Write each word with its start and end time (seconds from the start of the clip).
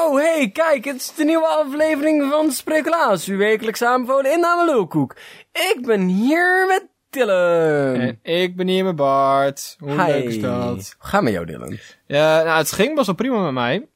Oh, 0.00 0.16
hey, 0.16 0.50
kijk, 0.50 0.84
het 0.84 0.96
is 0.96 1.14
de 1.14 1.24
nieuwe 1.24 1.46
aflevering 1.46 2.30
van 2.30 2.50
Sprekelaas, 2.50 3.26
uw 3.26 3.36
wekelijks 3.36 3.82
aanbevolen 3.82 4.32
inname 4.32 4.64
Lulkoek. 4.64 5.16
Ik 5.52 5.78
ben 5.86 6.00
hier 6.00 6.64
met 6.68 6.86
Dylan. 7.10 7.94
En 7.94 8.18
ik 8.22 8.56
ben 8.56 8.68
hier 8.68 8.84
met 8.84 8.96
Bart. 8.96 9.76
Hoe 9.78 9.90
Hi. 9.90 10.12
leuk 10.12 10.24
is 10.24 10.40
dat? 10.40 10.96
Ga 10.98 11.20
met 11.20 11.32
jou, 11.32 11.46
Dylan. 11.46 11.78
Ja, 12.06 12.42
nou, 12.42 12.58
het 12.58 12.72
ging 12.72 12.94
best 12.94 13.06
wel 13.06 13.14
prima 13.14 13.42
met 13.42 13.52
mij. 13.52 13.88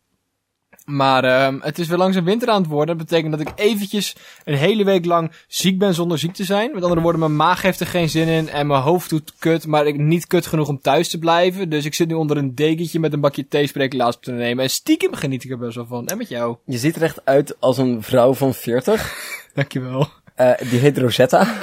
Maar 0.84 1.24
ehm 1.24 1.58
het 1.60 1.78
is 1.78 1.88
weer 1.88 1.98
langzaam 1.98 2.24
winter 2.24 2.48
aan 2.48 2.60
het 2.60 2.70
worden. 2.70 2.96
Dat 2.98 3.06
betekent 3.06 3.38
dat 3.38 3.40
ik 3.40 3.52
eventjes 3.54 4.16
een 4.44 4.56
hele 4.56 4.84
week 4.84 5.04
lang 5.04 5.32
ziek 5.48 5.78
ben 5.78 5.94
zonder 5.94 6.18
ziek 6.18 6.34
te 6.34 6.44
zijn. 6.44 6.70
Met 6.74 6.82
andere 6.82 7.00
woorden, 7.00 7.20
mijn 7.20 7.36
maag 7.36 7.62
heeft 7.62 7.80
er 7.80 7.86
geen 7.86 8.08
zin 8.08 8.28
in 8.28 8.48
en 8.48 8.66
mijn 8.66 8.82
hoofd 8.82 9.10
doet 9.10 9.32
kut, 9.38 9.66
maar 9.66 9.86
ik 9.86 9.98
niet 9.98 10.26
kut 10.26 10.46
genoeg 10.46 10.68
om 10.68 10.80
thuis 10.80 11.08
te 11.08 11.18
blijven. 11.18 11.68
Dus 11.68 11.84
ik 11.84 11.94
zit 11.94 12.08
nu 12.08 12.14
onder 12.14 12.36
een 12.36 12.54
dekentje 12.54 13.00
met 13.00 13.12
een 13.12 13.20
bakje 13.20 13.48
thee 13.48 13.66
sprekelaars 13.66 14.16
te 14.20 14.32
nemen. 14.32 14.64
En 14.64 14.70
stiekem 14.70 15.14
geniet 15.14 15.44
ik 15.44 15.50
er 15.50 15.58
best 15.58 15.74
wel 15.74 15.86
van. 15.86 16.06
En 16.06 16.16
met 16.16 16.28
jou. 16.28 16.56
Je 16.64 16.78
ziet 16.78 16.96
er 16.96 17.02
echt 17.02 17.24
uit 17.24 17.60
als 17.60 17.78
een 17.78 18.02
vrouw 18.02 18.34
van 18.34 18.54
40. 18.54 19.14
Dankjewel. 19.54 20.08
Eh, 20.34 20.52
die 20.70 20.78
heet 20.78 20.98
Rosetta. 20.98 21.54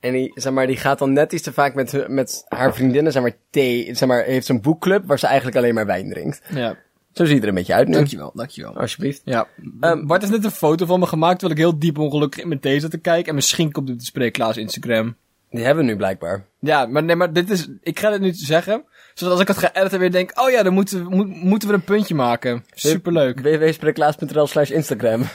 en 0.00 0.12
die, 0.12 0.32
zeg 0.34 0.52
maar, 0.52 0.66
die 0.66 0.76
gaat 0.76 0.98
dan 0.98 1.12
net 1.12 1.32
iets 1.32 1.42
te 1.42 1.52
vaak 1.52 1.74
met, 1.74 2.08
met 2.08 2.44
haar 2.48 2.74
vriendinnen, 2.74 3.12
zeg 3.12 3.22
maar, 3.22 3.36
thee, 3.50 3.94
zeg 3.94 4.08
maar, 4.08 4.24
heeft 4.24 4.46
zo'n 4.46 4.60
boekclub 4.60 5.06
waar 5.06 5.18
ze 5.18 5.26
eigenlijk 5.26 5.56
alleen 5.56 5.74
maar 5.74 5.86
wijn 5.86 6.10
drinkt. 6.10 6.42
Ja, 6.48 6.76
Zo 7.18 7.24
ziet 7.24 7.34
het 7.34 7.42
er 7.42 7.48
een 7.48 7.54
beetje 7.54 7.74
uit 7.74 7.88
nu. 7.88 7.94
dankjewel, 7.94 8.30
dankjewel. 8.34 8.76
Alsjeblieft. 8.76 9.20
Ja, 9.24 9.46
Ehm, 9.80 10.06
Bart 10.06 10.20
heeft 10.20 10.32
net 10.34 10.44
een 10.44 10.50
foto 10.50 10.86
van 10.86 11.00
me 11.00 11.06
gemaakt 11.06 11.38
terwijl 11.38 11.60
ik 11.60 11.64
heel 11.66 11.78
diep 11.78 11.98
ongelukkig 11.98 12.42
in 12.42 12.48
mijn 12.48 12.60
thee 12.60 12.80
zat 12.80 12.90
te 12.90 12.98
kijken. 12.98 13.28
En 13.28 13.34
misschien 13.34 13.72
komt 13.72 13.88
het 13.88 13.98
de 13.98 14.04
spreeklaas 14.04 14.56
Instagram. 14.56 15.16
Die 15.50 15.64
hebben 15.64 15.84
we 15.84 15.90
nu 15.90 15.96
blijkbaar. 15.96 16.44
Ja, 16.60 16.86
maar 16.86 17.02
nee, 17.02 17.16
maar 17.16 17.32
dit 17.32 17.50
is, 17.50 17.68
ik 17.82 17.98
ga 17.98 18.10
dit 18.10 18.20
nu 18.20 18.32
zeggen. 18.32 18.84
Zodat 19.14 19.32
als 19.32 19.42
ik 19.42 19.48
het 19.48 19.58
ga 19.58 19.74
editen 19.74 19.98
weer 19.98 20.10
denk, 20.10 20.40
oh 20.40 20.50
ja, 20.50 20.62
dan 20.62 20.72
moeten 20.72 21.04
we, 21.08 21.14
moet- 21.16 21.42
moeten 21.42 21.68
we 21.68 21.74
een 21.74 21.82
puntje 21.84 22.14
maken. 22.14 22.64
Superleuk. 22.74 23.40
www.spreeklaas.nl 23.40 24.46
slash 24.46 24.70
Instagram. 24.70 25.22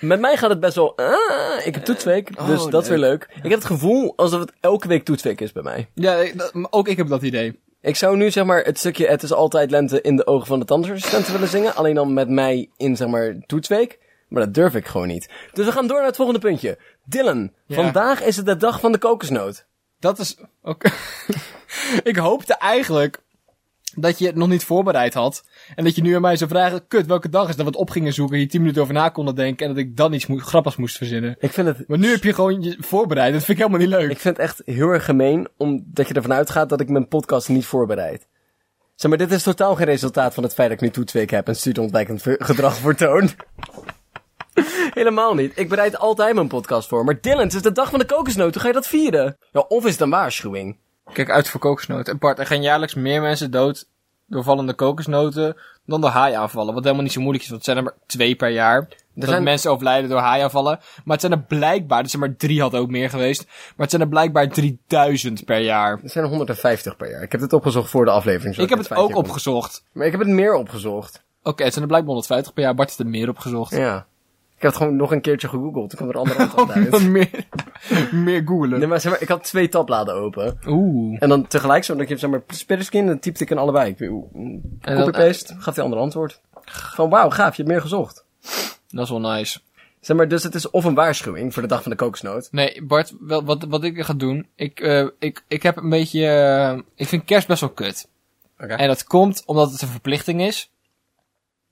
Met 0.00 0.20
mij 0.20 0.36
gaat 0.36 0.50
het 0.50 0.60
best 0.60 0.74
wel... 0.74 0.96
Ah, 0.96 1.66
ik 1.66 1.74
heb 1.74 1.84
toetsweek, 1.84 2.46
dus 2.46 2.64
Oh, 2.64 2.70
dat 2.70 2.82
is 2.82 2.88
weer 2.88 2.98
leuk. 2.98 3.28
Ik 3.36 3.42
heb 3.42 3.52
het 3.52 3.64
gevoel 3.64 4.12
alsof 4.16 4.40
het 4.40 4.52
elke 4.60 4.88
week 4.88 5.04
toetsweek 5.04 5.40
is 5.40 5.52
bij 5.52 5.62
mij. 5.62 5.88
Ja, 5.94 6.24
dat- 6.34 6.52
ook 6.70 6.88
ik 6.88 6.96
heb 6.96 7.08
dat 7.08 7.22
idee. 7.22 7.60
Ik 7.82 7.96
zou 7.96 8.16
nu 8.16 8.30
zeg 8.30 8.44
maar 8.44 8.62
het 8.62 8.78
stukje 8.78 9.06
Het 9.06 9.22
is 9.22 9.32
altijd 9.32 9.70
lente 9.70 10.00
in 10.00 10.16
de 10.16 10.26
ogen 10.26 10.46
van 10.46 10.58
de 10.58 10.64
tandartsassistenten 10.64 11.32
willen 11.32 11.48
zingen. 11.48 11.74
Alleen 11.74 11.94
dan 11.94 12.12
met 12.12 12.28
mij 12.28 12.70
in 12.76 12.96
zeg 12.96 13.08
maar 13.08 13.34
toetsweek. 13.46 13.98
Maar 14.28 14.44
dat 14.44 14.54
durf 14.54 14.74
ik 14.74 14.86
gewoon 14.86 15.06
niet. 15.06 15.28
Dus 15.52 15.66
we 15.66 15.72
gaan 15.72 15.86
door 15.86 15.96
naar 15.96 16.06
het 16.06 16.16
volgende 16.16 16.40
puntje. 16.40 16.78
Dylan, 17.04 17.52
Ja. 17.66 17.74
vandaag 17.82 18.22
is 18.22 18.36
het 18.36 18.46
de 18.46 18.56
dag 18.56 18.80
van 18.80 18.92
de 18.92 18.98
kokosnoot. 18.98 19.66
Dat 19.98 20.18
is 20.18 20.36
ook. 20.62 20.82
ik 22.02 22.16
hoopte 22.16 22.54
eigenlijk 22.54 23.18
dat 23.96 24.18
je 24.18 24.26
het 24.26 24.34
nog 24.34 24.48
niet 24.48 24.64
voorbereid 24.64 25.14
had. 25.14 25.44
En 25.74 25.84
dat 25.84 25.94
je 25.96 26.02
nu 26.02 26.14
aan 26.14 26.20
mij 26.20 26.36
zou 26.36 26.50
vragen, 26.50 26.86
kut, 26.88 27.06
welke 27.06 27.28
dag 27.28 27.48
is 27.48 27.56
dat 27.56 27.64
we 27.64 27.70
het 27.70 27.80
op 27.80 27.90
gingen 27.90 28.12
zoeken, 28.12 28.36
hier 28.36 28.48
10 28.48 28.60
minuten 28.60 28.82
over 28.82 28.94
na 28.94 29.08
konden 29.08 29.34
denken 29.34 29.66
en 29.66 29.74
dat 29.74 29.82
ik 29.84 29.96
dan 29.96 30.12
iets 30.12 30.26
moe- 30.26 30.40
grappigs 30.40 30.76
moest 30.76 30.96
verzinnen. 30.96 31.36
Ik 31.38 31.52
vind 31.52 31.66
het 31.66 31.88
Maar 31.88 31.98
nu 31.98 32.10
heb 32.10 32.22
je 32.22 32.34
gewoon 32.34 32.62
je 32.62 32.76
voorbereid. 32.80 33.32
Dat 33.32 33.44
vind 33.44 33.58
ik 33.58 33.64
helemaal 33.64 33.86
niet 33.86 33.96
leuk. 33.98 34.10
Ik 34.10 34.18
vind 34.18 34.36
het 34.36 34.46
echt 34.46 34.62
heel 34.64 34.88
erg 34.88 35.04
gemeen, 35.04 35.48
omdat 35.56 36.08
je 36.08 36.14
ervan 36.14 36.32
uitgaat 36.32 36.68
dat 36.68 36.80
ik 36.80 36.88
mijn 36.88 37.08
podcast 37.08 37.48
niet 37.48 37.66
voorbereid. 37.66 38.28
Zeg 38.94 39.10
maar, 39.10 39.18
dit 39.18 39.32
is 39.32 39.42
totaal 39.42 39.74
geen 39.74 39.86
resultaat 39.86 40.34
van 40.34 40.42
het 40.42 40.54
feit 40.54 40.68
dat 40.68 40.78
ik 40.80 40.84
nu 40.84 40.90
toetsweek 40.90 41.30
heb 41.30 41.48
en 41.48 41.56
studieontwijkend 41.56 42.22
gedrag 42.24 42.76
vertoon. 42.88 43.30
Helemaal 44.94 45.34
niet. 45.34 45.52
Ik 45.58 45.68
bereid 45.68 45.98
altijd 45.98 46.34
mijn 46.34 46.48
podcast 46.48 46.88
voor. 46.88 47.04
Maar 47.04 47.20
Dylan, 47.20 47.38
het 47.44 47.54
is 47.54 47.62
de 47.62 47.72
dag 47.72 47.90
van 47.90 47.98
de 47.98 48.04
kokosnoot. 48.04 48.52
Hoe 48.52 48.62
ga 48.62 48.68
je 48.68 48.74
dat 48.74 48.86
vieren? 48.86 49.36
Ja, 49.52 49.60
of 49.60 49.84
is 49.84 49.92
het 49.92 50.00
een 50.00 50.10
waarschuwing? 50.10 50.78
Kijk 51.12 51.30
uit 51.30 51.48
voor 51.48 51.60
kokosnoten. 51.60 52.12
En 52.12 52.18
Bart, 52.18 52.38
er 52.38 52.46
gaan 52.46 52.62
jaarlijks 52.62 52.94
meer 52.94 53.20
mensen 53.20 53.50
dood 53.50 53.86
door 54.26 54.42
vallende 54.44 54.74
kokosnoten 54.74 55.56
dan 55.86 56.00
door 56.00 56.10
haaiaanvallen. 56.10 56.74
Wat 56.74 56.82
helemaal 56.82 57.04
niet 57.04 57.12
zo 57.12 57.20
moeilijk 57.20 57.44
is, 57.44 57.50
want 57.50 57.66
het 57.66 57.70
zijn 57.74 57.84
er 57.86 57.92
maar 57.92 58.02
twee 58.06 58.34
per 58.36 58.48
jaar. 58.48 58.88
dat 59.14 59.28
zijn- 59.28 59.42
mensen 59.42 59.70
overlijden 59.70 60.10
door 60.10 60.18
haaiaanvallen. 60.18 60.78
Maar 61.04 61.16
het 61.16 61.20
zijn 61.20 61.32
er 61.32 61.38
blijkbaar, 61.48 62.02
dus 62.02 62.12
er 62.12 62.18
maar 62.18 62.36
drie 62.36 62.60
had 62.60 62.74
ook 62.74 62.90
meer 62.90 63.10
geweest. 63.10 63.44
Maar 63.46 63.74
het 63.76 63.90
zijn 63.90 64.02
er 64.02 64.08
blijkbaar 64.08 64.48
3000 64.48 65.44
per 65.44 65.58
jaar. 65.58 66.00
Er 66.02 66.10
zijn 66.10 66.24
er 66.24 66.30
150 66.30 66.96
per 66.96 67.10
jaar. 67.10 67.22
Ik 67.22 67.32
heb 67.32 67.40
het 67.40 67.52
opgezocht 67.52 67.90
voor 67.90 68.04
de 68.04 68.10
aflevering. 68.10 68.56
Ik 68.56 68.68
heb 68.68 68.78
het 68.78 68.92
ook 68.94 69.16
opgezocht. 69.16 69.84
Maar 69.92 70.06
ik 70.06 70.12
heb 70.12 70.20
het 70.20 70.30
meer 70.30 70.54
opgezocht. 70.54 71.22
Oké, 71.42 71.62
het 71.62 71.72
zijn 71.72 71.84
er 71.84 71.90
blijkbaar 71.90 72.14
150 72.14 72.52
per 72.52 72.62
jaar. 72.62 72.74
Bart 72.74 72.88
heeft 72.88 73.00
er 73.00 73.06
meer 73.06 73.28
opgezocht. 73.28 73.76
Ja. 73.76 74.06
Ik 74.60 74.66
heb 74.66 74.74
het 74.74 74.84
gewoon 74.84 74.96
nog 74.96 75.12
een 75.12 75.20
keertje 75.20 75.48
gegoogeld. 75.48 75.90
Toen 75.90 75.98
kwam 75.98 76.08
er 76.08 76.14
een 76.14 76.20
andere 76.20 76.38
antwoord 76.44 76.70
uit. 76.70 77.02
meer, 77.16 77.30
meer 78.10 78.42
googelen. 78.44 78.78
Nee, 78.78 78.88
maar 78.88 79.00
zeg 79.00 79.12
maar, 79.12 79.22
ik 79.22 79.28
had 79.28 79.44
twee 79.44 79.68
tabbladen 79.68 80.14
open. 80.14 80.58
Oeh. 80.66 81.16
En 81.20 81.28
dan 81.28 81.46
tegelijk, 81.46 81.84
zo 81.84 81.94
dat 81.96 82.08
je 82.08 82.16
zeg 82.16 82.30
maar, 82.30 82.42
splitterskin, 82.48 83.06
dan 83.06 83.18
typte 83.18 83.42
ik 83.44 83.50
in 83.50 83.58
allebei. 83.58 83.90
Ik 83.90 83.98
weet, 83.98 84.08
oeh, 84.10 84.24
En 84.34 84.62
dan- 84.80 84.96
Copy-paste, 84.96 85.54
gaf 85.58 85.74
hij 85.74 85.84
ander 85.84 85.98
antwoord. 85.98 86.40
Van 86.70 87.10
wauw, 87.10 87.30
gaaf, 87.30 87.56
je 87.56 87.62
hebt 87.62 87.74
meer 87.74 87.80
gezocht. 87.80 88.24
Dat 88.88 89.04
is 89.04 89.10
wel 89.10 89.20
nice. 89.20 89.60
Zeg 90.00 90.16
maar, 90.16 90.28
dus 90.28 90.42
het 90.42 90.54
is 90.54 90.70
of 90.70 90.84
een 90.84 90.94
waarschuwing 90.94 91.52
voor 91.52 91.62
de 91.62 91.68
dag 91.68 91.82
van 91.82 91.90
de 91.90 91.96
kokosnoot. 91.96 92.48
Nee, 92.50 92.82
Bart, 92.82 93.12
wel, 93.20 93.44
wat, 93.44 93.64
wat 93.68 93.84
ik 93.84 94.04
ga 94.04 94.14
doen. 94.14 94.46
Ik, 94.54 94.80
eh, 94.80 95.06
ik, 95.18 95.44
ik 95.48 95.62
heb 95.62 95.76
een 95.76 95.88
beetje. 95.90 96.26
eh, 96.26 96.78
ik 96.94 97.08
vind 97.08 97.24
kerst 97.24 97.46
best 97.46 97.60
wel 97.60 97.70
kut. 97.70 98.08
Oké. 98.58 98.74
En 98.74 98.88
dat 98.88 99.04
komt 99.04 99.42
omdat 99.46 99.70
het 99.72 99.82
een 99.82 99.88
verplichting 99.88 100.40
is. 100.42 100.69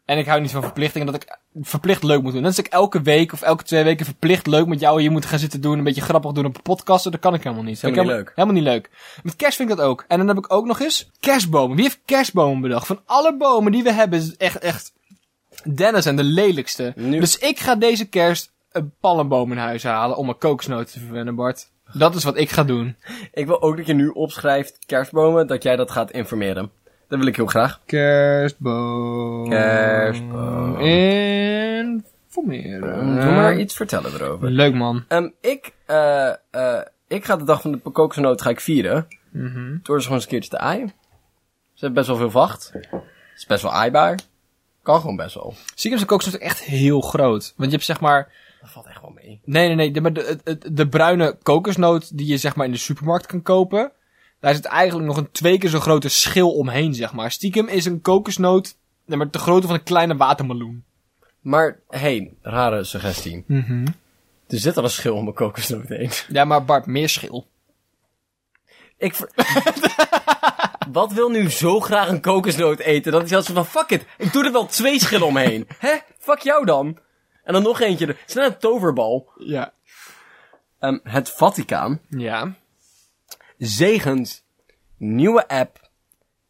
En 0.09 0.19
ik 0.19 0.27
hou 0.27 0.41
niet 0.41 0.51
van 0.51 0.63
verplichtingen, 0.63 1.07
dat 1.07 1.23
ik 1.23 1.39
verplicht 1.63 2.03
leuk 2.03 2.23
moet 2.23 2.33
doen. 2.33 2.41
Net 2.43 2.51
als 2.57 2.67
ik 2.67 2.73
elke 2.73 3.03
week 3.03 3.33
of 3.33 3.43
elke 3.43 3.63
twee 3.65 3.85
weken 3.85 4.05
verplicht 4.05 4.47
leuk 4.47 4.67
met 4.67 4.81
jou 4.81 5.01
hier 5.01 5.11
moet 5.11 5.27
gaan 5.27 5.39
zitten 5.39 5.61
doen. 5.61 5.79
Een 5.79 5.85
beetje 5.85 6.01
grappig 6.01 6.33
doen 6.33 6.45
op 6.45 6.57
een 6.57 6.63
podcast. 6.63 7.05
Dat 7.05 7.19
kan 7.19 7.35
ik 7.35 7.43
helemaal 7.43 7.65
niet. 7.65 7.81
Helemaal 7.81 8.05
Ik 8.05 8.11
niet 8.11 8.17
helemaal- 8.17 8.35
Helemaal 8.35 8.63
niet 8.63 8.73
leuk. 8.93 9.21
Met 9.23 9.37
kerst 9.37 9.57
vind 9.57 9.71
ik 9.71 9.77
dat 9.77 9.85
ook. 9.87 10.05
En 10.09 10.19
dan 10.19 10.29
heb 10.29 10.37
ik 10.37 10.53
ook 10.53 10.67
nog 10.67 10.81
eens 10.81 11.11
kerstbomen. 11.21 11.77
Wie 11.77 11.85
heeft 11.85 12.01
kerstbomen 12.05 12.61
bedacht? 12.61 12.87
Van 12.87 13.01
alle 13.05 13.37
bomen 13.37 13.73
die 13.73 13.83
we 13.83 13.93
hebben 13.93 14.19
is 14.19 14.27
het 14.27 14.37
echt, 14.37 14.59
echt 14.59 14.93
Dennis 15.75 16.07
en 16.07 16.17
de 16.17 16.23
lelijkste. 16.25 16.93
Nu- 16.97 17.21
Dus 17.21 17.39
ik 17.39 17.59
ga 17.59 17.75
deze 17.75 18.09
kerst 18.09 18.53
een 18.73 18.93
palmboom 19.01 19.53
in 19.53 19.59
huis 19.59 19.83
halen 19.83 20.17
om 20.17 20.27
mijn 20.27 20.39
kokosnoten 20.39 20.93
te 20.93 21.01
verwennen, 21.01 21.35
Bart. 21.35 21.69
Dat 21.93 22.15
is 22.15 22.25
wat 22.25 22.37
ik 22.39 22.51
ga 22.51 22.65
doen. 22.65 22.97
Ik 23.33 23.47
wil 23.47 23.63
ook 23.63 23.77
dat 23.77 23.87
je 23.87 23.95
nu 23.95 24.09
opschrijft 24.09 24.79
kerstbomen, 24.87 25.47
dat 25.47 25.63
jij 25.63 25.77
dat 25.77 25.91
gaat 25.91 26.11
informeren. 26.11 26.71
Dat 27.09 27.19
wil 27.19 27.29
ik 27.29 27.37
heel 27.37 27.47
graag. 27.47 27.81
Kerstboom. 27.85 29.49
Kerstboom. 29.49 30.79
Informeren. 32.29 33.21
Doe 33.21 33.31
maar 33.31 33.59
iets 33.59 33.75
vertellen 33.75 34.15
erover. 34.15 34.51
Leuk 34.51 34.75
man. 34.75 35.05
Ehm, 35.09 35.29
ik, 35.41 35.73
eh, 35.87 36.29
eh, 36.51 36.81
ik 37.07 37.25
ga 37.25 37.37
de 37.37 37.45
dag 37.45 37.61
van 37.61 37.73
de 37.73 37.79
kokosnoot 37.79 38.43
ga 38.43 38.51
ik 38.51 38.61
vieren. 38.61 39.07
Mhm. 39.31 39.77
Door 39.83 39.97
ze 39.97 40.03
gewoon 40.03 40.15
eens 40.15 40.25
een 40.25 40.31
keertje 40.31 40.51
te 40.51 40.59
aaien. 40.59 40.89
Ze 41.75 41.85
hebben 41.85 41.95
best 41.95 42.07
wel 42.07 42.17
veel 42.17 42.31
vacht. 42.31 42.71
Het 42.73 43.03
is 43.37 43.47
best 43.47 43.63
wel 43.63 43.73
aaibaar. 43.73 44.19
Kan 44.83 45.01
gewoon 45.01 45.17
best 45.17 45.35
wel. 45.35 45.55
Stiekem 45.75 46.01
is 46.01 46.01
de 46.01 46.07
kokosnoot 46.07 46.41
echt 46.41 46.61
heel 46.61 47.01
groot. 47.01 47.55
Want 47.57 47.71
je 47.71 47.77
hebt 47.77 47.85
zeg 47.85 48.01
maar... 48.01 48.33
Dat 48.61 48.71
valt 48.71 48.87
echt 48.87 49.01
wel 49.01 49.13
mee. 49.15 49.41
Nee, 49.45 49.67
nee, 49.67 49.77
nee. 49.77 49.91
De, 49.91 50.01
maar 50.01 50.13
de, 50.13 50.39
de, 50.45 50.73
de 50.73 50.89
bruine 50.89 51.39
kokosnoot 51.43 52.17
die 52.17 52.27
je 52.27 52.37
zeg 52.37 52.57
maar 52.57 52.67
in 52.67 52.73
de 52.73 52.79
supermarkt 52.79 53.27
kan 53.27 53.43
kopen... 53.43 53.93
Daar 54.41 54.55
zit 54.55 54.65
eigenlijk 54.65 55.09
nog 55.09 55.17
een 55.17 55.31
twee 55.31 55.59
keer 55.59 55.71
zo 55.71 55.81
grote 55.81 56.09
schil 56.09 56.51
omheen, 56.53 56.95
zeg 56.95 57.13
maar. 57.13 57.31
Stiekem 57.31 57.69
is 57.69 57.85
een 57.85 58.01
kokosnoot... 58.01 58.77
Nee, 59.07 59.17
maar 59.19 59.31
de 59.31 59.39
grootte 59.39 59.67
van 59.67 59.77
een 59.77 59.83
kleine 59.83 60.17
watermeloen. 60.17 60.85
Maar, 61.41 61.81
hey, 61.89 62.35
rare 62.43 62.85
suggestie. 62.85 63.45
Mhm. 63.47 63.87
Er 64.49 64.59
zit 64.59 64.77
al 64.77 64.85
een 64.85 64.91
schil 64.91 65.15
om 65.17 65.27
een 65.27 65.35
kokosnoot 65.35 65.89
heen. 65.89 66.11
Ja, 66.37 66.45
maar 66.45 66.65
Bart, 66.65 66.87
meer 66.87 67.09
schil. 67.09 67.49
Ik 68.97 69.15
ver- 69.15 69.31
Wat 70.93 71.13
wil 71.13 71.29
nu 71.31 71.51
zo 71.51 71.81
graag 71.81 72.09
een 72.09 72.21
kokosnoot 72.21 72.79
eten? 72.79 73.13
Dat 73.13 73.25
is 73.25 73.33
als 73.33 73.47
van, 73.47 73.67
fuck 73.67 73.91
it, 73.91 74.07
ik 74.19 74.33
doe 74.33 74.45
er 74.45 74.53
wel 74.53 74.67
twee 74.67 75.01
schillen 75.01 75.27
omheen. 75.27 75.69
Hè? 75.79 75.97
Fuck 76.19 76.39
jou 76.39 76.65
dan. 76.65 76.99
En 77.45 77.53
dan 77.53 77.63
nog 77.63 77.81
eentje. 77.81 78.07
Het 78.07 78.17
is 78.27 78.35
net 78.35 78.53
een 78.53 78.59
toverbal. 78.59 79.31
Ja. 79.39 79.73
Ehm, 80.79 80.99
het 81.03 81.31
Vaticaan 81.31 82.01
Ja. 82.09 82.55
Zegent 83.59 84.45
nieuwe 84.97 85.49
app 85.49 85.91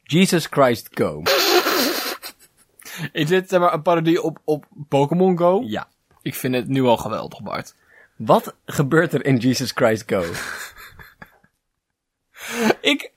Jesus 0.03 0.47
Christ 0.47 0.89
Go. 0.91 1.23
Is 3.13 3.29
dit 3.29 3.49
zeg 3.49 3.61
maar 3.61 3.73
een 3.73 3.83
parodie 3.83 4.23
op, 4.23 4.39
op 4.45 4.65
Pokémon 4.89 5.39
Go? 5.39 5.63
Ja. 5.67 5.89
Ik 6.23 6.35
vind 6.35 6.55
het 6.55 6.69
nu 6.69 6.83
al 6.83 6.97
geweldig, 6.97 7.43
Bart. 7.43 7.75
Wat 8.17 8.55
gebeurt 8.65 9.13
er 9.13 9.25
in 9.25 9.37
Jesus 9.37 9.71
Christ 9.75 10.05
Go? 10.07 10.25
ik, 12.81 13.13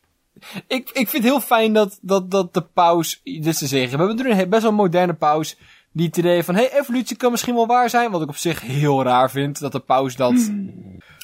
ik, 0.68 0.90
ik 0.90 1.10
vind 1.10 1.12
het 1.12 1.24
heel 1.24 1.42
fijn 1.42 1.74
dat, 1.74 2.00
dat, 2.02 2.32
dat 2.32 2.54
de 2.54 2.62
paus 2.62 3.22
dit 3.24 3.58
te 3.58 3.68
zeggen. 3.68 3.98
We 3.98 4.06
hebben 4.06 4.40
een 4.40 4.50
best 4.50 4.62
wel 4.62 4.72
moderne 4.72 5.14
paus 5.14 5.58
die 5.92 6.06
het 6.06 6.18
idee 6.18 6.44
van, 6.44 6.56
hey, 6.56 6.72
evolutie 6.80 7.18
kan 7.18 7.32
misschien 7.32 7.56
wel 7.56 7.68
waar 7.68 7.90
zijn. 7.90 8.12
Wat 8.12 8.22
ik 8.22 8.30
op 8.30 8.36
zich 8.36 8.62
heel 8.62 9.04
raar 9.04 9.32
vind, 9.32 9.60
dat 9.60 9.72
de 9.72 9.80
paus 9.80 10.16
dat... 10.16 10.52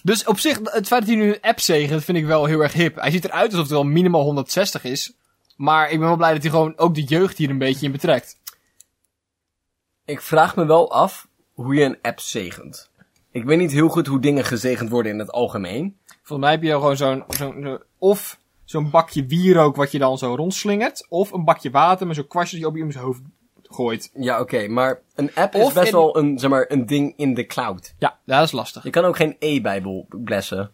Dus 0.07 0.24
op 0.24 0.39
zich, 0.39 0.59
het 0.63 0.88
feit 0.88 1.01
dat 1.01 1.06
hij 1.06 1.15
nu 1.15 1.27
een 1.33 1.42
app 1.42 1.59
zegent, 1.59 2.04
vind 2.04 2.18
ik 2.18 2.25
wel 2.25 2.45
heel 2.45 2.59
erg 2.59 2.74
hip. 2.74 2.95
Hij 2.95 3.12
ziet 3.12 3.25
eruit 3.25 3.45
alsof 3.45 3.59
het 3.59 3.69
wel 3.69 3.83
minimaal 3.83 4.21
160 4.21 4.83
is. 4.83 5.13
Maar 5.56 5.89
ik 5.89 6.00
ben 6.00 6.07
wel 6.07 6.18
blij 6.18 6.33
dat 6.33 6.42
hij 6.42 6.51
gewoon 6.51 6.77
ook 6.77 6.95
de 6.95 7.04
jeugd 7.04 7.38
hier 7.38 7.50
een 7.50 7.57
beetje 7.57 7.86
in 7.86 7.92
betrekt. 7.92 8.39
Ik 10.06 10.21
vraag 10.21 10.56
me 10.56 10.65
wel 10.65 10.92
af 10.92 11.27
hoe 11.54 11.75
je 11.75 11.83
een 11.83 11.98
app 12.01 12.19
zegent. 12.19 12.89
Ik 13.31 13.44
weet 13.44 13.57
niet 13.57 13.71
heel 13.71 13.89
goed 13.89 14.07
hoe 14.07 14.19
dingen 14.19 14.45
gezegend 14.45 14.89
worden 14.89 15.12
in 15.12 15.19
het 15.19 15.31
algemeen. 15.31 15.98
Volgens 16.07 16.39
mij 16.39 16.51
heb 16.51 16.63
je 16.63 16.71
gewoon 16.71 16.98
zo'n, 16.98 17.24
zo'n, 17.27 17.62
zo- 17.63 17.80
of 17.98 18.39
zo'n 18.63 18.89
bakje 18.89 19.25
wierook 19.25 19.75
wat 19.75 19.92
je 19.92 20.00
dan 20.00 20.18
zo 20.18 20.36
rondslingert. 20.36 21.06
Of 21.09 21.31
een 21.31 21.44
bakje 21.45 21.69
water 21.71 22.07
met 22.07 22.15
zo'n 22.15 22.27
kwastje 22.27 22.56
die 22.56 22.65
je 22.65 22.71
op 22.71 22.77
iemands 22.77 22.98
hoofd 22.98 23.21
gooit. 23.69 24.10
Ja, 24.14 24.40
oké, 24.40 24.68
maar 24.68 25.02
een 25.16 25.31
app 25.36 25.56
is 25.56 25.64
Of 25.64 25.74
best 25.74 25.88
in- 25.88 25.94
wel 25.94 26.18
een, 26.18 26.40
zeg 26.40 26.50
maar, 26.50 26.66
een 26.68 26.86
ding 26.86 27.14
in 27.18 27.34
de 27.34 27.46
cloud. 27.46 27.94
Ja, 28.00 28.19
dat 28.25 28.44
is 28.44 28.52
lastig. 28.52 28.84
Je 28.84 28.90
kan 28.90 29.06
ook 29.06 29.16
geen 29.16 29.36
e-bijbel 29.40 30.06
blessen. 30.10 30.72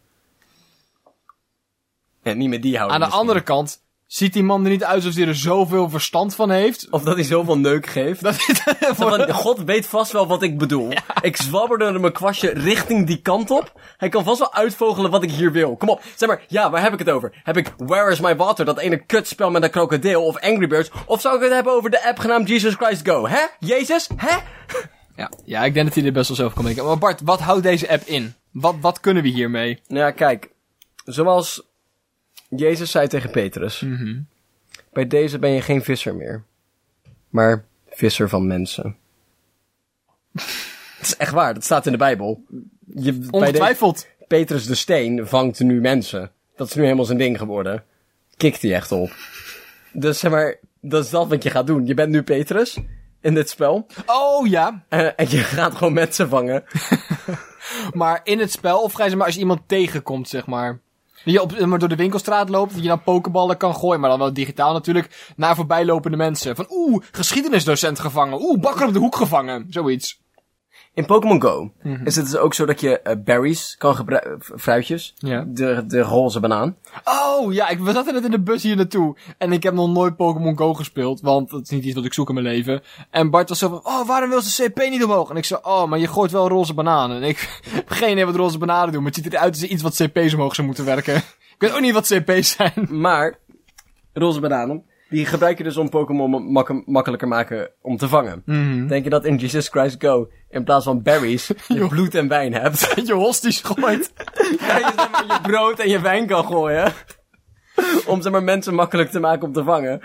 Ja, 2.22 2.34
niet 2.34 2.50
met 2.50 2.62
die 2.62 2.76
houden 2.78 2.94
Aan 2.96 3.00
de 3.02 3.06
misschien. 3.06 3.28
andere 3.28 3.46
kant 3.46 3.83
ziet 4.14 4.34
die 4.34 4.44
man 4.44 4.64
er 4.64 4.70
niet 4.70 4.84
uit 4.84 4.96
alsof 4.96 5.16
hij 5.16 5.28
er 5.28 5.36
zoveel 5.36 5.90
verstand 5.90 6.36
van 6.36 6.50
heeft. 6.50 6.88
Of 6.90 7.04
dat 7.04 7.16
hij 7.16 7.24
zoveel 7.24 7.58
neuk 7.58 7.86
geeft. 7.86 8.22
Dat 8.24 8.36
van, 8.80 9.32
God 9.34 9.64
weet 9.64 9.86
vast 9.86 10.12
wel 10.12 10.28
wat 10.28 10.44
ik 10.44 10.58
bedoel. 10.58 10.92
Ik 11.22 11.38
zwabberde 11.38 12.00
mijn 12.00 12.14
kwastje 12.14 12.50
richting 12.50 13.08
die 13.08 13.22
kant 13.22 13.52
op. 13.52 13.82
Hij 13.98 14.10
kan 14.10 14.24
vast 14.24 14.40
wel 14.40 14.54
uitvogelen 14.54 15.12
wat 15.12 15.24
ik 15.24 15.32
hier 15.32 15.52
wil. 15.52 15.76
Kom 15.76 15.90
op, 15.90 16.02
zeg 16.16 16.30
maar, 16.30 16.44
ja, 16.48 16.70
waar 16.70 16.82
heb 16.82 16.94
ik 16.94 17.00
het 17.00 17.10
over? 17.10 17.42
Heb 17.44 17.58
ik 17.58 17.74
Where 17.78 18.12
is 18.12 18.20
my 18.20 18.36
water, 18.36 18.66
dat 18.66 18.80
ene 18.80 19.06
kutspel 19.06 19.52
met 19.52 19.64
een 19.64 19.70
krokodil, 19.70 20.26
of 20.26 20.40
Angry 20.40 20.68
Birds? 20.68 20.92
Of 21.06 21.22
zou 21.22 21.36
ik 21.36 21.42
het 21.42 21.52
hebben 21.52 21.74
over 21.74 21.90
de 21.90 22.08
app 22.08 22.20
genaamd 22.20 22.48
Jesus 22.48 22.74
Christ 22.74 23.08
Go? 23.08 23.28
Hè? 23.28 23.42
Jezus? 23.60 24.10
Hè? 24.16 24.36
ja. 25.22 25.30
ja, 25.46 25.64
ik 25.64 25.74
denk 25.74 25.86
dat 25.86 25.96
hij 25.96 26.06
er 26.06 26.12
best 26.12 26.28
wel 26.28 26.38
zelf 26.38 26.54
kan 26.54 26.66
denken. 26.66 26.86
Maar 26.86 26.98
Bart, 26.98 27.22
wat 27.24 27.40
houdt 27.40 27.64
deze 27.64 27.90
app 27.90 28.04
in? 28.06 28.34
Wat, 28.52 28.76
wat 28.82 29.00
kunnen 29.00 29.24
we 29.24 29.30
hiermee? 29.30 29.82
Nou 29.88 30.06
ja, 30.06 30.12
kijk. 30.12 30.52
Zoals 31.06 31.73
Jezus 32.56 32.92
zei 32.92 33.08
tegen 33.08 33.30
Petrus. 33.32 33.86
Bij 34.94 35.08
deze 35.08 35.40
ben 35.40 35.50
je 35.50 35.62
geen 35.62 35.84
visser 35.84 36.16
meer. 36.16 36.44
Maar 37.30 37.66
visser 37.90 38.30
van 38.30 38.48
mensen. 38.48 38.96
Het 40.98 41.12
is 41.12 41.18
echt 41.18 41.32
waar, 41.32 41.54
dat 41.54 41.64
staat 41.64 41.86
in 41.86 41.92
de 41.92 41.98
Bijbel. 41.98 42.44
Je, 42.96 43.12
bij 43.14 43.20
deze- 43.20 43.30
Ongetwijfeld. 43.32 44.08
Petrus 44.28 44.66
de 44.66 44.76
Steen 44.76 45.28
vangt 45.28 45.60
nu 45.60 45.82
mensen. 45.82 46.32
Dat 46.56 46.68
is 46.68 46.76
nu 46.76 46.84
helemaal 46.84 47.06
zijn 47.06 47.18
ding 47.18 47.38
geworden. 47.38 47.84
Kikt 48.38 48.62
hij 48.62 48.74
echt 48.74 48.92
op. 48.92 49.12
Dus 49.92 50.20
zeg 50.20 50.32
maar, 50.32 50.56
dat 50.82 51.04
is 51.04 51.10
dat 51.10 51.28
wat 51.28 51.44
je 51.44 51.50
gaat 51.50 51.68
doen. 51.68 51.86
Je 51.86 51.94
bent 51.94 52.10
nu 52.10 52.24
Petrus 52.24 52.78
in 53.22 53.34
dit 53.34 53.50
spel. 53.50 53.88
Oh 54.06 54.48
ja, 54.48 54.84
eh, 54.90 55.00
en 55.16 55.30
je 55.30 55.38
gaat 55.38 55.76
gewoon 55.76 55.94
mensen 55.94 56.30
vangen. 56.30 56.64
maar 57.94 58.22
in 58.24 58.40
het 58.40 58.52
spel, 58.52 58.82
of 58.82 58.94
ga 58.94 59.04
je 59.04 59.08
zeg 59.10 59.18
maar 59.18 59.26
als 59.26 59.36
je 59.36 59.42
iemand 59.42 59.62
tegenkomt, 59.68 60.30
zeg 60.30 60.46
maar. 60.46 60.80
Dat 61.24 61.34
je 61.34 61.42
op, 61.42 61.60
maar 61.66 61.80
door 61.80 61.90
de 61.90 61.96
winkelstraat 61.96 62.50
loopt, 62.50 62.74
dat 62.74 62.82
je 62.82 62.88
dan 62.88 63.04
pokeballen 63.04 63.58
kan 63.58 63.76
gooien, 63.76 64.00
maar 64.00 64.10
dan 64.10 64.20
wel 64.20 64.34
digitaal 64.34 64.74
natuurlijk, 64.74 65.34
naar 65.36 65.56
voorbijlopende 65.56 66.18
mensen. 66.18 66.56
Van 66.56 66.66
oeh, 66.70 67.04
geschiedenisdocent 67.12 68.00
gevangen, 68.00 68.42
oeh, 68.42 68.60
bakker 68.60 68.88
op 68.88 68.94
de 68.94 69.00
hoek 69.00 69.16
gevangen, 69.16 69.66
zoiets. 69.70 70.23
In 70.96 71.06
Pokémon 71.06 71.42
Go 71.42 71.72
is 72.04 72.16
het 72.16 72.26
dus 72.26 72.38
ook 72.38 72.54
zo 72.54 72.66
dat 72.66 72.80
je 72.80 73.00
eh, 73.00 73.16
berries 73.24 73.76
kan 73.78 73.96
gebruiken, 73.96 74.60
fruitjes. 74.60 75.14
Ja. 75.16 75.46
De, 75.48 75.84
de 75.88 76.02
roze 76.02 76.40
banaan. 76.40 76.78
Oh 77.04 77.54
ja, 77.54 77.70
ik, 77.70 77.80
we 77.80 77.92
zaten 77.92 78.14
net 78.14 78.26
in 78.26 78.32
de 78.32 78.42
bus 78.42 78.64
hier 78.64 78.76
naartoe. 78.76 79.16
En 79.38 79.52
ik 79.52 79.64
heb 79.64 79.74
nog 79.74 79.90
nooit 79.90 80.16
Pokémon 80.16 80.58
Go 80.58 80.74
gespeeld, 80.74 81.22
want 81.22 81.50
dat 81.50 81.62
is 81.62 81.70
niet 81.70 81.84
iets 81.84 81.96
wat 81.96 82.06
ik 82.06 82.14
zoek 82.14 82.28
in 82.28 82.34
mijn 82.34 82.46
leven. 82.46 82.82
En 83.10 83.30
Bart 83.30 83.50
was 83.50 83.60
zo 83.60 83.70
van, 83.70 83.80
oh, 83.84 84.08
waarom 84.08 84.30
wil 84.30 84.42
ze 84.42 84.64
CP 84.64 84.90
niet 84.90 85.04
omhoog? 85.04 85.30
En 85.30 85.36
ik 85.36 85.46
zei, 85.46 85.60
oh, 85.64 85.86
maar 85.86 86.00
je 86.00 86.08
gooit 86.08 86.32
wel 86.32 86.48
roze 86.48 86.74
bananen. 86.74 87.22
En 87.22 87.30
ik 87.30 87.62
heb 87.70 87.90
geen 87.90 88.12
idee 88.12 88.26
wat 88.26 88.36
roze 88.36 88.58
bananen 88.58 88.92
doen, 88.92 89.04
maar 89.04 89.12
het 89.12 89.24
ziet 89.24 89.34
eruit 89.34 89.54
als 89.54 89.64
iets 89.64 89.82
wat 89.82 89.96
CP's 89.96 90.34
omhoog 90.34 90.56
zou 90.56 90.68
moeten 90.68 90.86
werken. 90.86 91.16
Ik 91.56 91.70
weet 91.70 91.74
ook 91.74 91.82
niet 91.82 91.94
wat 91.94 92.08
CP's 92.08 92.52
zijn. 92.52 92.88
Maar, 92.90 93.40
roze 94.14 94.40
bananen, 94.40 94.84
die 95.10 95.26
gebruik 95.26 95.58
je 95.58 95.64
dus 95.64 95.78
om 95.78 95.90
Pokémon 95.90 96.52
mak- 96.52 96.86
makkelijker 96.88 97.28
maken 97.28 97.70
om 97.82 97.98
te 97.98 98.08
vangen. 98.08 98.44
Denk 98.88 99.04
je 99.04 99.10
dat 99.10 99.26
in 99.26 99.36
Jesus 99.36 99.68
Christ 99.68 99.96
Go, 100.00 100.30
in 100.50 100.64
plaats 100.64 100.86
van 100.86 101.02
berries, 101.02 101.48
je 101.68 101.88
bloed 101.88 102.16
en 102.16 102.28
wijn 102.28 102.54
hebt? 102.54 102.94
je 103.08 103.14
hosties 103.14 103.62
gooit. 103.62 104.14
Ja, 104.60 104.78
je, 104.78 104.92
zeg 104.96 105.12
maar, 105.12 105.26
je 105.28 105.40
brood 105.42 105.80
en 105.80 105.90
je 105.90 106.02
wijn 106.02 106.28
kan 106.28 106.46
gooien. 106.46 106.94
Om 108.06 108.22
zeg 108.22 108.32
maar 108.32 108.44
mensen 108.44 108.74
makkelijk 108.74 109.10
te 109.12 109.20
maken 109.20 109.48
om 109.48 109.54
te 109.54 109.64
vangen. 109.64 110.02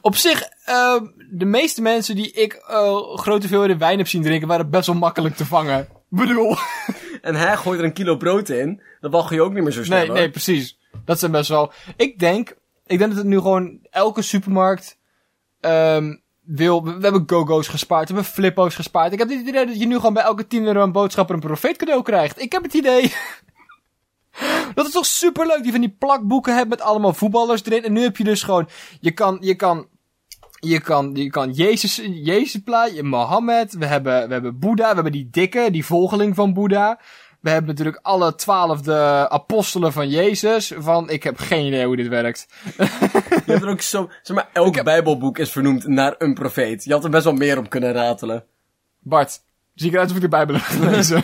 Op 0.00 0.16
zich, 0.16 0.42
eh, 0.64 1.00
de 1.30 1.44
meeste 1.44 1.82
mensen 1.82 2.14
die 2.16 2.32
ik 2.32 2.52
eh, 2.52 3.16
grote 3.16 3.40
hoeveelheden 3.40 3.78
wijn 3.78 3.98
heb 3.98 4.06
zien 4.08 4.22
drinken, 4.22 4.48
waren 4.48 4.70
best 4.70 4.86
wel 4.86 4.96
makkelijk 4.96 5.36
te 5.36 5.46
vangen. 5.46 5.88
Bedoel... 6.08 6.56
En 7.22 7.34
hij 7.34 7.56
gooit 7.56 7.78
er 7.78 7.84
een 7.84 7.92
kilo 7.92 8.16
brood 8.16 8.48
in. 8.48 8.82
Dan 9.00 9.10
wacht 9.10 9.30
je 9.30 9.42
ook 9.42 9.52
niet 9.52 9.62
meer 9.62 9.72
zo 9.72 9.84
snel. 9.84 9.98
Nee, 9.98 10.06
hoor. 10.06 10.16
nee, 10.16 10.30
precies. 10.30 10.78
Dat 11.04 11.18
zijn 11.18 11.30
best 11.32 11.48
wel. 11.48 11.72
Ik 11.96 12.18
denk, 12.18 12.54
ik 12.86 12.98
denk 12.98 13.10
dat 13.10 13.18
het 13.18 13.26
nu 13.26 13.36
gewoon 13.36 13.78
elke 13.90 14.22
supermarkt 14.22 14.98
ehm 15.60 16.14
wil. 16.44 16.84
We, 16.84 16.90
hebben 17.00 17.22
go-go's 17.26 17.68
gespaard, 17.68 18.08
we 18.08 18.14
hebben 18.14 18.32
flippo's 18.32 18.74
gespaard. 18.74 19.12
Ik 19.12 19.18
heb 19.18 19.28
het 19.28 19.40
idee 19.40 19.66
dat 19.66 19.80
je 19.80 19.86
nu 19.86 19.96
gewoon 19.96 20.12
bij 20.12 20.22
elke 20.22 20.46
10 20.46 20.66
euro 20.66 20.82
een 20.82 20.92
boodschap 20.92 21.30
een 21.30 21.40
profeet 21.40 21.76
cadeau 21.76 22.02
krijgt. 22.02 22.40
Ik 22.40 22.52
heb 22.52 22.62
het 22.62 22.74
idee. 22.74 23.12
Dat 24.74 24.86
is 24.86 24.92
toch 24.92 25.06
super 25.06 25.46
leuk, 25.46 25.62
die 25.62 25.72
van 25.72 25.80
die 25.80 25.96
plakboeken 25.98 26.54
hebt 26.54 26.68
met 26.68 26.80
allemaal 26.80 27.12
voetballers 27.12 27.64
erin. 27.64 27.84
En 27.84 27.92
nu 27.92 28.02
heb 28.02 28.16
je 28.16 28.24
dus 28.24 28.42
gewoon, 28.42 28.68
je 29.00 29.10
kan, 29.10 29.36
je 29.40 29.54
kan, 29.54 29.88
je 30.60 30.80
kan, 30.80 31.14
je 31.14 31.30
kan 31.30 31.52
Jezus, 31.52 32.00
Jezus 32.12 32.60
plaatje, 32.62 33.02
Mohammed, 33.02 33.72
we 33.72 33.86
hebben, 33.86 34.26
we 34.26 34.32
hebben 34.32 34.58
Boeddha, 34.58 34.88
we 34.88 34.94
hebben 34.94 35.12
die 35.12 35.28
dikke, 35.30 35.68
die 35.70 35.84
volgeling 35.84 36.34
van 36.34 36.52
Boeddha. 36.52 37.00
We 37.44 37.50
hebben 37.50 37.70
natuurlijk 37.70 37.98
alle 38.02 38.34
twaalfde 38.34 39.28
apostelen 39.28 39.92
van 39.92 40.08
Jezus. 40.08 40.72
Van, 40.76 41.10
ik 41.10 41.22
heb 41.22 41.38
geen 41.38 41.66
idee 41.66 41.86
hoe 41.86 41.96
dit 41.96 42.08
werkt. 42.08 42.46
Je 43.46 43.52
hebt 43.52 43.62
er 43.62 43.68
ook 43.68 43.80
zo... 43.80 44.10
Zeg 44.22 44.36
maar, 44.36 44.48
elk 44.52 44.82
bijbelboek 44.84 45.38
is 45.38 45.50
vernoemd 45.50 45.86
naar 45.86 46.14
een 46.18 46.34
profeet. 46.34 46.84
Je 46.84 46.92
had 46.92 47.04
er 47.04 47.10
best 47.10 47.24
wel 47.24 47.32
meer 47.32 47.58
op 47.58 47.70
kunnen 47.70 47.92
ratelen. 47.92 48.44
Bart, 48.98 49.40
zie 49.74 49.88
ik 49.88 49.92
eruit 49.92 50.10
of 50.10 50.16
ik 50.16 50.22
de 50.22 50.28
Bijbel 50.28 50.54
heb 50.54 50.64
gelezen? 50.64 51.22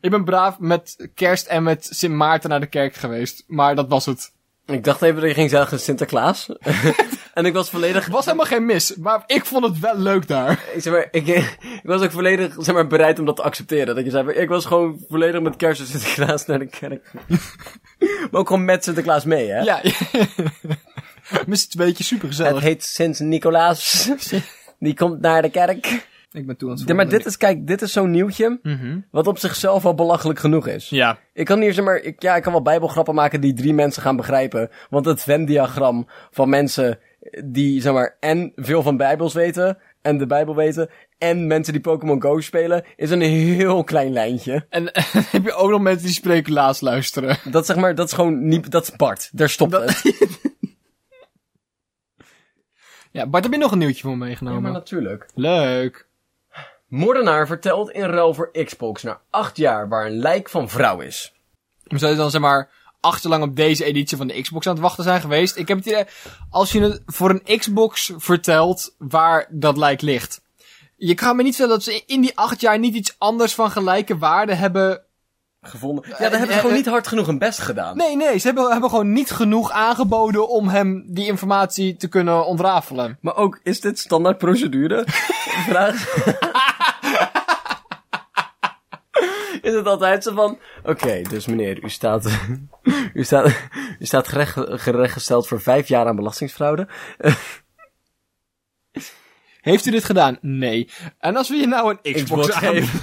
ik 0.00 0.10
ben 0.10 0.24
braaf 0.24 0.58
met 0.58 1.08
kerst 1.14 1.46
en 1.46 1.62
met 1.62 1.88
Sint 1.90 2.14
Maarten 2.14 2.50
naar 2.50 2.60
de 2.60 2.66
kerk 2.66 2.94
geweest. 2.94 3.44
Maar 3.46 3.74
dat 3.74 3.88
was 3.88 4.06
het. 4.06 4.32
Ik 4.66 4.84
dacht 4.84 5.02
even 5.02 5.20
dat 5.20 5.28
je 5.28 5.34
ging 5.34 5.50
zeggen 5.50 5.80
Sinterklaas. 5.80 6.48
en 7.34 7.44
ik 7.44 7.52
was 7.52 7.70
volledig... 7.70 8.06
Er 8.06 8.12
was 8.12 8.24
helemaal 8.24 8.46
geen 8.46 8.64
mis. 8.64 8.94
Maar 8.94 9.22
ik 9.26 9.44
vond 9.44 9.64
het 9.64 9.78
wel 9.78 9.98
leuk 9.98 10.28
daar. 10.28 10.50
Ik, 10.74 10.82
zeg 10.82 10.92
maar, 10.92 11.08
ik, 11.10 11.56
ik 11.84 11.90
was 11.90 12.02
ook 12.02 12.10
volledig 12.10 12.54
zeg 12.58 12.74
maar, 12.74 12.86
bereid 12.86 13.18
om 13.18 13.24
dat 13.24 13.36
te 13.36 13.42
accepteren. 13.42 13.94
Dat 13.94 14.04
je 14.04 14.10
zei, 14.10 14.30
ik 14.30 14.48
was 14.48 14.64
gewoon 14.64 15.04
volledig 15.08 15.40
met 15.40 15.56
kerst 15.56 15.80
en 15.80 15.86
Sinterklaas 15.86 16.46
naar 16.46 16.58
de 16.58 16.66
kerk. 16.66 17.10
maar 18.30 18.40
ook 18.40 18.46
gewoon 18.46 18.64
met 18.64 18.84
Sinterklaas 18.84 19.24
mee, 19.24 19.50
hè? 19.50 19.60
Ja. 19.60 19.80
Mis 21.46 21.62
het 21.62 21.74
een 21.78 21.86
beetje 21.86 22.04
super 22.04 22.46
Het 22.46 22.58
heet 22.58 22.84
Sint-Nicolaas. 22.84 24.10
Die 24.78 24.94
komt 24.94 25.20
naar 25.20 25.42
de 25.42 25.50
kerk. 25.50 26.06
Ik 26.32 26.46
ben 26.46 26.56
toe 26.56 26.70
aan 26.70 26.76
het 26.76 26.88
Ja, 26.88 26.94
maar 26.94 27.08
dit 27.08 27.26
is, 27.26 27.36
kijk, 27.36 27.66
dit 27.66 27.82
is 27.82 27.92
zo'n 27.92 28.10
nieuwtje. 28.10 28.60
Wat 29.10 29.26
op 29.26 29.38
zichzelf 29.38 29.84
al 29.84 29.94
belachelijk 29.94 30.38
genoeg 30.38 30.66
is. 30.66 30.88
Ja. 30.88 31.18
Ik 31.32 31.44
kan 31.44 31.60
hier, 31.60 31.74
zeg 31.74 31.84
maar, 31.84 31.96
ik, 31.96 32.22
ja, 32.22 32.36
ik 32.36 32.42
kan 32.42 32.52
wel 32.52 32.62
bijbelgrappen 32.62 33.14
maken 33.14 33.40
die 33.40 33.52
drie 33.52 33.74
mensen 33.74 34.02
gaan 34.02 34.16
begrijpen. 34.16 34.70
Want 34.90 35.04
het 35.04 35.22
Venn-diagram 35.22 36.06
van 36.30 36.48
mensen 36.48 36.98
die, 37.44 37.80
zeg 37.80 37.92
maar, 37.92 38.16
en 38.20 38.52
veel 38.56 38.82
van 38.82 38.96
bijbels 38.96 39.34
weten, 39.34 39.78
en 40.04 40.18
de 40.18 40.26
bijbel 40.26 40.54
weten, 40.54 40.90
en 41.18 41.46
mensen 41.46 41.72
die 41.72 41.82
Pokémon 41.82 42.22
Go 42.22 42.40
spelen, 42.40 42.84
is 42.96 43.10
een 43.10 43.20
heel 43.20 43.84
klein 43.84 44.12
lijntje. 44.12 44.66
En 44.68 44.90
heb 45.34 45.44
je 45.44 45.52
ook 45.52 45.70
nog 45.70 45.80
mensen 45.80 46.04
die 46.06 46.14
speculaas 46.14 46.80
luisteren. 46.80 47.36
Dat, 47.50 47.66
zeg 47.66 47.76
maar, 47.76 47.94
dat 47.94 48.06
is 48.06 48.12
gewoon 48.12 48.48
niet, 48.48 48.70
dat 48.70 48.82
is 48.82 48.96
Bart. 48.96 49.30
Daar 49.32 49.48
stopt 49.48 49.70
Dat- 49.70 50.02
het. 50.02 50.02
Ja, 53.10 53.26
Bart, 53.26 53.44
heb 53.44 53.52
je 53.52 53.58
nog 53.58 53.72
een 53.72 53.78
nieuwtje 53.78 54.02
voor 54.02 54.10
me 54.10 54.18
Ja, 54.18 54.24
meegenomen? 54.24 54.62
maar 54.62 54.72
natuurlijk. 54.72 55.28
Leuk. 55.34 56.08
Moordenaar 56.88 57.46
vertelt 57.46 57.90
in 57.90 58.02
ruil 58.04 58.34
voor 58.34 58.50
Xbox 58.64 59.02
na 59.02 59.20
acht 59.30 59.56
jaar 59.56 59.88
waar 59.88 60.06
een 60.06 60.18
lijk 60.18 60.48
van 60.48 60.68
vrouw 60.68 61.00
is. 61.00 61.34
We 61.82 61.98
zouden 61.98 62.20
dan 62.20 62.30
zeg 62.30 62.40
maar 62.40 62.70
acht 63.04 63.22
jaar 63.22 63.32
lang 63.32 63.44
op 63.44 63.56
deze 63.56 63.84
editie 63.84 64.16
van 64.16 64.26
de 64.26 64.42
Xbox 64.42 64.66
aan 64.66 64.72
het 64.72 64.82
wachten 64.82 65.04
zijn 65.04 65.20
geweest. 65.20 65.56
Ik 65.56 65.68
heb 65.68 65.76
het 65.76 65.86
idee, 65.86 66.04
als 66.50 66.72
je 66.72 66.80
het 66.80 67.02
voor 67.06 67.30
een 67.30 67.58
Xbox 67.58 68.12
vertelt 68.16 68.94
waar 68.98 69.46
dat 69.50 69.76
lijk 69.76 70.00
ligt. 70.00 70.40
Je 70.96 71.14
kan 71.14 71.36
me 71.36 71.42
niet 71.42 71.56
vertellen 71.56 71.84
dat 71.84 71.94
ze 71.94 72.02
in 72.06 72.20
die 72.20 72.38
acht 72.38 72.60
jaar 72.60 72.78
niet 72.78 72.94
iets 72.94 73.14
anders 73.18 73.54
van 73.54 73.70
gelijke 73.70 74.18
waarde 74.18 74.54
hebben. 74.54 75.02
Gevonden. 75.62 76.04
Ja, 76.08 76.16
dan 76.18 76.30
hebben 76.30 76.52
ze 76.52 76.60
gewoon 76.60 76.76
niet 76.76 76.86
hard 76.86 77.06
genoeg 77.06 77.26
hun 77.26 77.38
best 77.38 77.58
gedaan. 77.58 77.96
Nee, 77.96 78.16
nee, 78.16 78.38
ze 78.38 78.46
hebben, 78.46 78.70
hebben 78.72 78.90
gewoon 78.90 79.12
niet 79.12 79.30
genoeg 79.30 79.70
aangeboden 79.70 80.48
om 80.48 80.68
hem 80.68 81.04
die 81.06 81.26
informatie 81.26 81.96
te 81.96 82.08
kunnen 82.08 82.46
ontrafelen. 82.46 83.18
Maar 83.20 83.36
ook, 83.36 83.60
is 83.62 83.80
dit 83.80 83.98
standaard 83.98 84.38
procedure? 84.38 85.04
Vraag. 85.68 86.73
Is 89.74 89.80
het 89.80 89.88
altijd 89.88 90.22
zo 90.22 90.34
van... 90.34 90.58
Oké, 90.82 91.22
dus 91.22 91.46
meneer, 91.46 91.84
u 91.84 91.88
staat... 91.88 92.38
u 93.14 93.24
staat, 93.24 93.46
u 94.00 94.06
staat 94.06 94.28
gerecht, 94.28 94.54
gerechtgesteld 94.56 95.48
voor 95.48 95.60
vijf 95.60 95.88
jaar 95.88 96.06
aan 96.06 96.16
belastingsfraude. 96.16 96.88
Heeft 99.60 99.86
u 99.86 99.90
dit 99.90 100.04
gedaan? 100.04 100.38
Nee. 100.40 100.88
En 101.18 101.36
als 101.36 101.48
we 101.48 101.54
je 101.54 101.66
nou 101.66 101.90
een 101.90 102.12
Xbox, 102.12 102.46
Xbox 102.46 102.56
geven. 102.56 103.00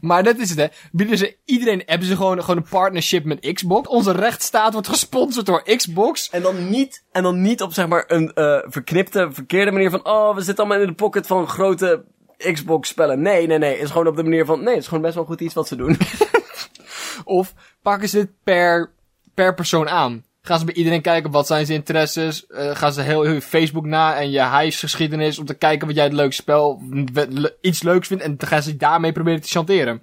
Maar 0.00 0.22
dat 0.22 0.38
is 0.38 0.48
het, 0.48 0.58
hè. 0.58 0.66
Bieden 0.92 1.18
ze 1.18 1.36
iedereen, 1.44 1.82
hebben 1.86 2.06
ze 2.06 2.16
gewoon, 2.16 2.40
gewoon 2.40 2.56
een 2.56 2.68
partnership 2.70 3.24
met 3.24 3.52
Xbox. 3.52 3.88
Onze 3.88 4.12
rechtsstaat 4.12 4.72
wordt 4.72 4.88
gesponsord 4.88 5.46
door 5.46 5.62
Xbox. 5.76 6.30
En 6.30 6.42
dan 6.42 6.70
niet, 6.70 7.04
en 7.12 7.22
dan 7.22 7.40
niet 7.40 7.62
op 7.62 7.72
zeg 7.72 7.88
maar 7.88 8.04
een 8.06 8.32
eh, 8.32 8.58
verknipte, 8.64 9.28
verkeerde 9.32 9.70
manier 9.70 9.90
van... 9.90 10.06
Oh, 10.06 10.34
we 10.34 10.42
zitten 10.42 10.64
allemaal 10.64 10.82
in 10.82 10.88
de 10.88 10.94
pocket 10.94 11.26
van 11.26 11.48
grote 11.48 12.04
Xbox 12.52 12.88
spellen. 12.88 13.22
Nee, 13.22 13.46
nee, 13.46 13.58
nee. 13.58 13.72
Het 13.72 13.82
is 13.82 13.90
gewoon 13.90 14.06
op 14.06 14.16
de 14.16 14.22
manier 14.22 14.44
van... 14.44 14.58
Nee, 14.58 14.74
het 14.74 14.82
is 14.82 14.88
gewoon 14.88 15.02
best 15.02 15.14
wel 15.14 15.24
goed 15.24 15.40
iets 15.40 15.54
wat 15.54 15.68
ze 15.68 15.76
doen. 15.76 15.96
Of 17.24 17.54
pakken 17.82 18.08
ze 18.08 18.18
het 18.18 18.30
per, 18.44 18.90
per 19.34 19.54
persoon 19.54 19.88
aan. 19.88 20.24
Gaan 20.42 20.58
ze 20.58 20.64
bij 20.64 20.74
iedereen 20.74 21.02
kijken 21.02 21.30
wat 21.30 21.46
zijn 21.46 21.66
zijn 21.66 21.78
interesses? 21.78 22.46
Eh, 22.46 22.76
gaan 22.76 22.92
ze 22.92 23.00
heel, 23.02 23.22
heel 23.22 23.40
Facebook 23.40 23.84
na 23.84 24.16
en 24.16 24.30
je 24.30 24.40
huisgeschiedenis 24.40 25.38
om 25.38 25.44
te 25.46 25.54
kijken 25.54 25.86
wat 25.86 25.96
jij 25.96 26.04
het 26.04 26.12
leukste 26.12 26.42
spel, 26.42 26.82
le- 27.12 27.56
iets 27.60 27.82
leuks 27.82 28.06
vindt 28.06 28.22
en 28.22 28.36
dan 28.36 28.48
gaan 28.48 28.62
ze 28.62 28.76
daarmee 28.76 29.12
proberen 29.12 29.40
te 29.40 29.48
chanteren. 29.48 30.02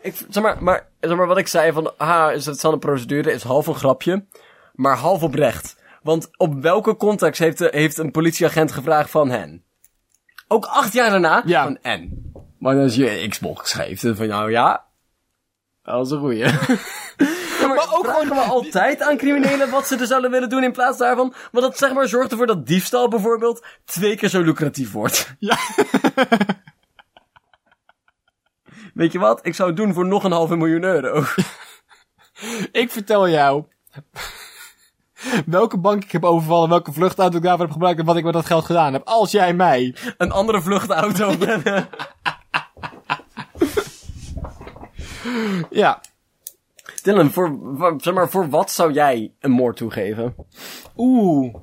Ik, 0.00 0.14
zeg, 0.28 0.42
maar, 0.42 0.62
maar, 0.62 0.88
zeg 1.00 1.16
maar, 1.16 1.26
wat 1.26 1.38
ik 1.38 1.48
zei 1.48 1.72
van, 1.72 1.96
ah, 1.98 2.32
is 2.32 2.46
het 2.46 2.60
zal 2.60 2.72
een 2.72 2.78
procedure, 2.78 3.32
is 3.32 3.42
half 3.42 3.66
een 3.66 3.74
grapje, 3.74 4.24
maar 4.74 4.96
half 4.96 5.22
oprecht. 5.22 5.76
Want 6.02 6.30
op 6.36 6.62
welke 6.62 6.96
context 6.96 7.40
heeft, 7.40 7.58
de, 7.58 7.68
heeft 7.70 7.98
een 7.98 8.10
politieagent 8.10 8.72
gevraagd 8.72 9.10
van 9.10 9.30
hen? 9.30 9.64
Ook 10.52 10.64
acht 10.64 10.92
jaar 10.92 11.10
daarna? 11.10 11.42
Ja. 11.44 11.62
Van 11.62 11.78
en? 11.82 12.32
Maar 12.58 12.76
als 12.76 12.94
je 12.94 13.26
Xbox 13.28 13.72
geeft, 13.72 14.02
dan 14.02 14.16
van 14.16 14.26
nou 14.26 14.50
ja, 14.50 14.84
dat 15.82 16.06
is 16.06 16.12
een 16.12 16.18
goeie. 16.18 16.44
Ja, 17.60 17.68
maar, 17.68 17.76
Maar 17.76 17.96
ook 17.96 18.04
vragen 18.04 18.28
we 18.28 18.40
altijd 18.40 19.02
aan 19.02 19.16
criminelen 19.16 19.70
wat 19.70 19.86
ze 19.86 19.96
er 19.96 20.06
zouden 20.06 20.30
willen 20.30 20.48
doen 20.48 20.62
in 20.62 20.72
plaats 20.72 20.98
daarvan. 20.98 21.34
Want 21.52 21.66
dat 21.66 21.78
zeg 21.78 21.92
maar 21.92 22.08
zorgt 22.08 22.30
ervoor 22.30 22.46
dat 22.46 22.66
diefstal 22.66 23.08
bijvoorbeeld 23.08 23.64
twee 23.84 24.16
keer 24.16 24.28
zo 24.28 24.40
lucratief 24.40 24.92
wordt. 24.92 25.34
Ja. 25.38 25.58
Weet 28.94 29.12
je 29.12 29.18
wat? 29.18 29.46
Ik 29.46 29.54
zou 29.54 29.68
het 29.68 29.78
doen 29.78 29.94
voor 29.94 30.06
nog 30.06 30.24
een 30.24 30.32
halve 30.32 30.56
miljoen 30.56 30.82
euro. 30.82 31.24
Ik 32.82 32.90
vertel 32.90 33.28
jou 33.28 33.64
welke 35.46 35.78
bank 35.78 36.04
ik 36.04 36.12
heb 36.12 36.24
overvallen, 36.24 36.68
welke 36.68 36.92
vluchtauto 36.92 37.36
ik 37.36 37.42
daarvoor 37.42 37.64
heb 37.64 37.72
gebruikt 37.72 37.98
en 37.98 38.04
wat 38.04 38.16
ik 38.16 38.24
met 38.24 38.32
dat 38.32 38.46
geld 38.46 38.64
gedaan 38.64 38.92
heb. 38.92 39.02
Als 39.04 39.30
jij 39.30 39.54
mij. 39.54 39.94
Een 40.18 40.30
andere 40.32 40.60
vluchtauto. 40.62 41.34
Ja. 45.70 46.00
Dylan, 47.02 47.30
voor, 47.30 47.58
voor- 47.76 47.94
zeg 47.98 48.14
maar, 48.14 48.28
voor 48.30 48.48
wat 48.48 48.70
zou 48.70 48.92
jij 48.92 49.32
een 49.40 49.50
moord 49.50 49.76
toegeven? 49.76 50.34
Oeh. 50.96 51.54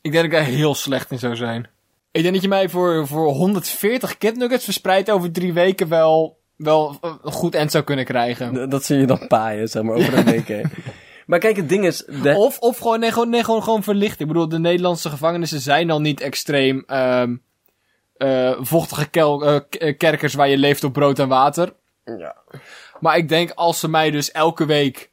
Ik 0.00 0.12
denk 0.12 0.14
dat 0.14 0.24
ik 0.24 0.30
daar 0.30 0.42
heel 0.56 0.74
slecht 0.74 1.10
in 1.10 1.18
zou 1.18 1.36
zijn. 1.36 1.68
Ik 2.10 2.22
denk 2.22 2.34
dat 2.34 2.42
je 2.42 2.48
mij 2.48 2.68
voor, 2.68 3.06
voor 3.06 3.26
140 3.28 4.18
kidnuggets 4.18 4.64
verspreid 4.64 5.10
over 5.10 5.32
drie 5.32 5.52
weken 5.52 5.88
wel, 5.88 6.38
wel 6.56 6.98
een 7.22 7.32
goed 7.32 7.54
end 7.54 7.70
zou 7.70 7.84
kunnen 7.84 8.04
krijgen. 8.04 8.66
D- 8.66 8.70
Dat 8.70 8.84
zie 8.84 8.98
je 8.98 9.06
dan 9.06 9.26
paaien, 9.28 9.68
zeg 9.68 9.82
maar, 9.82 9.94
over 9.96 10.18
een 10.18 10.24
week. 10.44 10.48
Maar 11.32 11.40
kijk, 11.40 11.56
het 11.56 11.68
ding 11.68 11.86
is... 11.86 12.04
De... 12.22 12.34
Of, 12.36 12.58
of 12.58 12.78
gewoon, 12.78 13.00
nee, 13.00 13.12
gewoon, 13.12 13.28
nee, 13.28 13.44
gewoon, 13.44 13.62
gewoon 13.62 13.82
verlichting. 13.82 14.20
Ik 14.20 14.26
bedoel, 14.26 14.48
de 14.48 14.58
Nederlandse 14.58 15.10
gevangenissen 15.10 15.60
zijn 15.60 15.90
al 15.90 16.00
niet 16.00 16.20
extreem 16.20 16.84
ehm 16.86 17.36
eh, 18.16 18.52
vochtige 18.60 19.08
kel, 19.08 19.46
eh, 19.46 19.60
eh, 19.70 19.98
kerkers 19.98 20.34
waar 20.34 20.48
je 20.48 20.58
leeft 20.58 20.84
op 20.84 20.92
brood 20.92 21.18
en 21.18 21.28
water. 21.28 21.72
Ja. 22.04 22.36
Maar 23.00 23.16
ik 23.16 23.28
denk 23.28 23.50
als 23.50 23.80
ze 23.80 23.88
mij 23.88 24.10
dus 24.10 24.30
elke 24.30 24.66
week 24.66 25.10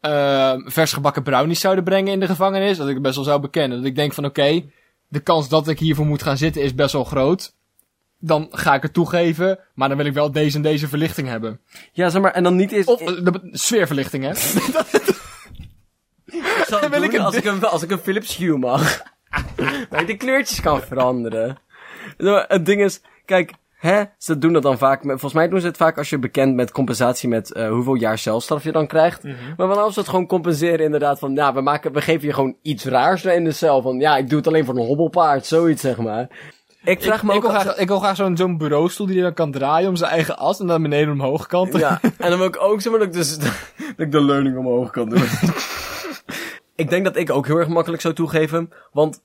ehm 0.00 0.60
versgebakken 0.64 1.22
brownies 1.22 1.60
zouden 1.60 1.84
brengen 1.84 2.12
in 2.12 2.20
de 2.20 2.26
gevangenis, 2.26 2.76
dat 2.76 2.88
ik 2.88 2.94
het 2.94 3.02
best 3.02 3.16
wel 3.16 3.24
zou 3.24 3.40
bekennen. 3.40 3.78
Dat 3.78 3.86
ik 3.86 3.96
denk 3.96 4.12
van 4.12 4.24
oké, 4.24 4.62
de 5.08 5.20
kans 5.20 5.48
dat 5.48 5.68
ik 5.68 5.78
hiervoor 5.78 6.06
moet 6.06 6.22
gaan 6.22 6.36
zitten 6.36 6.62
is 6.62 6.74
best 6.74 6.92
wel 6.92 7.04
groot. 7.04 7.54
Dan 8.18 8.48
ga 8.50 8.74
ik 8.74 8.82
het 8.82 8.94
toegeven, 8.94 9.58
maar 9.74 9.88
dan 9.88 9.96
wil 9.96 10.06
ik 10.06 10.14
wel 10.14 10.32
deze 10.32 10.56
en 10.56 10.62
deze 10.62 10.88
verlichting 10.88 11.28
hebben. 11.28 11.60
ja, 11.92 12.08
zeg 12.08 12.22
maar, 12.22 12.32
en 12.32 12.42
dan 12.42 12.56
niet 12.56 12.72
eens... 12.72 12.86
Of 12.86 12.98
de 12.98 13.48
sfeerverlichting, 13.52 14.24
hè? 14.24 14.32
ik 16.34 16.64
zal 16.66 16.88
wil 16.88 17.02
ik 17.02 17.10
doen 17.10 17.20
als, 17.20 17.34
ik 17.34 17.44
een, 17.44 17.64
als 17.64 17.82
ik 17.82 17.90
een 17.90 17.98
Philips 17.98 18.36
Hue 18.36 18.58
mag. 18.58 19.02
maar 19.90 20.00
ik 20.00 20.06
de 20.06 20.16
kleurtjes 20.16 20.60
kan 20.60 20.80
veranderen. 20.80 21.58
Maar, 22.18 22.44
Het 22.48 22.66
ding 22.66 22.80
is, 22.82 23.00
kijk, 23.24 23.52
hè, 23.76 24.02
ze 24.18 24.38
doen 24.38 24.52
dat 24.52 24.62
dan 24.62 24.78
vaak, 24.78 24.98
met, 25.04 25.10
volgens 25.20 25.32
mij 25.32 25.48
doen 25.48 25.60
ze 25.60 25.66
het 25.66 25.76
vaak 25.76 25.98
als 25.98 26.10
je 26.10 26.18
bekend 26.18 26.54
met 26.54 26.70
compensatie 26.72 27.28
met 27.28 27.52
eh, 27.52 27.68
hoeveel 27.68 27.94
jaar 27.94 28.18
celstraf 28.18 28.64
je 28.64 28.72
dan 28.72 28.86
krijgt. 28.86 29.22
Maar 29.56 29.68
dan 29.68 29.78
als 29.78 29.94
ze 29.94 30.00
het 30.00 30.08
gewoon 30.08 30.26
compenseren 30.26 30.84
inderdaad 30.84 31.18
van, 31.18 31.34
ja, 31.34 31.54
we, 31.54 31.60
maken, 31.60 31.92
we 31.92 32.00
geven 32.00 32.26
je 32.26 32.32
gewoon 32.34 32.56
iets 32.62 32.84
raars 32.84 33.24
in 33.24 33.44
de 33.44 33.52
cel. 33.52 33.82
Van, 33.82 33.98
ja, 33.98 34.16
ik 34.16 34.28
doe 34.28 34.38
het 34.38 34.46
alleen 34.46 34.64
voor 34.64 34.76
een 34.76 34.86
hobbelpaard, 34.86 35.46
zoiets 35.46 35.80
zeg 35.82 35.96
maar. 35.96 36.28
Ik 36.84 37.02
vraag 37.02 37.22
me 37.22 37.30
ik, 37.30 37.36
ook 37.36 37.42
wil 37.42 37.52
af- 37.54 37.62
graag, 37.62 37.76
ik 37.76 37.88
wil 37.88 37.98
graag 37.98 38.16
zo'n 38.16 38.36
zo'n 38.36 38.58
bureaustoel 38.58 39.06
die 39.06 39.16
je 39.16 39.22
dan 39.22 39.34
kan 39.34 39.50
draaien 39.50 39.88
om 39.88 39.96
zijn 39.96 40.10
eigen 40.10 40.38
as 40.38 40.60
en 40.60 40.66
dan 40.66 40.82
beneden 40.82 41.12
omhoog 41.12 41.46
kanten. 41.46 41.80
Ja, 41.80 42.00
en 42.02 42.28
dan 42.30 42.38
wil 42.38 42.46
ik 42.46 42.60
ook 42.60 42.80
zeg 42.80 42.90
maar 42.92 43.00
dat 43.00 43.08
ik, 43.08 43.14
dus, 43.14 43.38
dat 43.38 43.52
ik 43.96 44.12
de 44.12 44.20
leuning 44.22 44.56
omhoog 44.56 44.90
kan 44.90 45.08
doen. 45.08 45.22
ik 46.76 46.90
denk 46.90 47.04
dat 47.04 47.16
ik 47.16 47.30
ook 47.30 47.46
heel 47.46 47.58
erg 47.58 47.68
makkelijk 47.68 48.02
zou 48.02 48.14
toegeven, 48.14 48.72
want 48.92 49.22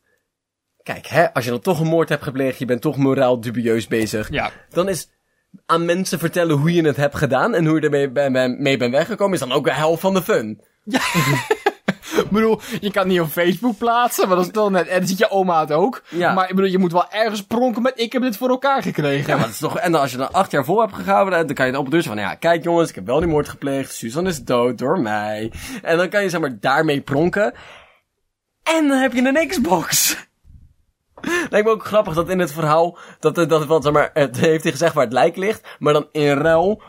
kijk, 0.84 1.08
hè, 1.08 1.34
als 1.34 1.44
je 1.44 1.50
dan 1.50 1.60
toch 1.60 1.80
een 1.80 1.88
moord 1.88 2.10
hebt 2.10 2.24
gepleegd, 2.24 2.60
je 2.60 2.66
bent 2.66 2.82
toch 2.82 2.98
moraal 2.98 3.42
dubieus 3.42 3.88
bezig, 3.88 4.30
Ja. 4.32 4.52
dan 4.70 4.90
is 4.90 5.10
aan 5.66 5.86
mensen 5.86 6.20
vertellen 6.20 6.58
hoe 6.58 6.74
je 6.74 6.86
het 6.86 6.96
hebt 6.96 7.16
gedaan 7.16 7.54
en 7.54 7.66
hoe 7.66 7.76
je 7.76 7.82
ermee 7.82 8.10
ben, 8.12 8.32
ben- 8.32 8.62
mee 8.62 8.78
bent 8.78 8.92
weggekomen, 8.94 9.34
is 9.34 9.40
dan 9.40 9.52
ook 9.52 9.66
de 9.66 9.74
helft 9.74 10.02
van 10.02 10.14
de 10.14 10.22
fun. 10.24 10.62
Ik 12.30 12.36
bedoel, 12.36 12.60
je 12.82 12.92
kan 12.92 13.04
het 13.04 13.12
niet 13.12 13.22
op 13.22 13.28
Facebook 13.30 13.78
plaatsen, 13.78 14.28
maar 14.28 14.38
dat 14.38 14.46
is 14.46 14.52
toch 14.52 14.70
net... 14.70 14.88
En 14.88 15.00
dan 15.00 15.08
ziet 15.08 15.18
je 15.18 15.30
oma 15.30 15.60
het 15.60 15.72
ook. 15.72 16.02
Ja. 16.10 16.34
Maar 16.34 16.50
ik 16.50 16.56
bedoel, 16.56 16.72
je 16.72 16.78
moet 16.78 16.92
wel 16.92 17.10
ergens 17.12 17.44
pronken 17.46 17.82
met... 17.82 17.94
Ik 17.96 18.14
heb 18.14 18.22
dit 18.22 18.38
voor 18.38 18.50
elkaar 18.50 18.82
gekregen. 18.82 19.28
Ja, 19.28 19.34
maar 19.36 19.44
dat 19.46 19.54
is 19.54 19.60
toch, 19.60 19.78
en 19.78 19.92
dan 19.92 20.02
als 20.02 20.12
je 20.12 20.18
dan 20.18 20.32
acht 20.34 20.52
jaar 20.52 20.66
vol 20.66 20.80
hebt 20.82 20.94
gehouden, 20.96 21.46
dan 21.48 21.56
kan 21.56 21.68
je 21.68 21.78
op 21.78 21.86
de 21.86 21.92
deur 21.92 22.02
zeggen 22.02 22.22
van, 22.22 22.30
ja, 22.32 22.36
kijk 22.36 22.64
jongens, 22.64 22.90
ik 22.90 22.96
heb 22.96 23.06
wel 23.06 23.20
die 23.20 23.30
moord 23.30 23.50
gepleegd, 23.50 23.94
Suzanne 23.94 24.30
is 24.30 24.44
dood 24.44 24.78
door 24.78 25.00
mij. 25.00 25.52
En 25.82 25.98
dan 25.98 26.10
kan 26.10 26.24
je 26.24 26.30
zeg 26.30 26.40
maar 26.42 26.58
daarmee 26.60 27.02
pronken. 27.02 27.54
En 28.64 28.88
dan 28.88 28.98
heb 28.98 29.14
je 29.14 29.28
een 29.28 29.48
Xbox. 29.48 30.16
Lijkt 31.50 31.66
me 31.68 31.74
ook 31.74 31.86
grappig 31.86 32.14
dat 32.14 32.30
in 32.30 32.40
het 32.40 32.52
verhaal, 32.54 32.98
dat, 33.20 33.36
het- 33.36 33.50
dat, 33.50 33.66
wat, 33.66 33.84
zeg 33.84 33.94
maar, 33.94 34.10
het 34.14 34.38
heeft 34.38 34.64
hij 34.64 34.72
gezegd 34.72 34.94
waar 34.94 35.04
het 35.04 35.14
lijk 35.14 35.36
ligt, 35.36 35.68
maar 35.80 35.94
dan 35.94 36.08
in 36.12 36.38
ruil 36.38 36.82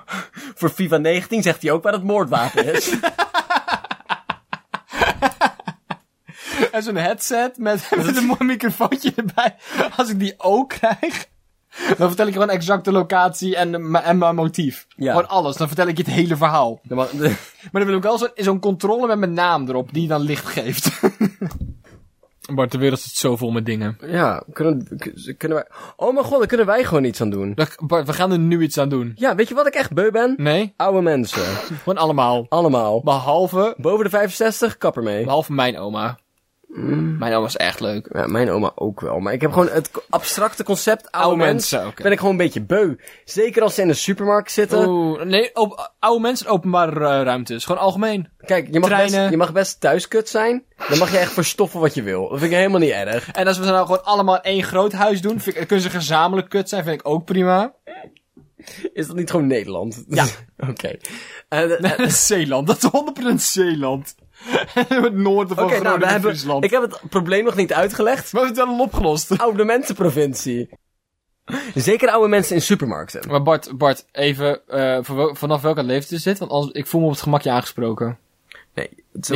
voor 0.54 0.68
FIFA 0.68 0.96
19 0.96 1.42
zegt 1.42 1.62
hij 1.62 1.70
ook 1.70 1.82
waar 1.82 1.92
het 1.92 2.02
moordwapen 2.04 2.72
is. 2.74 2.92
En 6.76 6.82
zo'n 6.82 6.96
headset 6.96 7.58
met, 7.58 7.90
met 8.04 8.16
een 8.16 8.24
mooi 8.26 8.44
microfoontje 8.44 9.12
erbij. 9.16 9.54
Als 9.96 10.08
ik 10.10 10.18
die 10.18 10.34
ook 10.36 10.68
krijg, 10.68 11.26
dan 11.98 12.06
vertel 12.08 12.26
ik 12.26 12.32
gewoon 12.32 12.50
exact 12.50 12.84
de 12.84 12.92
locatie 12.92 13.56
en, 13.56 13.90
mijn- 13.90 14.04
en 14.04 14.18
mijn 14.18 14.34
motief. 14.34 14.86
Ja. 14.96 15.10
Gewoon 15.12 15.28
alles. 15.28 15.56
Dan 15.56 15.66
vertel 15.66 15.86
ik 15.86 15.96
je 15.96 16.02
het 16.02 16.12
hele 16.12 16.36
verhaal. 16.36 16.80
De- 16.82 16.94
Maar 17.72 17.82
dan 17.82 17.86
wil 17.86 17.96
ik 17.96 18.02
wel 18.02 18.18
zo'n 18.18 18.30
zo'n 18.34 18.60
controle 18.60 19.06
met 19.06 19.18
mijn 19.18 19.32
naam 19.32 19.68
erop, 19.68 19.92
die 19.92 20.08
dan 20.08 20.20
licht 20.20 20.46
geeft. 20.46 21.00
Bart, 22.54 22.72
de 22.72 22.78
wereld 22.78 23.00
zit 23.00 23.12
zo 23.14 23.36
vol 23.36 23.50
met 23.50 23.66
dingen. 23.66 23.98
ja, 24.06 24.42
kunnen, 24.52 24.88
kunnen 25.36 25.58
wij... 25.58 25.66
Oh 25.96 26.12
mijn 26.14 26.24
god, 26.26 26.38
daar 26.38 26.46
kunnen 26.46 26.66
wij 26.66 26.84
gewoon 26.84 27.04
iets 27.04 27.20
aan 27.20 27.30
doen. 27.30 27.56
Bart, 27.86 28.06
we 28.06 28.12
gaan 28.12 28.32
er 28.32 28.38
nu 28.38 28.62
iets 28.62 28.78
aan 28.78 28.88
doen. 28.88 29.12
Ja, 29.16 29.34
weet 29.34 29.48
je 29.48 29.54
wat 29.54 29.66
ik 29.66 29.74
echt 29.74 29.92
beu 29.92 30.10
ben? 30.10 30.34
Nee? 30.36 30.72
Oude 30.76 31.00
mensen. 31.02 31.42
Gewoon 31.82 31.98
allemaal. 31.98 32.46
Allemaal. 32.48 33.00
Behalve, 33.02 33.74
Boven 33.76 34.04
de 34.04 34.10
65, 34.10 34.76
kapper 34.78 35.02
mee. 35.02 35.24
behalve 35.24 35.52
mijn 35.52 35.78
oma. 35.78 36.18
Mijn 36.72 37.34
oma 37.34 37.46
is 37.46 37.56
echt 37.56 37.80
leuk. 37.80 38.08
Ja, 38.12 38.26
mijn 38.26 38.50
oma 38.50 38.72
ook 38.74 39.00
wel. 39.00 39.20
Maar 39.20 39.32
ik 39.32 39.40
heb 39.40 39.52
gewoon 39.52 39.68
het 39.68 39.90
abstracte 40.10 40.64
concept 40.64 41.10
oude, 41.10 41.28
Oude 41.28 41.44
mensen. 41.44 41.92
Ben 42.02 42.12
ik 42.12 42.18
gewoon 42.18 42.32
een 42.32 42.38
beetje 42.38 42.62
beu. 42.62 42.94
Zeker 43.24 43.62
als 43.62 43.74
ze 43.74 43.82
in 43.82 43.88
de 43.88 43.94
supermarkt 43.94 44.52
zitten. 44.52 44.88
Oeh, 44.88 45.22
nee, 45.22 45.54
op, 45.54 45.92
oude 45.98 46.20
mensen 46.20 46.46
openbare 46.46 47.22
ruimtes. 47.22 47.64
Gewoon 47.64 47.80
algemeen. 47.80 48.28
Kijk, 48.38 48.68
je 48.72 48.80
mag, 48.80 48.88
best, 48.88 49.14
je 49.14 49.36
mag 49.36 49.52
best 49.52 49.80
thuiskut 49.80 50.28
zijn. 50.28 50.64
Dan 50.88 50.98
mag 50.98 51.10
je 51.10 51.18
echt 51.18 51.32
verstoffen 51.32 51.80
wat 51.80 51.94
je 51.94 52.02
wil. 52.02 52.28
Dat 52.28 52.38
vind 52.38 52.50
ik 52.50 52.56
helemaal 52.56 52.80
niet 52.80 52.90
erg. 52.90 53.30
En 53.30 53.46
als 53.46 53.58
we 53.58 53.64
nou 53.64 53.86
gewoon 53.86 54.04
allemaal 54.04 54.40
één 54.40 54.62
groot 54.62 54.92
huis 54.92 55.20
doen, 55.20 55.40
vind 55.40 55.56
ik, 55.56 55.66
kunnen 55.66 55.84
ze 55.84 55.90
gezamenlijk 55.90 56.48
kut 56.48 56.68
zijn, 56.68 56.84
vind 56.84 57.00
ik 57.00 57.08
ook 57.08 57.24
prima. 57.24 57.74
Is 58.92 59.06
dat 59.06 59.16
niet 59.16 59.30
gewoon 59.30 59.46
Nederland? 59.46 60.04
Ja. 60.08 60.26
Oké. 60.70 60.96
Eh, 61.48 62.00
eh, 62.00 62.08
Zeeland, 62.28 62.66
dat 62.66 62.76
is 62.82 62.90
100% 63.32 63.34
Zeeland. 63.34 64.14
het 64.88 65.14
noorden 65.14 65.56
van 65.56 65.64
Oké, 65.64 65.80
nou, 65.80 65.98
we 65.98 66.06
hebben, 66.06 66.30
Friesland. 66.30 66.64
ik 66.64 66.70
heb 66.70 66.82
het 66.82 67.00
probleem 67.10 67.44
nog 67.44 67.56
niet 67.56 67.72
uitgelegd. 67.72 68.30
We 68.30 68.38
hebben 68.38 68.56
het 68.56 68.66
wel 68.66 68.80
opgelost. 68.80 69.38
Oude 69.38 69.64
mensenprovincie. 69.64 70.68
Zeker 71.74 72.08
oude 72.10 72.28
mensen 72.28 72.54
in 72.54 72.62
supermarkten. 72.62 73.28
Maar 73.28 73.42
Bart, 73.42 73.78
Bart, 73.78 74.06
even, 74.12 74.66
eh, 74.68 74.98
vanaf 75.32 75.62
welke 75.62 75.82
leeftijd 75.82 76.12
is 76.12 76.22
dit? 76.22 76.38
Want 76.38 76.50
anders, 76.50 76.72
ik 76.72 76.86
voel 76.86 77.00
me 77.00 77.06
op 77.06 77.12
het 77.12 77.22
gemakje 77.22 77.50
aangesproken. 77.50 78.18
Nee, 78.74 78.88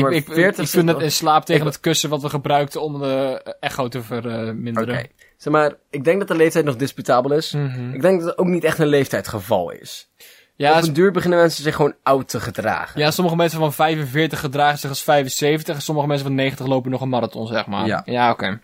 maar 0.02 0.12
ik, 0.12 0.28
ik, 0.28 0.34
40 0.34 0.64
ik 0.64 0.70
vind 0.70 0.88
het 0.88 1.00
in 1.00 1.12
slaap 1.12 1.44
tegen 1.44 1.66
Ik- 1.66 1.72
het 1.72 1.80
kussen 1.80 2.10
wat 2.10 2.22
we 2.22 2.28
gebruikten 2.28 2.82
om 2.82 2.98
de 2.98 3.42
echo 3.60 3.88
te 3.88 4.02
verminderen. 4.02 4.94
Oké. 4.98 5.06
Zeg 5.36 5.52
maar, 5.52 5.74
ik 5.90 6.04
denk 6.04 6.18
dat 6.18 6.28
de 6.28 6.34
leeftijd 6.34 6.64
nog 6.64 6.76
disputabel 6.76 7.32
is. 7.32 7.52
Mhm. 7.52 7.94
Ik 7.94 8.02
denk 8.02 8.20
dat 8.20 8.28
het 8.28 8.38
ook 8.38 8.46
niet 8.46 8.64
echt 8.64 8.78
een 8.78 8.86
leeftijdsgeval 8.86 9.70
is. 9.70 10.08
Ja, 10.56 10.78
Op 10.78 10.82
een 10.82 10.92
duur 10.92 11.12
beginnen 11.12 11.38
mensen 11.38 11.62
zich 11.62 11.74
gewoon 11.74 11.94
oud 12.02 12.28
te 12.28 12.40
gedragen. 12.40 13.00
Ja, 13.00 13.10
sommige 13.10 13.36
mensen 13.36 13.58
van 13.58 13.72
45 13.72 14.40
gedragen 14.40 14.78
zich 14.78 14.90
als 14.90 15.02
75 15.02 15.74
en 15.74 15.82
sommige 15.82 16.06
mensen 16.06 16.26
van 16.26 16.34
90 16.34 16.66
lopen 16.66 16.90
nog 16.90 17.00
een 17.00 17.08
marathon, 17.08 17.46
zeg 17.46 17.66
maar. 17.66 17.86
Ja. 17.86 18.02
Ja, 18.04 18.30
oké. 18.30 18.60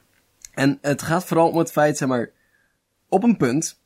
En 0.54 0.78
het 0.80 1.02
gaat 1.02 1.24
vooral 1.24 1.48
om 1.48 1.58
het 1.58 1.72
feit, 1.72 1.96
zeg 1.98 2.08
maar, 2.08 2.30
op 3.08 3.22
een 3.22 3.36
punt 3.36 3.80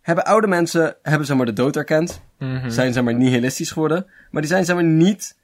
hebben 0.00 0.24
oude 0.24 0.46
mensen, 0.46 0.96
hebben 1.02 1.26
zeg 1.26 1.36
maar 1.36 1.46
de 1.46 1.52
dood 1.52 1.76
erkend, 1.76 2.22
Mhm. 2.38 2.70
zijn 2.70 2.92
zeg 2.92 3.02
maar 3.02 3.14
nihilistisch 3.14 3.70
geworden, 3.70 4.06
maar 4.30 4.42
die 4.42 4.50
zijn 4.50 4.64
zeg 4.64 4.74
maar 4.74 4.84
niet 4.84 5.38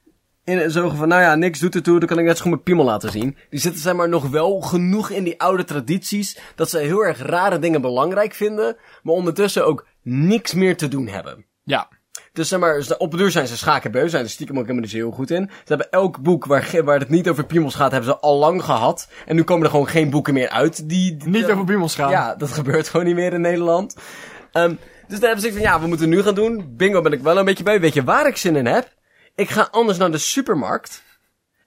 in 0.44 0.58
een 0.58 0.70
zo 0.70 0.88
van, 0.88 1.08
nou 1.08 1.22
ja, 1.22 1.34
niks 1.34 1.58
doet 1.58 1.74
ertoe, 1.74 1.98
dan 1.98 2.08
kan 2.08 2.18
ik 2.18 2.24
net 2.24 2.36
zo 2.36 2.42
goed 2.42 2.50
mijn 2.50 2.62
piemel 2.62 2.84
laten 2.84 3.10
zien. 3.10 3.36
Die 3.50 3.60
zitten 3.60 3.80
zeg 3.80 3.94
maar 3.94 4.08
nog 4.08 4.28
wel 4.28 4.60
genoeg 4.60 5.10
in 5.10 5.24
die 5.24 5.40
oude 5.40 5.64
tradities, 5.64 6.38
dat 6.54 6.70
ze 6.70 6.78
heel 6.78 7.04
erg 7.04 7.18
rare 7.18 7.58
dingen 7.58 7.80
belangrijk 7.80 8.34
vinden, 8.34 8.76
maar 9.02 9.14
ondertussen 9.14 9.66
ook 9.66 9.86
niks 10.02 10.54
meer 10.54 10.76
te 10.76 10.88
doen 10.88 11.06
hebben. 11.08 11.44
Ja. 11.66 11.88
Dus 12.32 12.49
zeg 12.49 12.58
maar, 12.61 12.82
ze- 12.82 12.99
op 12.99 13.11
de 13.11 13.16
duur 13.16 13.30
zijn 13.30 13.46
ze 13.46 13.56
schakenbeu, 13.56 14.08
zijn 14.08 14.25
er 14.25 14.30
stiekem 14.30 14.54
ook 14.56 14.62
helemaal 14.62 14.82
niet 14.82 14.90
zo 14.90 14.96
heel 14.96 15.11
goed 15.11 15.30
in. 15.30 15.46
Ze 15.50 15.64
hebben 15.64 15.90
elk 15.90 16.23
boek 16.23 16.44
waar, 16.44 16.70
waar 16.85 16.99
het 16.99 17.08
niet 17.08 17.28
over 17.28 17.46
piemels 17.46 17.75
gaat, 17.75 17.90
hebben 17.90 18.11
ze 18.11 18.18
al 18.18 18.38
lang 18.38 18.64
gehad. 18.64 19.08
En 19.26 19.37
nu 19.37 19.42
komen 19.42 19.64
er 19.64 19.70
gewoon 19.70 19.88
geen 19.88 20.11
boeken 20.11 20.35
meer 20.35 20.49
uit 20.49 20.88
die... 20.88 21.16
die- 21.16 21.28
Niet 21.28 21.50
over 21.50 21.64
piemels 21.64 21.94
gaan. 21.94 22.11
Ja, 22.11 22.35
dat 22.35 22.50
gebeurt 22.58 22.88
gewoon 22.88 23.06
niet 23.06 23.14
meer 23.14 23.32
in 23.32 23.40
Nederland. 23.40 23.96
Ehm, 24.52 24.75
dus 25.08 25.18
daar 25.20 25.28
hebben 25.30 25.40
ze 25.40 25.52
van, 25.52 25.61
ja, 25.62 25.80
we 25.80 25.87
moeten 25.87 26.08
nu 26.08 26.23
gaan 26.23 26.35
doen. 26.35 26.75
Bingo 26.76 27.00
ben 27.00 27.12
ik 27.12 27.20
wel 27.23 27.38
een 27.38 27.44
beetje 27.44 27.64
bij. 27.64 27.80
Weet 27.80 27.94
je 27.94 28.04
waar 28.04 28.26
ik 28.26 28.37
zin 28.37 28.56
in 28.56 28.66
heb? 28.66 28.94
Ik 29.35 29.50
ga 29.50 29.68
anders 29.70 29.99
naar 29.99 30.11
de 30.11 30.18
supermarkt. 30.18 31.02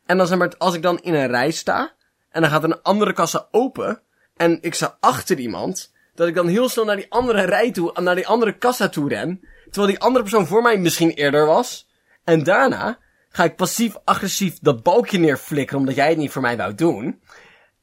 En 0.06 0.18
dan 0.18 0.28
zeg 0.28 0.38
maar, 0.38 0.52
als 0.58 0.76
ik 0.76 0.82
dan 0.82 1.00
in 1.00 1.14
een 1.14 1.28
rij 1.28 1.52
sta, 1.52 1.92
en 2.30 2.42
dan 2.42 2.50
gaat 2.50 2.64
een 2.64 2.82
andere 2.82 3.14
kassa 3.14 3.48
open, 3.52 4.02
en 4.36 4.58
ik 4.62 4.74
sta 4.74 4.98
achter 5.00 5.38
iemand, 5.40 5.94
dat 6.16 6.28
ik 6.28 6.36
dan 6.36 6.48
heel 6.48 6.70
snel 6.70 6.86
naar 6.86 6.96
die 6.96 7.06
andere 7.12 7.42
rij 7.42 7.72
toe, 7.72 7.92
naar 8.02 8.16
die 8.16 8.28
andere 8.28 8.58
kassa 8.58 8.90
toe 8.90 9.10
ren, 9.10 9.40
terwijl 9.72 9.94
die 9.94 10.00
andere 10.00 10.24
persoon 10.24 10.48
voor 10.48 10.62
mij 10.62 10.78
misschien 10.78 11.10
eerder 11.10 11.46
was. 11.46 11.88
En 12.24 12.44
daarna 12.44 12.98
ga 13.30 13.44
ik 13.44 13.56
passief-agressief 13.56 14.58
dat 14.62 14.84
balkje 14.84 15.18
neerflikkeren, 15.18 15.80
omdat 15.80 15.96
jij 15.96 16.10
het 16.10 16.18
niet 16.18 16.32
voor 16.32 16.42
mij 16.42 16.58
wou 16.58 16.76
doen. 16.76 17.22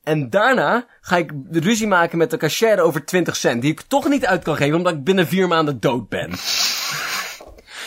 En 0.03 0.31
daarna 0.31 0.87
ga 1.01 1.17
ik 1.17 1.33
ruzie 1.51 1.87
maken 1.87 2.19
met 2.19 2.31
de 2.31 2.37
cashier 2.37 2.81
over 2.81 3.05
20 3.05 3.37
cent, 3.37 3.63
die 3.63 3.71
ik 3.71 3.81
toch 3.81 4.09
niet 4.09 4.27
uit 4.27 4.45
kan 4.45 4.57
geven, 4.57 4.77
omdat 4.77 4.93
ik 4.93 5.05
binnen 5.05 5.27
vier 5.27 5.49
maanden 5.49 5.81
dood 5.81 6.09
ben. 6.09 6.31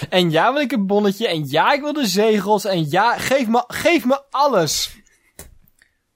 En 0.09 0.31
ja, 0.31 0.53
wil 0.53 0.61
ik 0.61 0.71
een 0.71 0.87
bonnetje. 0.87 1.27
En 1.27 1.45
ja, 1.49 1.73
ik 1.73 1.81
wil 1.81 1.93
de 1.93 2.07
zegels. 2.07 2.65
En 2.65 2.89
ja, 2.89 3.17
geef 3.17 3.47
me, 3.47 3.63
geef 3.67 4.05
me 4.05 4.21
alles. 4.29 4.98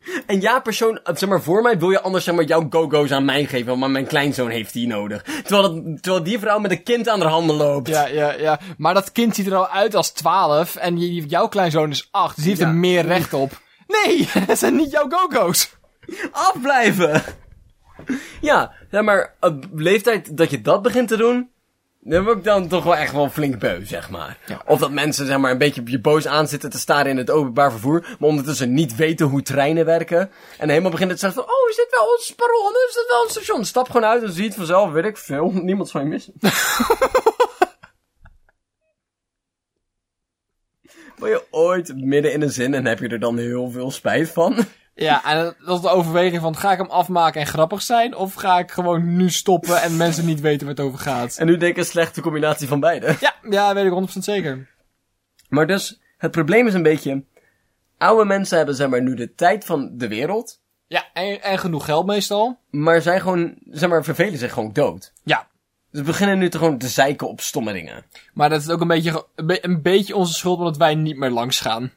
En 0.26 0.42
ja, 0.42 0.60
persoon, 0.60 1.00
eh, 1.04 1.16
zeg 1.16 1.30
maar, 1.30 1.42
voor 1.42 1.62
mij 1.62 1.80
wil 1.80 1.92
je 1.92 2.02
anders 2.02 2.24
zeg 2.24 2.36
maar 2.36 2.44
jouw 2.44 2.68
go-go's 2.70 3.12
aan 3.12 3.26
mij 3.26 3.46
geven, 3.46 3.80
want 3.80 3.92
mijn 3.92 4.08
kleinzoon 4.08 4.50
heeft 4.50 4.74
die 4.74 4.88
nodig. 4.88 5.22
Terwijl, 5.22 5.62
dat, 5.62 5.84
terwijl 6.02 6.24
die 6.24 6.40
vrouw 6.40 6.60
met 6.60 6.72
een 6.72 6.84
kind 6.84 7.10
aan 7.10 7.22
haar 7.22 7.30
handen 7.30 7.56
loopt. 7.56 7.88
Ja, 7.88 8.06
ja, 8.08 8.34
ja. 8.34 8.60
Maar 8.78 8.94
dat 8.94 9.12
kind 9.12 9.36
ziet 9.36 9.48
er 9.48 9.56
al 9.56 9.68
uit 9.68 9.96
als 9.96 10.12
12. 10.12 10.76
En 10.76 10.98
jouw 10.98 11.48
kleinzoon 11.48 11.90
is 11.90 12.08
8. 12.12 12.36
Dus 12.36 12.44
die 12.44 12.54
heeft 12.54 12.66
Ja. 12.66 12.70
er 12.70 12.80
meer 12.80 13.06
recht 13.06 13.34
op. 13.34 13.62
Nee, 13.88 14.30
dat 14.48 14.58
zijn 14.58 14.76
niet 14.76 14.92
jouw 14.92 15.10
go-go's. 15.10 15.76
Afblijven! 16.32 17.22
Ja, 18.42 18.72
zeg 18.92 19.02
maar, 19.02 19.34
op 19.40 19.66
leeftijd 19.74 20.38
dat 20.38 20.50
je 20.52 20.62
dat 20.62 20.82
begint 20.82 21.08
te 21.08 21.18
doen, 21.18 21.50
dan 22.06 22.24
word 22.24 22.38
ik 22.38 22.44
dan 22.44 22.68
toch 22.68 22.84
wel 22.84 22.96
echt 22.96 23.12
wel 23.14 23.30
flink 23.30 23.60
beu, 23.60 23.86
zeg 23.86 24.10
maar. 24.10 24.38
Of 24.66 24.80
dat 24.80 24.92
mensen, 24.92 25.26
zeg 25.26 25.38
maar, 25.38 25.52
een 25.52 25.58
beetje 25.58 25.82
op 25.82 25.88
je 25.88 26.00
boos 26.00 26.28
aan 26.28 26.48
zitten 26.48 26.70
te 26.70 26.80
staren 26.80 27.12
in 27.12 27.18
het 27.18 27.32
openbaar 27.32 27.72
vervoer, 27.72 28.00
maar 28.20 28.30
ondertussen 28.30 28.74
niet 28.74 28.96
weten 28.96 29.26
hoe 29.26 29.42
treinen 29.42 29.86
werken. 29.86 30.32
En 30.58 30.70
helemaal 30.70 30.92
beginnen 30.92 31.16
te 31.16 31.22
zeggen 31.22 31.44
van, 31.44 31.54
oh, 31.54 31.70
is 31.70 31.76
dit 31.76 31.88
wel 31.90 32.08
ons 32.08 32.34
perron? 32.36 32.72
Is 32.88 32.96
dit 32.96 33.06
wel 33.08 33.24
een 33.24 33.30
station? 33.30 33.66
Stap 33.66 33.86
gewoon 33.88 34.06
uit 34.06 34.24
en 34.24 34.32
zie 34.32 34.46
het 34.46 34.56
vanzelf, 34.56 34.92
weet 34.92 35.06
ik 35.06 35.18
veel. 35.18 35.52
Niemand 35.64 35.90
zal 35.90 36.02
je 36.02 36.08
missen. 36.08 36.34
Wil 41.16 41.28
je 41.32 41.44
ooit 41.52 41.96
midden 41.96 42.34
in 42.34 42.42
een 42.42 42.52
zin 42.52 42.74
en 42.74 42.86
heb 42.86 43.00
je 43.00 43.08
er 43.08 43.20
dan 43.20 43.38
heel 43.38 43.70
veel 43.70 43.92
spijt 43.92 44.30
van? 44.30 44.56
Ja, 44.96 45.26
en 45.26 45.56
dat 45.66 45.76
is 45.76 45.82
de 45.82 45.90
overweging 45.90 46.42
van, 46.42 46.56
ga 46.56 46.72
ik 46.72 46.78
hem 46.78 46.90
afmaken 46.90 47.42
en 47.42 47.48
grappig 47.48 47.82
zijn? 47.82 48.16
Of 48.16 48.34
ga 48.34 48.60
ik 48.60 48.72
gewoon 48.72 49.16
nu 49.16 49.30
stoppen 49.30 49.82
en 49.82 49.98
mensen 49.98 50.26
niet 50.26 50.40
weten 50.40 50.68
waar 50.68 50.76
het 50.76 50.86
over 50.86 51.00
gaat? 51.00 51.38
En 51.38 51.46
nu 51.46 51.58
denk 51.58 51.72
ik 51.72 51.78
een 51.78 51.86
slechte 51.86 52.22
combinatie 52.22 52.68
van 52.68 52.80
beide. 52.80 53.16
Ja, 53.20 53.34
ja, 53.50 53.74
weet 53.74 53.86
ik 53.86 54.16
100% 54.16 54.20
zeker. 54.20 54.70
Maar 55.50 55.68
dus, 55.68 56.00
het 56.18 56.32
probleem 56.32 56.68
is 56.68 56.74
een 56.74 56.84
beetje... 56.84 57.24
Oude 57.98 58.26
mensen 58.26 58.58
hebben 58.58 58.76
zeg 58.76 58.90
maar 58.90 59.02
nu 59.02 59.16
de 59.16 59.34
tijd 59.34 59.66
van 59.66 59.90
de 59.94 60.08
wereld... 60.08 60.62
Ja, 60.88 61.06
en, 61.14 61.42
en 61.42 61.60
genoeg 61.60 61.86
geld 61.86 62.06
meestal. 62.06 62.60
Maar 62.70 63.02
zijn 63.02 63.22
gewoon, 63.22 63.56
zeg 63.70 63.90
maar, 63.90 64.04
vervelen 64.04 64.40
zich 64.40 64.54
gewoon 64.54 64.74
dood. 64.74 65.14
Ja. 65.24 65.48
Dus 65.92 66.02
we 66.02 66.08
beginnen 66.08 66.38
nu 66.38 66.50
te 66.50 66.58
gewoon 66.58 66.78
te 66.78 66.88
zeiken 66.88 67.30
op 67.30 67.42
stomme 67.42 67.74
dingen. 67.74 68.06
Maar 68.34 68.50
dat 68.50 68.62
is 68.62 68.70
ook 68.70 68.82
een 68.82 68.88
beetje, 68.88 69.26
een 69.36 69.82
beetje 69.82 70.16
onze 70.16 70.34
schuld, 70.34 70.58
omdat 70.58 70.78
wij 70.78 70.96
niet 70.96 71.18
meer 71.18 71.30
langs 71.30 71.60
gaan. 71.60 71.92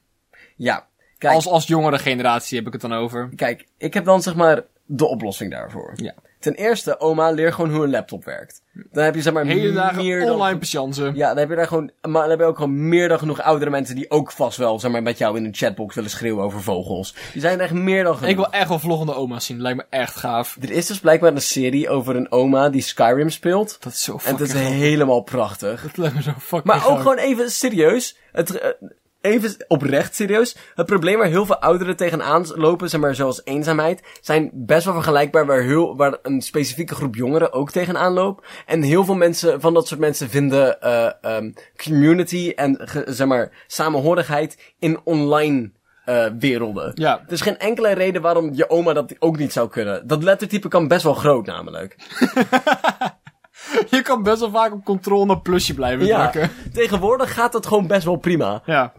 Ja, 0.57 0.87
kijk, 1.19 1.35
Als, 1.35 1.47
als 1.47 1.67
jongere 1.67 1.99
generatie 1.99 2.57
heb 2.59 2.67
ik 2.67 2.73
het 2.73 2.83
dan 2.83 2.93
over. 2.93 3.29
kijk, 3.37 3.67
ik 3.79 3.95
heb 3.95 4.05
dan 4.05 4.23
zeg 4.23 4.35
maar 4.35 4.63
de 4.87 5.07
oplossing 5.07 5.51
daarvoor. 5.51 5.93
Ja. 5.97 6.15
Ten 6.41 6.55
eerste, 6.55 7.01
oma, 7.01 7.31
leer 7.31 7.53
gewoon 7.53 7.71
hoe 7.75 7.85
een 7.85 7.91
laptop 7.91 8.25
werkt. 8.25 8.63
Dan 8.93 9.05
heb 9.05 9.15
je 9.15 9.23
zeg 9.23 9.33
maar 9.33 9.45
Hele 9.45 9.73
dagen 9.73 9.97
meer 10.05 10.21
dan... 10.25 10.35
online 10.35 10.59
patiënten. 10.59 11.15
Ja, 11.15 11.29
dan 11.29 11.37
heb 11.39 11.49
je 11.49 11.55
daar 11.57 11.67
gewoon, 11.67 11.91
maar 12.03 12.21
dan 12.21 12.31
heb 12.31 12.39
je 12.39 12.45
ook 12.45 12.57
gewoon 12.57 12.89
meer 12.89 13.09
dan 13.09 13.19
genoeg 13.19 13.43
oudere 13.43 13.71
mensen 13.71 13.95
die 13.95 14.11
ook 14.11 14.33
vast 14.33 14.59
wel, 14.59 14.79
zeg 14.81 14.91
maar, 14.91 15.03
met 15.03 15.19
jou 15.19 15.37
in 15.37 15.45
een 15.45 15.55
chatbox 15.55 15.95
willen 15.95 16.11
schreeuwen 16.11 16.45
over 16.45 16.63
vogels. 16.63 17.15
Die 17.33 17.41
zijn 17.41 17.61
echt 17.61 17.73
meer 17.73 18.05
dan 18.05 18.15
genoeg. 18.15 18.31
Ik 18.31 18.37
wil 18.37 18.51
echt 18.51 18.69
wel 18.69 18.79
vloggende 18.79 19.15
oma's 19.15 19.47
zien. 19.47 19.61
Lijkt 19.61 19.79
me 19.79 19.85
echt 19.91 20.17
gaaf. 20.17 20.57
Er 20.61 20.71
is 20.71 20.87
dus 20.87 20.99
blijkbaar 21.01 21.33
een 21.33 21.41
serie 21.41 21.89
over 21.89 22.17
een 22.17 22.33
oma 22.33 22.69
die 22.69 22.83
Skyrim 22.83 23.31
speelt. 23.31 23.77
Dat 23.81 23.93
is 23.93 24.03
zo 24.03 24.13
En 24.13 24.19
fucking 24.21 24.39
het 24.49 24.49
is 24.57 24.63
gaaf. 24.63 24.73
helemaal 24.73 25.21
prachtig. 25.23 25.83
Dat 25.83 25.97
lijkt 25.97 26.15
me 26.15 26.23
zo 26.23 26.33
fucking 26.39 26.65
Maar 26.65 26.77
ook 26.77 26.83
gaaf. 26.83 26.99
gewoon 27.01 27.19
even 27.19 27.51
serieus. 27.51 28.17
Het, 28.33 28.59
eh, 28.59 28.71
even 29.27 29.65
oprecht 29.69 30.15
serieus. 30.15 30.57
Het 30.75 30.87
probleem 30.87 31.19
waar 31.19 31.27
heel 31.27 31.47
veel 31.47 31.59
ouderen 31.61 31.97
tegenaan 31.97 32.47
lopen, 32.55 32.89
zeg 32.89 33.01
maar 33.01 33.15
zoals 33.15 33.41
eenzaamheid, 33.45 34.03
zijn 34.21 34.51
best 34.55 34.85
wel 34.85 34.95
vergelijkbaar 34.95 35.47
waar, 35.47 35.61
heel, 35.63 35.97
waar 35.97 36.19
een 36.23 36.41
specifieke 36.43 36.95
groep 36.95 37.15
jongeren 37.15 37.53
ook 37.53 37.71
tegenaan 37.71 38.13
loopt. 38.13 38.47
En 38.67 38.83
heel 38.83 39.05
veel 39.05 39.15
mensen, 39.15 39.61
van 39.61 39.75
dat 39.75 39.87
soort 39.89 40.01
mensen 40.01 40.29
vinden 40.29 40.81
eh, 40.81 41.11
ehm, 41.21 41.51
community 41.85 42.53
en 42.57 42.81
ge- 42.85 43.05
zeg 43.07 43.27
maar 43.27 43.65
samenhorigheid 43.67 44.75
in 44.79 45.01
online 45.05 45.71
eh, 46.05 46.27
werelden. 46.39 46.91
Ja. 46.95 47.21
Er 47.27 47.33
is 47.33 47.41
geen 47.41 47.59
enkele 47.59 47.93
reden 47.93 48.23
waarom 48.23 48.51
je 48.55 48.71
oma 48.71 48.93
dat 48.93 49.15
ook 49.19 49.39
niet 49.39 49.53
zou 49.53 49.69
kunnen. 49.69 50.07
Dat 50.07 50.23
lettertype 50.23 50.69
kan 50.69 50.89
best 50.89 51.03
wel 51.03 51.15
groot 51.15 51.47
namelijk. 51.47 51.97
Je 53.91 54.03
kan 54.03 54.23
best 54.23 54.41
wel 54.41 54.51
vaak 54.51 54.73
op 54.73 54.85
control 54.85 55.27
naar 55.27 55.41
plusje 55.41 55.75
blijven 55.75 56.07
Ja, 56.07 56.31
drukken. 56.31 56.51
tegenwoordig 56.73 57.35
gaat 57.35 57.53
dat 57.53 57.67
gewoon 57.67 57.87
best 57.87 58.05
wel 58.05 58.17
prima. 58.17 58.63
Ja. 58.65 58.93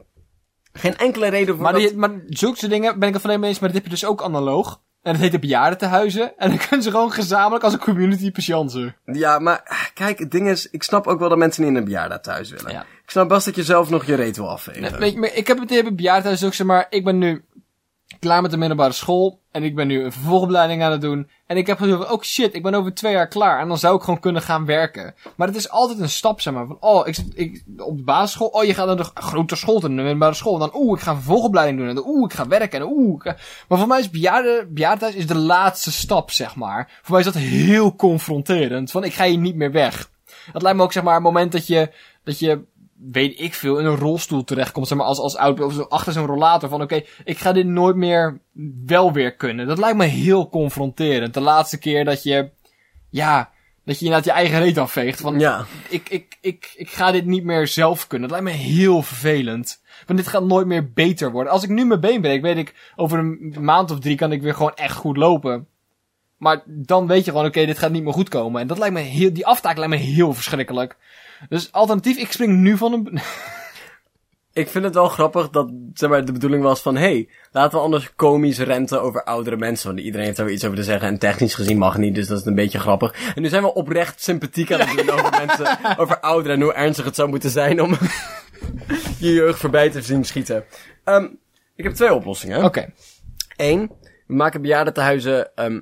Geen 0.78 0.98
enkele 0.98 1.28
reden 1.28 1.56
voor 1.56 1.64
Maar, 1.64 1.74
dat... 1.74 1.82
die, 1.82 1.98
maar 1.98 2.12
zulke 2.26 2.58
soort 2.58 2.72
dingen 2.72 3.00
ben 3.00 3.08
ik 3.08 3.14
het 3.14 3.24
alleen 3.24 3.40
mee 3.40 3.50
eens, 3.50 3.60
maar 3.60 3.70
dat 3.70 3.78
heb 3.78 3.88
je 3.88 3.92
dus 3.92 4.06
ook 4.06 4.24
analoog. 4.24 4.82
En 5.02 5.14
dat 5.14 5.22
heet 5.22 5.32
de 5.32 5.40
bejaardentehuizen. 5.40 6.38
En 6.38 6.50
dan 6.50 6.58
kunnen 6.58 6.84
ze 6.84 6.92
gewoon 6.92 7.12
gezamenlijk 7.12 7.64
als 7.64 7.74
een 7.74 7.80
community 7.80 8.32
patiënten. 8.32 8.96
Ja, 9.06 9.40
maar 9.40 9.62
ah, 9.66 9.86
kijk, 9.94 10.20
het 10.20 10.32
ding 10.32 10.50
is, 10.50 10.70
ik 10.70 10.84
snap 10.84 11.08
ook 11.08 11.20
wel 11.20 11.30
dat 11.30 11.38
mensen 11.38 11.62
niet 11.62 11.72
in 11.72 11.78
een 11.78 11.86
bejaarde 11.86 12.20
thuis 12.20 12.50
willen. 12.50 12.72
Ja. 12.72 12.82
Ik 12.82 13.10
snap 13.10 13.30
best 13.30 13.46
dat 13.46 13.56
je 13.56 13.64
zelf 13.64 13.90
nog 13.90 14.06
je 14.06 14.16
reet 14.16 14.38
wil 14.38 14.50
afvegen. 14.50 15.00
Weet 15.00 15.14
je, 15.14 15.20
maar 15.20 15.34
ik 15.34 15.48
heb 15.48 15.60
het 15.60 15.70
hebben 15.70 15.96
bejaardentehuis 15.96 16.46
ook, 16.46 16.54
zeg 16.54 16.68
maar, 16.68 16.88
ik 16.90 17.04
ben 17.04 17.18
nu 17.18 17.46
klaar 18.20 18.42
met 18.42 18.52
de 18.52 18.58
middelbare 18.58 18.92
school. 18.92 19.40
En 19.52 19.64
ik 19.64 19.76
ben 19.76 19.88
nu 19.88 20.04
een 20.04 20.12
vervolgopleiding 20.12 20.84
aan 20.84 20.92
het 20.92 21.02
doen. 21.02 21.30
En 21.48 21.58
ik 21.58 21.68
heb 21.68 21.78
gezegd 21.78 21.98
van, 21.98 22.12
oh 22.12 22.22
shit, 22.22 22.56
ik 22.56 22.64
ben 22.64 22.74
over 22.74 22.94
twee 22.94 23.14
jaar 23.14 23.28
klaar. 23.28 23.60
En 23.60 23.68
dan 23.68 23.78
zou 23.78 23.96
ik 23.96 24.02
gewoon 24.02 24.20
kunnen 24.20 24.42
gaan 24.42 24.66
werken. 24.66 25.16
Maar 25.36 25.48
het 25.48 25.56
is 25.56 25.70
altijd 25.70 26.00
een 26.00 26.10
stap, 26.10 26.42
zeg 26.42 26.54
maar. 26.54 26.68
Van, 26.68 26.78
oh, 26.80 27.08
ik 27.08 27.16
zit 27.16 27.32
ik, 27.34 27.64
op 27.78 27.98
de 27.98 28.04
basisschool. 28.04 28.48
Oh, 28.48 28.64
je 28.64 28.74
gaat 28.74 28.88
naar 28.88 28.98
de 28.98 29.10
grote 29.14 29.56
school, 29.56 29.80
naar 29.80 29.90
de 29.90 29.96
middelbare 29.96 30.34
school. 30.34 30.54
En 30.54 30.60
dan, 30.60 30.72
oeh, 30.74 30.98
ik 30.98 31.04
ga 31.04 31.12
een 31.12 31.18
vervolgopleiding 31.18 31.78
doen. 31.78 31.88
En 31.88 31.96
dan, 31.96 32.08
oeh, 32.08 32.26
ik 32.26 32.34
ga 32.34 32.48
werken. 32.48 32.80
En 32.80 32.88
oeh, 32.90 33.26
Maar 33.68 33.78
voor 33.78 33.88
mij 33.88 34.00
is 34.00 34.10
bejaarden, 34.10 34.74
bejaardentehuis 34.74 35.20
is 35.20 35.28
de 35.28 35.38
laatste 35.38 35.92
stap, 35.92 36.32
zeg 36.32 36.56
maar. 36.56 37.00
Voor 37.02 37.12
mij 37.12 37.20
is 37.20 37.34
dat 37.34 37.42
heel 37.42 37.96
confronterend. 37.96 38.92
Van, 38.92 39.04
ik 39.04 39.14
ga 39.14 39.26
hier 39.26 39.38
niet 39.38 39.56
meer 39.56 39.72
weg. 39.72 40.10
Dat 40.54 40.62
lijkt 40.62 40.78
me 40.78 40.84
ook, 40.84 40.92
zeg 40.92 41.04
maar, 41.04 41.14
het 41.14 41.24
moment 41.24 41.52
dat 41.52 41.68
je, 41.68 41.92
dat 42.24 42.40
je, 42.40 42.62
weet 42.98 43.40
ik 43.40 43.54
veel, 43.54 43.78
in 43.78 43.86
een 43.86 43.96
rolstoel 43.96 44.44
terechtkomt, 44.44 44.88
zeg 44.88 44.98
maar, 44.98 45.08
als, 45.08 45.20
als 45.20 45.36
oud, 45.36 45.60
of 45.62 45.74
zo 45.74 45.82
achter 45.82 46.14
zo'n 46.14 46.26
rollator 46.26 46.70
van, 46.70 46.82
oké, 46.82 47.02
ik 47.24 47.38
ga 47.38 47.52
dit 47.52 47.66
nooit 47.66 47.96
meer 47.96 48.40
wel 48.86 49.14
weer 49.14 49.36
kunnen. 49.36 49.68
Dat 49.68 49.78
lijkt 49.78 49.98
me 49.98 50.06
heel 50.06 50.50
confronterend. 50.50 51.34
De 51.34 51.42
laatste 51.42 51.80
keer 51.80 52.06
dat 52.06 52.24
je, 52.24 52.50
ja, 53.10 53.50
dat 53.86 54.00
je 54.00 54.06
inderdaad 54.06 54.28
je 54.28 54.40
eigen 54.40 54.60
reet 54.60 54.78
afveegt. 54.78 55.22
Van, 55.22 55.40
Ja. 55.40 55.66
ik, 55.90 56.10
ik, 56.10 56.38
ik, 56.42 56.74
ik 56.76 56.90
ga 56.90 57.12
dit 57.12 57.26
niet 57.26 57.44
meer 57.44 57.68
zelf 57.68 58.08
kunnen. 58.08 58.30
Dat 58.30 58.42
lijkt 58.42 58.58
me 58.58 58.64
heel 58.64 59.02
vervelend. 59.02 59.82
Want 60.06 60.20
dit 60.20 60.28
gaat 60.28 60.44
nooit 60.44 60.68
meer 60.68 60.92
beter 60.94 61.32
worden. 61.32 61.54
Als 61.54 61.64
ik 61.64 61.70
nu 61.70 61.86
mijn 61.86 62.00
been 62.00 62.22
breek, 62.22 62.42
weet 62.42 62.58
ik, 62.58 62.92
over 62.96 63.20
een 63.20 63.56
maand 63.60 63.92
of 63.92 64.00
drie 64.00 64.16
kan 64.16 64.32
ik 64.32 64.42
weer 64.42 64.54
gewoon 64.54 64.76
echt 64.76 64.96
goed 64.96 65.18
lopen. 65.18 65.68
Maar 66.38 66.64
dan 66.66 67.08
weet 67.08 67.26
je 67.26 67.32
gewoon, 67.32 67.46
oké, 67.46 67.66
dit 67.66 67.78
gaat 67.78 67.92
niet 67.92 68.04
meer 68.04 68.14
goed 68.14 68.30
komen. 68.30 68.62
En 68.62 68.68
dat 68.68 68.78
lijkt 68.78 68.94
me 68.94 69.00
heel, 69.02 69.34
die 69.34 69.46
aftaak 69.46 69.78
lijkt 69.78 69.94
me 69.94 70.00
heel 70.00 70.34
verschrikkelijk. 70.34 70.98
Dus 71.50 71.72
alternatief, 71.72 72.18
ik 72.18 72.32
spring 72.32 72.58
nu 72.58 72.78
van 72.78 72.94
een... 72.94 73.20
Ik 74.54 74.68
vind 74.68 74.84
het 74.84 74.94
wel 74.94 75.08
grappig 75.08 75.50
dat 75.50 75.72
zeg 75.94 76.10
maar, 76.10 76.26
de 76.26 76.32
bedoeling 76.32 76.64
was 76.64 76.82
van... 76.82 76.96
hey, 76.96 77.30
laten 77.52 77.78
we 77.78 77.84
anders 77.84 78.16
komisch 78.16 78.60
renten 78.60 79.02
over 79.02 79.24
oudere 79.24 79.58
mensen. 79.58 79.88
Want 79.88 80.00
iedereen 80.00 80.26
heeft 80.26 80.38
daar 80.38 80.46
weer 80.46 80.56
iets 80.56 80.66
over 80.66 80.78
te 80.78 80.84
zeggen. 80.84 81.08
En 81.08 81.18
technisch 81.18 81.56
gezien 81.56 81.78
mag 81.78 81.98
niet, 81.98 82.16
dus 82.16 82.28
dat 82.28 82.40
is 82.40 82.46
een 82.46 82.56
beetje 82.56 82.80
grappig. 82.80 83.34
En 83.36 83.42
nu 83.42 83.48
zijn 83.48 83.64
we 83.64 83.74
oprecht 83.74 84.22
sympathiek 84.22 84.72
aan 84.72 84.80
het 84.80 84.98
doen 84.98 85.10
over 85.10 85.32
mensen... 85.46 85.98
over 85.98 86.20
ouderen 86.20 86.58
en 86.58 86.64
hoe 86.64 86.74
ernstig 86.74 87.06
het 87.06 87.16
zou 87.16 87.30
moeten 87.30 87.50
zijn 87.50 87.82
om... 87.82 87.92
je 89.20 89.34
jeugd 89.34 89.60
voorbij 89.60 89.90
te 89.90 90.02
zien 90.02 90.26
schieten. 90.26 90.66
Ehm, 91.04 91.28
ik 91.76 91.84
heb 91.84 91.94
twee 91.94 92.14
oplossingen. 92.14 92.64
Oké. 92.64 92.94
Eén, 93.56 93.92
we 94.28 94.34
maken 94.34 94.62
bejaardentehuizen 94.62 95.56
ehm 95.56 95.80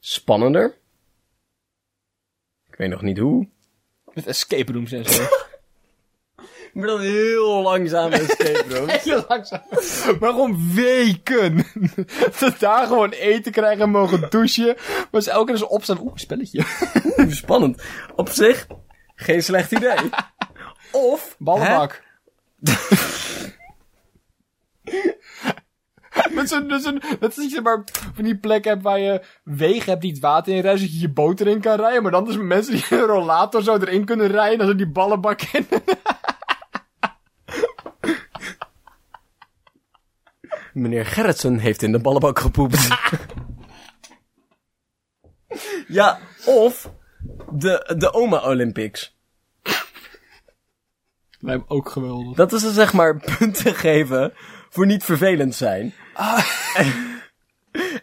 spannender. 0.00 0.78
Ik 2.68 2.76
weet 2.76 2.90
nog 2.90 3.02
niet 3.02 3.18
hoe. 3.18 3.48
Met 4.16 4.26
escape 4.26 4.72
rooms 4.72 4.92
en 4.92 5.04
zo. 5.04 5.22
Maar 6.72 6.86
dan 6.86 7.00
heel 7.00 7.62
langzaam 7.62 8.12
escape 8.12 8.64
rooms. 8.74 9.02
Heel 9.02 9.24
langzaam. 9.28 9.62
Maar 10.20 10.30
gewoon 10.30 10.74
weken. 10.74 11.66
Dat 12.40 12.58
daar 12.58 12.86
gewoon 12.86 13.10
eten 13.10 13.52
krijgen 13.52 13.82
en 13.82 13.90
mogen 13.90 14.30
douchen. 14.30 14.76
Maar 15.10 15.20
ze 15.20 15.30
elke 15.30 15.44
keer 15.44 15.54
eens 15.54 15.70
opstaan. 15.70 15.98
Oeh, 16.00 16.12
spelletje. 16.14 16.64
Oeh, 17.18 17.32
spannend. 17.32 17.82
Op 18.16 18.28
zich, 18.28 18.66
geen 19.14 19.42
slecht 19.42 19.72
idee. 19.72 19.98
Of... 20.92 21.36
Ballenbak. 21.38 22.02
Zo'n, 26.48 26.68
dat 27.20 27.30
is 27.30 27.36
niet 27.36 27.52
zeg 27.52 27.62
maar 27.62 27.84
van 28.14 28.24
die 28.24 28.36
plek 28.36 28.64
hebt 28.64 28.82
waar 28.82 28.98
je 28.98 29.22
wegen 29.44 29.90
hebt 29.90 30.02
die 30.02 30.10
het 30.10 30.20
water 30.20 30.54
in 30.54 30.60
rijden, 30.60 30.78
zodat 30.80 30.94
je 30.94 31.00
je 31.00 31.12
boot 31.12 31.40
erin 31.40 31.60
kan 31.60 31.76
rijden. 31.76 32.02
Maar 32.02 32.12
dan 32.12 32.24
dus 32.24 32.36
met 32.36 32.46
mensen 32.46 32.72
die 32.72 32.84
een 32.90 32.98
rollator 32.98 33.62
zo 33.62 33.76
erin 33.76 34.04
kunnen 34.04 34.26
rijden, 34.26 34.58
dan 34.58 34.66
zo 34.66 34.74
die 34.74 34.90
ballenbak 34.90 35.42
in. 35.42 35.66
Meneer 40.72 41.06
Gerritsen 41.06 41.58
heeft 41.58 41.82
in 41.82 41.92
de 41.92 42.00
ballenbak 42.00 42.38
gepoept. 42.38 42.88
ja, 45.88 46.18
of 46.46 46.90
de, 47.50 47.94
de 47.98 48.12
Oma 48.12 48.48
Olympics. 48.48 49.16
Lijkt 51.38 51.68
me 51.68 51.74
ook 51.74 51.90
geweldig. 51.90 52.36
Dat 52.36 52.52
is 52.52 52.62
dus 52.62 52.74
zeg 52.74 52.92
maar 52.92 53.16
punten 53.38 53.74
geven 53.74 54.32
voor 54.70 54.86
niet 54.86 55.04
vervelend 55.04 55.54
zijn. 55.54 55.94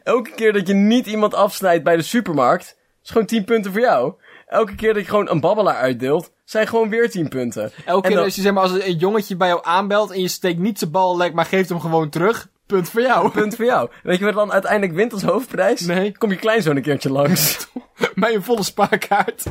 Elke 0.04 0.32
keer 0.36 0.54
dat 0.54 0.68
je 0.68 0.74
niet 0.74 1.06
iemand 1.08 1.34
afsnijdt 1.34 1.84
bij 1.84 1.96
de 1.96 2.02
supermarkt, 2.02 2.78
is 3.04 3.10
gewoon 3.10 3.26
10 3.28 3.44
punten 3.44 3.72
voor 3.72 3.82
jou. 3.82 4.14
Elke 4.48 4.76
keer 4.76 4.94
dat 4.94 5.04
je 5.04 5.10
gewoon 5.10 5.30
een 5.30 5.40
babbelaar 5.40 5.76
uitdeelt, 5.76 6.32
zijn 6.46 6.68
gewoon 6.68 6.90
weer 6.90 7.10
10 7.10 7.28
punten. 7.28 7.72
Elke 7.86 8.08
keer 8.08 8.16
dan- 8.16 8.26
als 8.26 8.36
je 8.36 8.42
zeg 8.42 8.54
maar, 8.54 8.64
als 8.64 8.72
een 8.72 8.98
jongetje 8.98 9.36
bij 9.36 9.48
jou 9.48 9.60
aanbelt 9.64 10.12
en 10.12 10.22
je 10.22 10.28
steekt 10.28 10.60
niet 10.60 10.80
zijn 10.80 10.92
bal 10.92 11.18
lek, 11.18 11.34
maar 11.34 11.46
geeft 11.46 11.70
hem 11.70 11.80
gewoon 11.80 12.10
terug, 12.10 12.48
punt 12.66 12.90
voor 12.90 13.02
jou. 13.02 13.30
Punt 13.30 13.56
voor 13.56 13.66
jou. 13.66 13.90
Weet 14.04 14.20
je 14.20 14.26
wat 14.26 14.34
dan 14.34 14.52
uiteindelijk 14.52 14.94
wint 14.94 15.14
als 15.14 15.24
hoofdprijs? 15.24 15.80
Nee. 15.82 16.18
Kom 16.18 16.30
je 16.30 16.36
kleinzoon 16.36 16.76
een 16.76 16.82
keertje 16.82 17.12
langs. 17.12 17.68
Bij 18.16 18.34
een 18.36 18.44
volle 18.44 18.64
spaarkaart. 18.64 19.44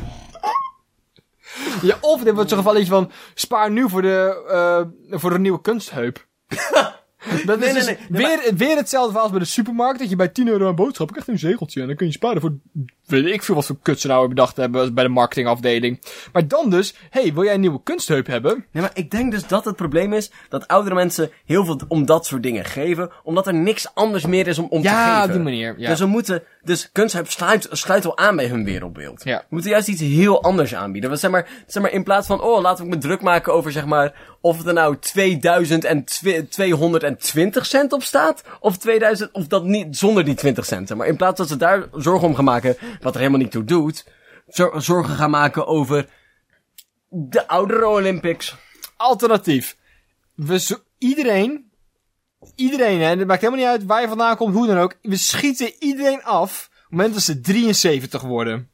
Ja, 1.81 1.97
of 2.01 2.21
dit 2.23 2.33
wordt 2.33 2.49
zo'n 2.49 2.57
geval 2.57 2.77
iets 2.77 2.89
van, 2.89 3.11
spaar 3.33 3.71
nu 3.71 3.89
voor 3.89 4.01
de, 4.01 4.43
eh 5.09 5.19
voor 5.19 5.29
de 5.29 5.39
nieuwe 5.39 5.61
kunstheup. 5.61 6.25
Dat 7.45 7.59
Nee, 7.59 7.69
is 7.69 7.73
dus 7.73 7.85
nee, 7.85 7.97
nee, 8.09 8.25
weer, 8.25 8.55
weer 8.55 8.77
hetzelfde 8.77 9.19
als 9.19 9.31
bij 9.31 9.39
de 9.39 9.45
supermarkt, 9.45 9.99
dat 9.99 10.09
je 10.09 10.15
bij 10.15 10.27
10 10.27 10.47
euro 10.47 10.67
aan 10.67 10.75
boodschap 10.75 11.11
krijgt 11.11 11.27
een 11.27 11.39
zegeltje 11.39 11.81
en 11.81 11.87
dan 11.87 11.95
kun 11.95 12.05
je 12.05 12.11
sparen 12.11 12.41
voor, 12.41 12.53
weet 13.05 13.25
ik 13.25 13.43
veel 13.43 13.55
wat 13.55 13.65
voor 13.65 13.77
kuts 13.81 14.01
ze 14.01 14.07
nou 14.07 14.27
bedacht 14.27 14.57
hebben 14.57 14.93
bij 14.93 15.03
de 15.03 15.09
marketingafdeling. 15.09 16.01
Maar 16.33 16.47
dan 16.47 16.69
dus, 16.69 16.95
hey, 17.09 17.33
wil 17.33 17.43
jij 17.43 17.53
een 17.53 17.59
nieuwe 17.59 17.83
kunstheup 17.83 18.27
hebben? 18.27 18.65
Nee, 18.71 18.83
maar 18.83 18.91
ik 18.93 19.11
denk 19.11 19.31
dus 19.31 19.47
dat 19.47 19.65
het 19.65 19.75
probleem 19.75 20.13
is 20.13 20.31
dat 20.49 20.67
oudere 20.67 20.95
mensen 20.95 21.31
heel 21.45 21.65
veel 21.65 21.79
om 21.87 22.05
dat 22.05 22.25
soort 22.25 22.43
dingen 22.43 22.65
geven, 22.65 23.09
omdat 23.23 23.47
er 23.47 23.53
niks 23.53 23.87
anders 23.93 24.25
meer 24.25 24.47
is 24.47 24.57
om, 24.57 24.67
om 24.69 24.81
te 24.81 24.87
Ja, 24.87 25.11
geven. 25.13 25.23
op 25.27 25.31
die 25.31 25.41
manier, 25.43 25.75
ja. 25.77 25.89
Dus 25.89 25.99
we 25.99 26.05
moeten, 26.05 26.43
dus 26.63 26.89
kunstheup 26.91 27.29
sluit, 27.29 27.67
sluit 27.71 28.03
wel 28.03 28.17
aan 28.17 28.35
bij 28.35 28.47
hun 28.47 28.63
wereldbeeld. 28.63 29.23
Ja. 29.23 29.37
We 29.37 29.45
moeten 29.49 29.71
juist 29.71 29.87
iets 29.87 30.01
heel 30.01 30.43
anders 30.43 30.75
aanbieden. 30.75 31.09
We, 31.09 31.15
zeg, 31.15 31.31
maar, 31.31 31.47
zeg 31.67 31.83
maar, 31.83 31.91
in 31.91 32.03
plaats 32.03 32.27
van, 32.27 32.41
oh, 32.41 32.61
laten 32.61 32.83
we 32.83 32.89
me 32.89 32.97
druk 32.97 33.21
maken 33.21 33.53
over, 33.53 33.71
zeg 33.71 33.85
maar, 33.85 34.13
of 34.41 34.57
het 34.57 34.67
er 34.67 34.73
nou 34.73 34.97
2220 34.99 37.65
cent 37.65 37.93
op 37.93 38.03
staat, 38.03 38.43
of 38.59 38.77
2000, 38.77 39.31
of 39.31 39.47
dat 39.47 39.63
niet, 39.63 39.97
zonder 39.97 40.25
die 40.25 40.35
20 40.35 40.65
centen. 40.65 40.97
Maar 40.97 41.07
in 41.07 41.15
plaats 41.17 41.37
dat 41.37 41.47
ze 41.47 41.57
daar 41.57 41.83
zorgen 41.95 42.27
om 42.27 42.35
gaan 42.35 42.43
maken, 42.43 42.75
wat 43.01 43.13
er 43.13 43.19
helemaal 43.19 43.41
niet 43.41 43.51
toe 43.51 43.63
doet, 43.63 44.05
zor- 44.47 44.81
zorgen 44.81 45.15
gaan 45.15 45.29
maken 45.29 45.67
over 45.67 46.09
de 47.09 47.47
oudere 47.47 47.87
Olympics. 47.87 48.55
Alternatief. 48.97 49.77
We 50.35 50.59
zo- 50.59 50.83
iedereen, 50.97 51.71
iedereen 52.55 52.99
hè, 52.99 53.05
het 53.05 53.27
maakt 53.27 53.41
helemaal 53.41 53.63
niet 53.65 53.71
uit 53.79 53.85
waar 53.85 54.01
je 54.01 54.07
vandaan 54.07 54.35
komt, 54.35 54.55
hoe 54.55 54.67
dan 54.67 54.77
ook. 54.77 54.97
We 55.01 55.17
schieten 55.17 55.73
iedereen 55.79 56.23
af 56.23 56.65
op 56.67 56.73
het 56.73 56.89
moment 56.89 57.13
dat 57.13 57.23
ze 57.23 57.41
73 57.41 58.21
worden. 58.21 58.69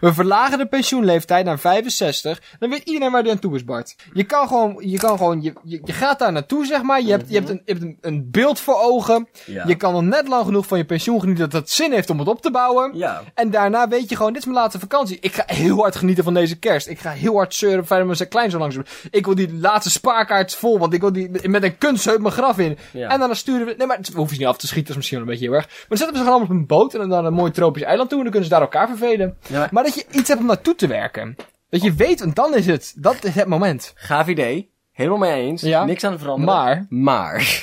We 0.00 0.12
verlagen 0.12 0.58
de 0.58 0.66
pensioenleeftijd 0.66 1.44
naar 1.44 1.58
65. 1.58 2.42
Dan 2.58 2.70
weet 2.70 2.82
iedereen 2.84 3.12
waar 3.12 3.22
die 3.22 3.32
aan 3.32 3.38
toe 3.38 3.54
is, 3.54 3.64
Bart. 3.64 3.96
Je 4.12 4.24
kan 4.24 4.48
gewoon, 4.48 4.76
je 4.80 4.98
kan 4.98 5.16
gewoon, 5.16 5.42
je, 5.42 5.52
je, 5.62 5.80
je 5.84 5.92
gaat 5.92 6.18
daar 6.18 6.32
naartoe, 6.32 6.66
zeg 6.66 6.82
maar. 6.82 7.02
Je 7.02 7.10
hebt, 7.10 7.28
je 7.28 7.34
hebt, 7.34 7.48
een, 7.48 7.62
je 7.64 7.72
hebt 7.72 7.84
een, 7.84 7.98
een 8.00 8.30
beeld 8.30 8.60
voor 8.60 8.80
ogen. 8.80 9.28
Ja. 9.44 9.64
Je 9.66 9.74
kan 9.74 9.92
nog 9.92 10.02
net 10.02 10.28
lang 10.28 10.44
genoeg 10.44 10.66
van 10.66 10.78
je 10.78 10.84
pensioen 10.84 11.20
genieten 11.20 11.50
dat 11.50 11.60
het 11.60 11.70
zin 11.70 11.92
heeft 11.92 12.10
om 12.10 12.18
het 12.18 12.28
op 12.28 12.42
te 12.42 12.50
bouwen. 12.50 12.96
Ja. 12.96 13.22
En 13.34 13.50
daarna 13.50 13.88
weet 13.88 14.08
je 14.08 14.16
gewoon, 14.16 14.32
dit 14.32 14.40
is 14.40 14.46
mijn 14.46 14.58
laatste 14.58 14.78
vakantie. 14.78 15.18
Ik 15.20 15.34
ga 15.34 15.42
heel 15.46 15.76
hard 15.76 15.96
genieten 15.96 16.24
van 16.24 16.34
deze 16.34 16.58
kerst. 16.58 16.88
Ik 16.88 16.98
ga 16.98 17.10
heel 17.10 17.34
hard 17.34 17.54
zeuren, 17.54 17.86
fijn 17.86 18.06
dat 18.06 18.16
mijn 18.16 18.28
klein 18.28 18.50
zo 18.50 18.58
lang 18.58 18.72
doen. 18.72 18.86
Ik 19.10 19.24
wil 19.24 19.34
die 19.34 19.54
laatste 19.54 19.90
spaarkaart 19.90 20.54
vol, 20.54 20.78
want 20.78 20.92
ik 20.92 21.00
wil 21.00 21.12
die 21.12 21.48
met 21.48 21.62
een 21.62 21.78
kunstheup 21.78 22.20
mijn 22.20 22.32
graf 22.32 22.58
in. 22.58 22.78
Ja. 22.92 23.08
En 23.08 23.18
dan 23.18 23.36
sturen 23.36 23.66
we, 23.66 23.74
nee 23.78 23.86
maar 23.86 23.96
het 23.96 24.12
hoef 24.14 24.30
je 24.30 24.38
niet 24.38 24.46
af 24.46 24.56
te 24.56 24.66
schieten, 24.66 24.94
dat 24.94 24.96
is 24.96 24.96
misschien 24.96 25.18
wel 25.18 25.26
een 25.26 25.32
beetje 25.32 25.48
heel 25.48 25.58
erg. 25.58 25.66
Maar 25.66 25.84
dan 25.88 25.98
zetten 25.98 26.16
we 26.16 26.22
ze 26.22 26.24
gewoon 26.24 26.40
allemaal 26.40 26.56
op 26.56 26.62
een 26.62 26.76
boot 26.76 26.94
en 26.94 27.00
dan 27.00 27.08
naar 27.08 27.24
een 27.24 27.32
mooi 27.32 27.50
tropisch 27.50 27.82
eiland 27.82 28.08
toe 28.08 28.18
en 28.18 28.24
dan 28.24 28.32
kunnen 28.32 28.48
ze 28.48 28.54
daar 28.54 28.64
elkaar 28.64 28.88
vervelen. 28.88 29.36
Ja, 29.48 29.58
maar- 29.58 29.68
Maar 29.72 29.82
dat 29.84 29.94
je 29.94 30.06
iets 30.10 30.28
hebt 30.28 30.40
om 30.40 30.46
naartoe 30.46 30.74
te 30.74 30.86
werken. 30.86 31.36
Dat 31.68 31.82
je 31.82 31.94
weet, 31.94 32.20
en 32.20 32.34
dan 32.34 32.54
is 32.54 32.66
het, 32.66 32.92
dat 32.96 33.24
is 33.24 33.34
het 33.34 33.46
moment. 33.46 33.92
Gaaf 33.94 34.28
idee. 34.28 34.70
Helemaal 34.92 35.18
mee 35.18 35.42
eens. 35.46 35.62
Ja. 35.62 35.84
Niks 35.84 36.04
aan 36.04 36.12
het 36.12 36.20
veranderen. 36.20 36.54
Maar, 36.54 36.86
Maar. 36.88 37.62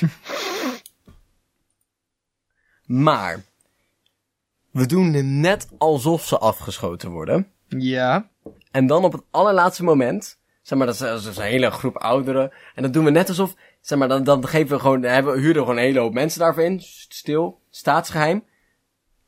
maar. 2.86 3.42
We 4.70 4.86
doen 4.86 5.40
net 5.40 5.68
alsof 5.78 6.24
ze 6.26 6.38
afgeschoten 6.38 7.10
worden. 7.10 7.46
ja, 7.68 8.28
En 8.70 8.86
dan 8.86 9.04
op 9.04 9.12
het 9.12 9.22
allerlaatste 9.30 9.84
moment. 9.84 10.38
Zeg 10.62 10.78
maar, 10.78 10.86
dat 10.86 10.94
is, 10.96 11.00
dat 11.00 11.24
is 11.24 11.36
een 11.36 11.42
hele 11.42 11.70
groep 11.70 11.96
ouderen. 11.96 12.52
En 12.74 12.82
dat 12.82 12.92
doen 12.92 13.04
we 13.04 13.10
net 13.10 13.28
alsof. 13.28 13.54
Zeg 13.80 13.98
maar, 13.98 14.08
dan, 14.08 14.24
dan 14.24 14.46
geven 14.48 14.76
we 14.76 14.82
gewoon. 14.82 15.02
Hebben, 15.02 15.32
we 15.34 15.38
huren 15.40 15.54
we 15.54 15.60
gewoon 15.60 15.76
een 15.76 15.82
hele 15.82 15.98
hoop 15.98 16.12
mensen 16.12 16.40
daarvoor 16.40 16.62
in. 16.62 16.80
Stil. 17.08 17.60
Staatsgeheim. 17.70 18.44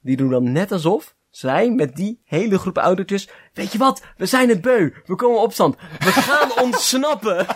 Die 0.01 0.17
doen 0.17 0.31
dan 0.31 0.53
net 0.53 0.73
alsof. 0.73 1.15
Zij 1.37 1.71
met 1.71 1.97
die 1.97 2.21
hele 2.25 2.59
groep 2.59 2.79
oudertjes. 2.79 3.29
Weet 3.55 3.73
je 3.73 3.79
wat? 3.79 4.03
We 4.17 4.27
zijn 4.27 4.49
het 4.49 4.61
beu. 4.61 4.91
We 5.07 5.15
komen 5.15 5.41
opstand. 5.41 5.77
We 5.99 6.13
gaan 6.13 6.59
ontsnappen. 6.65 7.47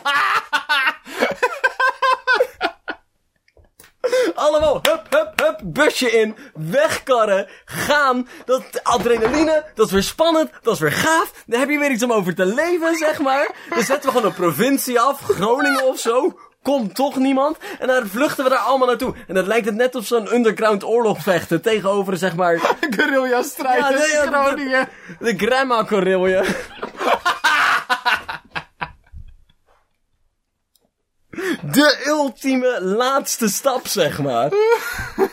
Allemaal, 4.34 4.74
hup, 4.82 5.06
hup, 5.10 5.40
hup, 5.40 5.60
busje 5.64 6.10
in, 6.10 6.36
wegkarren, 6.54 7.48
gaan. 7.64 8.28
Dat 8.44 8.84
adrenaline, 8.84 9.64
dat 9.74 9.86
is 9.86 9.92
weer 9.92 10.02
spannend, 10.02 10.50
dat 10.62 10.74
is 10.74 10.80
weer 10.80 10.92
gaaf. 10.92 11.44
Dan 11.46 11.60
heb 11.60 11.68
je 11.68 11.78
weer 11.78 11.90
iets 11.90 12.02
om 12.02 12.12
over 12.12 12.34
te 12.34 12.46
leven, 12.46 12.96
zeg 12.96 13.20
maar. 13.20 13.54
Dan 13.70 13.82
zetten 13.82 14.10
we 14.10 14.16
gewoon 14.16 14.30
een 14.30 14.36
provincie 14.36 15.00
af, 15.00 15.20
Groningen 15.20 15.84
of 15.84 15.98
zo. 15.98 16.38
Komt 16.62 16.94
toch 16.94 17.16
niemand? 17.16 17.56
En 17.78 17.86
dan 17.86 18.06
vluchten 18.06 18.44
we 18.44 18.50
daar 18.50 18.58
allemaal 18.58 18.86
naartoe. 18.88 19.14
En 19.28 19.34
dat 19.34 19.46
lijkt 19.46 19.66
het 19.66 19.74
net 19.74 19.94
of 19.94 20.06
zo'n 20.06 20.34
underground 20.34 20.84
oorlog 20.84 21.22
vechten 21.22 21.62
tegenover, 21.62 22.16
zeg 22.16 22.34
maar, 22.36 22.58
guerrilla 22.96 23.42
strijders 23.42 24.12
Ja, 24.12 24.22
nee, 24.22 24.30
ja, 24.30 24.42
Groningen. 24.44 24.88
de 25.18 25.36
grandma 25.36 25.84
Corilje. 25.84 26.44
De 31.62 32.02
ultieme 32.06 32.82
laatste 32.82 33.48
stap, 33.48 33.86
zeg 33.86 34.18
maar. 34.18 34.50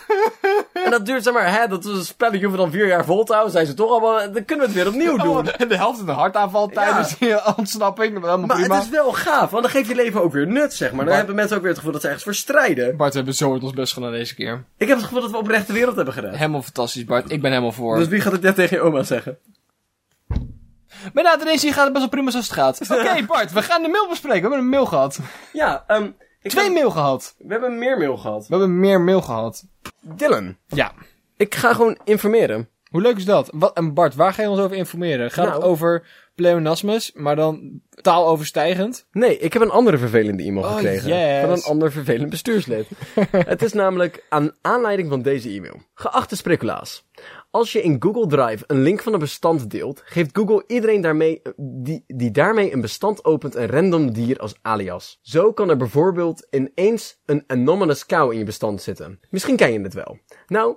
en 0.83 0.91
dat 0.91 1.05
duurt, 1.05 1.23
zeg 1.23 1.33
maar, 1.33 1.53
hè, 1.53 1.67
dat 1.67 1.85
is 1.85 1.91
een 1.91 2.05
spelletje 2.05 2.45
hoeven 2.45 2.59
dan 2.59 2.71
vier 2.71 2.87
jaar 2.87 3.05
vol 3.05 3.23
te 3.23 3.31
houden. 3.31 3.53
Zijn 3.53 3.65
ze 3.65 3.73
toch 3.73 3.89
allemaal, 3.89 4.31
dan 4.31 4.45
kunnen 4.45 4.65
we 4.65 4.73
het 4.73 4.83
weer 4.83 4.87
opnieuw 4.87 5.17
doen. 5.17 5.51
En 5.51 5.67
de 5.67 5.77
helft 5.77 6.01
is 6.01 6.07
een 6.07 6.13
hartaanval 6.13 6.67
tijdens 6.67 7.17
die 7.17 7.45
ontsnapping. 7.57 8.13
Helemaal 8.13 8.37
maar 8.37 8.57
prima. 8.57 8.75
het 8.75 8.83
is 8.83 8.89
wel 8.89 9.11
gaaf, 9.11 9.49
want 9.49 9.63
dan 9.63 9.71
geeft 9.71 9.89
je 9.89 9.95
leven 9.95 10.21
ook 10.21 10.33
weer 10.33 10.47
nut, 10.47 10.73
zeg 10.73 10.91
maar. 10.91 11.05
Dan 11.05 11.15
hebben 11.15 11.35
mensen 11.35 11.55
ook 11.55 11.61
weer 11.61 11.71
het 11.71 11.79
gevoel 11.79 11.93
dat 11.93 12.01
ze 12.01 12.07
ergens 12.07 12.25
voor 12.25 12.35
strijden. 12.35 12.97
Bart, 12.97 13.11
we 13.11 13.17
hebben 13.17 13.35
zo 13.35 13.49
hard 13.49 13.63
ons 13.63 13.73
best 13.73 13.93
gedaan 13.93 14.11
deze 14.11 14.35
keer. 14.35 14.63
Ik 14.77 14.87
heb 14.87 14.97
het 14.97 15.05
gevoel 15.05 15.21
dat 15.21 15.31
we 15.31 15.37
oprecht 15.37 15.67
de 15.67 15.73
wereld 15.73 15.95
hebben 15.95 16.13
gedaan. 16.13 16.33
Helemaal 16.33 16.61
fantastisch, 16.61 17.05
Bart. 17.05 17.31
Ik 17.31 17.41
ben 17.41 17.51
helemaal 17.51 17.71
voor. 17.71 17.97
Dus 17.97 18.07
wie 18.07 18.21
gaat 18.21 18.31
het 18.31 18.41
net 18.41 18.55
tegen 18.55 18.77
je 18.77 18.83
oma 18.83 19.03
zeggen? 19.03 19.37
Maar 21.13 21.37
deze 21.43 21.71
gaat 21.71 21.83
het 21.83 21.93
best 21.93 21.99
wel 21.99 22.09
prima 22.09 22.31
zoals 22.31 22.47
het 22.47 22.55
gaat. 22.55 22.81
Oké, 22.99 23.25
Bart, 23.25 23.51
we 23.51 23.61
gaan 23.61 23.81
de 23.81 23.87
mail 23.87 24.07
bespreken. 24.07 24.41
We 24.41 24.47
hebben 24.47 24.65
een 24.65 24.69
mail 24.69 24.85
gehad. 24.85 25.19
Ja, 25.53 25.83
ehm 25.87 26.09
ik 26.47 26.53
Twee 26.53 26.63
heb- 26.65 26.73
mail 26.73 26.91
gehad. 26.91 27.35
We 27.37 27.51
hebben 27.51 27.77
meer 27.77 27.97
mail 27.97 28.17
gehad. 28.17 28.47
We 28.47 28.55
hebben 28.57 28.79
meer 28.79 29.01
mail 29.01 29.21
gehad. 29.21 29.65
Dylan, 30.01 30.57
Ja. 30.67 30.91
ik 31.37 31.55
ga 31.55 31.73
gewoon 31.73 31.97
informeren. 32.03 32.69
Hoe 32.89 33.01
leuk 33.01 33.17
is 33.17 33.25
dat? 33.25 33.49
Wat, 33.53 33.73
en 33.77 33.93
Bart, 33.93 34.15
waar 34.15 34.33
ga 34.33 34.41
je 34.41 34.49
ons 34.49 34.59
over 34.59 34.77
informeren? 34.77 35.31
Gaat 35.31 35.45
het 35.45 35.53
Nou. 35.59 35.65
over 35.69 36.07
pleonasmus, 36.35 37.11
maar 37.15 37.35
dan 37.35 37.81
taaloverstijgend? 38.01 39.05
Nee, 39.11 39.37
ik 39.37 39.53
heb 39.53 39.61
een 39.61 39.69
andere 39.69 39.97
vervelende 39.97 40.43
e-mail 40.43 40.65
Oh, 40.65 40.73
gekregen. 40.75 41.07
yes. 41.09 41.41
Van 41.41 41.51
een 41.51 41.63
ander 41.63 41.91
vervelend 41.91 42.29
bestuurslid. 42.29 42.87
het 43.31 43.61
is 43.61 43.73
namelijk 43.73 44.23
aan 44.29 44.51
aanleiding 44.61 45.09
van 45.09 45.21
deze 45.21 45.49
e-mail. 45.49 45.81
Geachte 45.93 46.35
speculaas. 46.35 47.05
Als 47.49 47.71
je 47.71 47.81
in 47.81 47.95
Google 47.99 48.27
Drive 48.27 48.63
een 48.67 48.81
link 48.81 49.01
van 49.01 49.13
een 49.13 49.19
bestand 49.19 49.69
deelt, 49.69 50.01
geeft 50.05 50.37
Google 50.37 50.63
iedereen 50.67 51.01
daarmee, 51.01 51.41
die, 51.57 52.03
die 52.07 52.31
daarmee 52.31 52.73
een 52.73 52.81
bestand 52.81 53.25
opent 53.25 53.55
een 53.55 53.67
random 53.67 54.13
dier 54.13 54.39
als 54.39 54.55
alias. 54.61 55.19
Zo 55.21 55.53
kan 55.53 55.69
er 55.69 55.77
bijvoorbeeld 55.77 56.47
ineens 56.49 57.21
een 57.25 57.43
anonymous 57.47 58.05
cow 58.05 58.31
in 58.31 58.37
je 58.37 58.43
bestand 58.43 58.81
zitten. 58.81 59.19
Misschien 59.29 59.55
ken 59.55 59.71
je 59.71 59.81
het 59.81 59.93
wel. 59.93 60.17
Nou, 60.47 60.75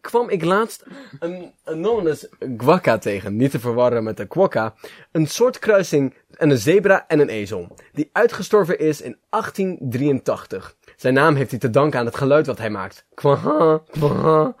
kwam 0.00 0.28
ik 0.28 0.44
laatst 0.44 0.84
een 1.18 1.52
anonymous 1.64 2.26
guaca 2.56 2.98
tegen, 2.98 3.36
niet 3.36 3.50
te 3.50 3.60
verwarren 3.60 4.04
met 4.04 4.20
een 4.20 4.28
quokka. 4.28 4.74
Een 5.12 5.26
soort 5.26 5.58
kruising 5.58 6.14
en 6.30 6.50
een 6.50 6.58
zebra 6.58 7.04
en 7.06 7.20
een 7.20 7.28
ezel, 7.28 7.76
die 7.92 8.10
uitgestorven 8.12 8.78
is 8.78 9.00
in 9.00 9.18
1883. 9.28 10.76
Zijn 10.96 11.14
naam 11.14 11.34
heeft 11.34 11.50
hij 11.50 11.60
te 11.60 11.70
danken 11.70 11.98
aan 11.98 12.06
het 12.06 12.16
geluid 12.16 12.46
wat 12.46 12.58
hij 12.58 12.70
maakt. 12.70 13.06
Kwaha, 13.14 13.82
kwaha. 13.90 14.54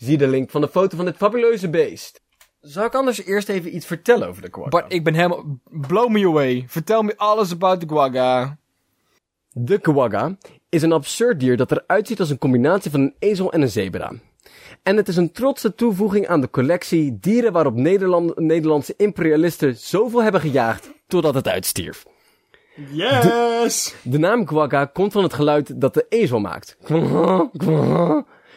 Zie 0.00 0.18
de 0.18 0.28
link 0.28 0.50
van 0.50 0.60
de 0.60 0.68
foto 0.68 0.96
van 0.96 1.04
dit 1.04 1.16
fabuleuze 1.16 1.70
beest. 1.70 2.20
Zou 2.60 2.86
ik 2.86 2.94
anders 2.94 3.24
eerst 3.24 3.48
even 3.48 3.74
iets 3.74 3.86
vertellen 3.86 4.28
over 4.28 4.42
de 4.42 4.48
quagga? 4.48 4.70
Bart, 4.70 4.92
ik 4.92 5.04
ben 5.04 5.14
helemaal... 5.14 5.60
Blow 5.64 6.10
me 6.10 6.26
away. 6.26 6.64
Vertel 6.66 7.02
me 7.02 7.16
alles 7.16 7.52
about 7.52 7.80
the 7.80 7.86
quagga. 7.86 8.58
De 9.52 9.78
quagga 9.78 10.36
is 10.68 10.82
een 10.82 10.92
absurd 10.92 11.40
dier 11.40 11.56
dat 11.56 11.70
eruit 11.70 12.06
ziet 12.06 12.20
als 12.20 12.30
een 12.30 12.38
combinatie 12.38 12.90
van 12.90 13.00
een 13.00 13.14
ezel 13.18 13.52
en 13.52 13.62
een 13.62 13.68
zebra. 13.68 14.12
En 14.82 14.96
het 14.96 15.08
is 15.08 15.16
een 15.16 15.32
trotse 15.32 15.74
toevoeging 15.74 16.28
aan 16.28 16.40
de 16.40 16.50
collectie 16.50 17.18
dieren 17.20 17.52
waarop 17.52 17.74
Nederland, 17.74 18.38
Nederlandse 18.38 18.94
imperialisten 18.96 19.76
zoveel 19.76 20.22
hebben 20.22 20.40
gejaagd 20.40 20.90
totdat 21.06 21.34
het 21.34 21.48
uitstierf. 21.48 22.06
Yes! 22.90 23.94
De 24.02 24.18
naam 24.18 24.44
quagga 24.44 24.84
komt 24.84 25.12
van 25.12 25.22
het 25.22 25.32
geluid 25.32 25.80
dat 25.80 25.94
de 25.94 26.06
ezel 26.08 26.40
maakt. 26.40 26.76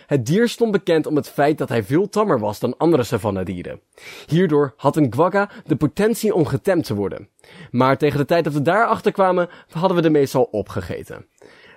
Het 0.06 0.26
dier 0.26 0.48
stond 0.48 0.72
bekend 0.72 1.08
om 1.08 1.16
het 1.16 1.30
feit 1.30 1.58
dat 1.58 1.70
hij 1.70 1.84
veel 1.84 2.10
tammer 2.10 2.40
was 2.40 2.60
dan 2.60 2.78
andere 2.78 3.04
savannedieren. 3.04 3.82
Hierdoor 4.28 4.74
had 4.78 4.96
een 4.96 5.10
quagga 5.10 5.50
de 5.66 5.76
potentie 5.76 6.34
om 6.34 6.46
getemd 6.46 6.86
te 6.86 6.96
worden. 6.96 7.30
Maar 7.72 7.98
tegen 7.98 8.18
de 8.18 8.26
tijd 8.26 8.44
dat 8.44 8.54
we 8.54 8.62
daarachter 8.62 9.12
kwamen, 9.12 9.50
hadden 9.70 9.96
we 9.96 10.02
de 10.02 10.10
meestal 10.10 10.44
opgegeten. 10.44 11.26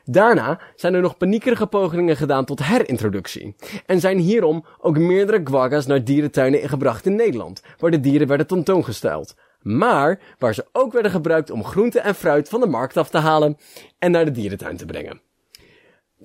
Daarna 0.05 0.61
zijn 0.75 0.95
er 0.95 1.01
nog 1.01 1.17
paniekerige 1.17 1.67
pogingen 1.67 2.17
gedaan 2.17 2.45
tot 2.45 2.65
herintroductie. 2.65 3.57
En 3.87 4.01
zijn 4.01 4.19
hierom 4.19 4.65
ook 4.81 4.99
meerdere 4.99 5.43
quagga's 5.43 5.87
naar 5.87 6.05
dierentuinen 6.05 6.69
gebracht 6.69 7.07
in 7.07 7.15
Nederland, 7.15 7.63
waar 7.79 7.91
de 7.91 8.01
dieren 8.01 8.29
werden 8.29 8.47
tentoongesteld. 8.47 9.35
Maar 9.61 10.21
waar 10.39 10.55
ze 10.55 10.67
ook 10.73 10.93
werden 10.93 11.11
gebruikt 11.11 11.51
om 11.51 11.65
groente 11.65 12.01
en 12.01 12.15
fruit 12.15 12.49
van 12.49 12.61
de 12.61 12.67
markt 12.67 12.97
af 12.97 13.11
te 13.11 13.19
halen 13.19 13.57
en 13.99 14.11
naar 14.11 14.25
de 14.25 14.31
dierentuin 14.31 14.77
te 14.77 14.87
brengen. 14.87 15.21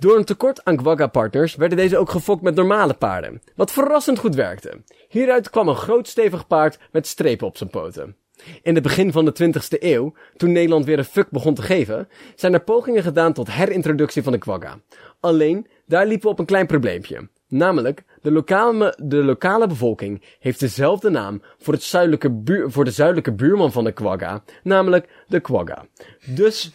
Door 0.01 0.17
een 0.17 0.25
tekort 0.25 0.65
aan 0.65 0.75
quagga-partners 0.75 1.55
werden 1.55 1.77
deze 1.77 1.97
ook 1.97 2.09
gefokt 2.09 2.41
met 2.41 2.55
normale 2.55 2.93
paarden, 2.93 3.41
wat 3.55 3.71
verrassend 3.71 4.19
goed 4.19 4.35
werkte. 4.35 4.81
Hieruit 5.09 5.49
kwam 5.49 5.67
een 5.67 5.75
groot 5.75 6.07
stevig 6.07 6.47
paard 6.47 6.79
met 6.91 7.07
strepen 7.07 7.47
op 7.47 7.57
zijn 7.57 7.69
poten. 7.69 8.15
In 8.61 8.73
het 8.73 8.83
begin 8.83 9.11
van 9.11 9.25
de 9.25 9.31
20ste 9.43 9.79
eeuw, 9.79 10.13
toen 10.37 10.51
Nederland 10.51 10.85
weer 10.85 10.97
een 10.97 11.05
fuck 11.05 11.29
begon 11.29 11.53
te 11.53 11.61
geven, 11.61 12.07
zijn 12.35 12.53
er 12.53 12.63
pogingen 12.63 13.03
gedaan 13.03 13.33
tot 13.33 13.51
herintroductie 13.51 14.23
van 14.23 14.31
de 14.31 14.37
quagga. 14.37 14.79
Alleen, 15.19 15.67
daar 15.85 16.05
liepen 16.05 16.25
we 16.25 16.33
op 16.33 16.39
een 16.39 16.45
klein 16.45 16.67
probleempje. 16.67 17.29
Namelijk, 17.47 18.03
de 18.21 18.31
lokale, 18.31 18.97
de 19.03 19.23
lokale 19.23 19.67
bevolking 19.67 20.21
heeft 20.39 20.59
dezelfde 20.59 21.09
naam 21.09 21.41
voor, 21.57 21.73
het 21.73 21.83
zuidelijke 21.83 22.69
voor 22.69 22.85
de 22.85 22.91
zuidelijke 22.91 23.33
buurman 23.33 23.71
van 23.71 23.83
de 23.83 23.91
quagga, 23.91 24.43
namelijk 24.63 25.09
de 25.27 25.39
quagga. 25.39 25.85
Dus 26.25 26.71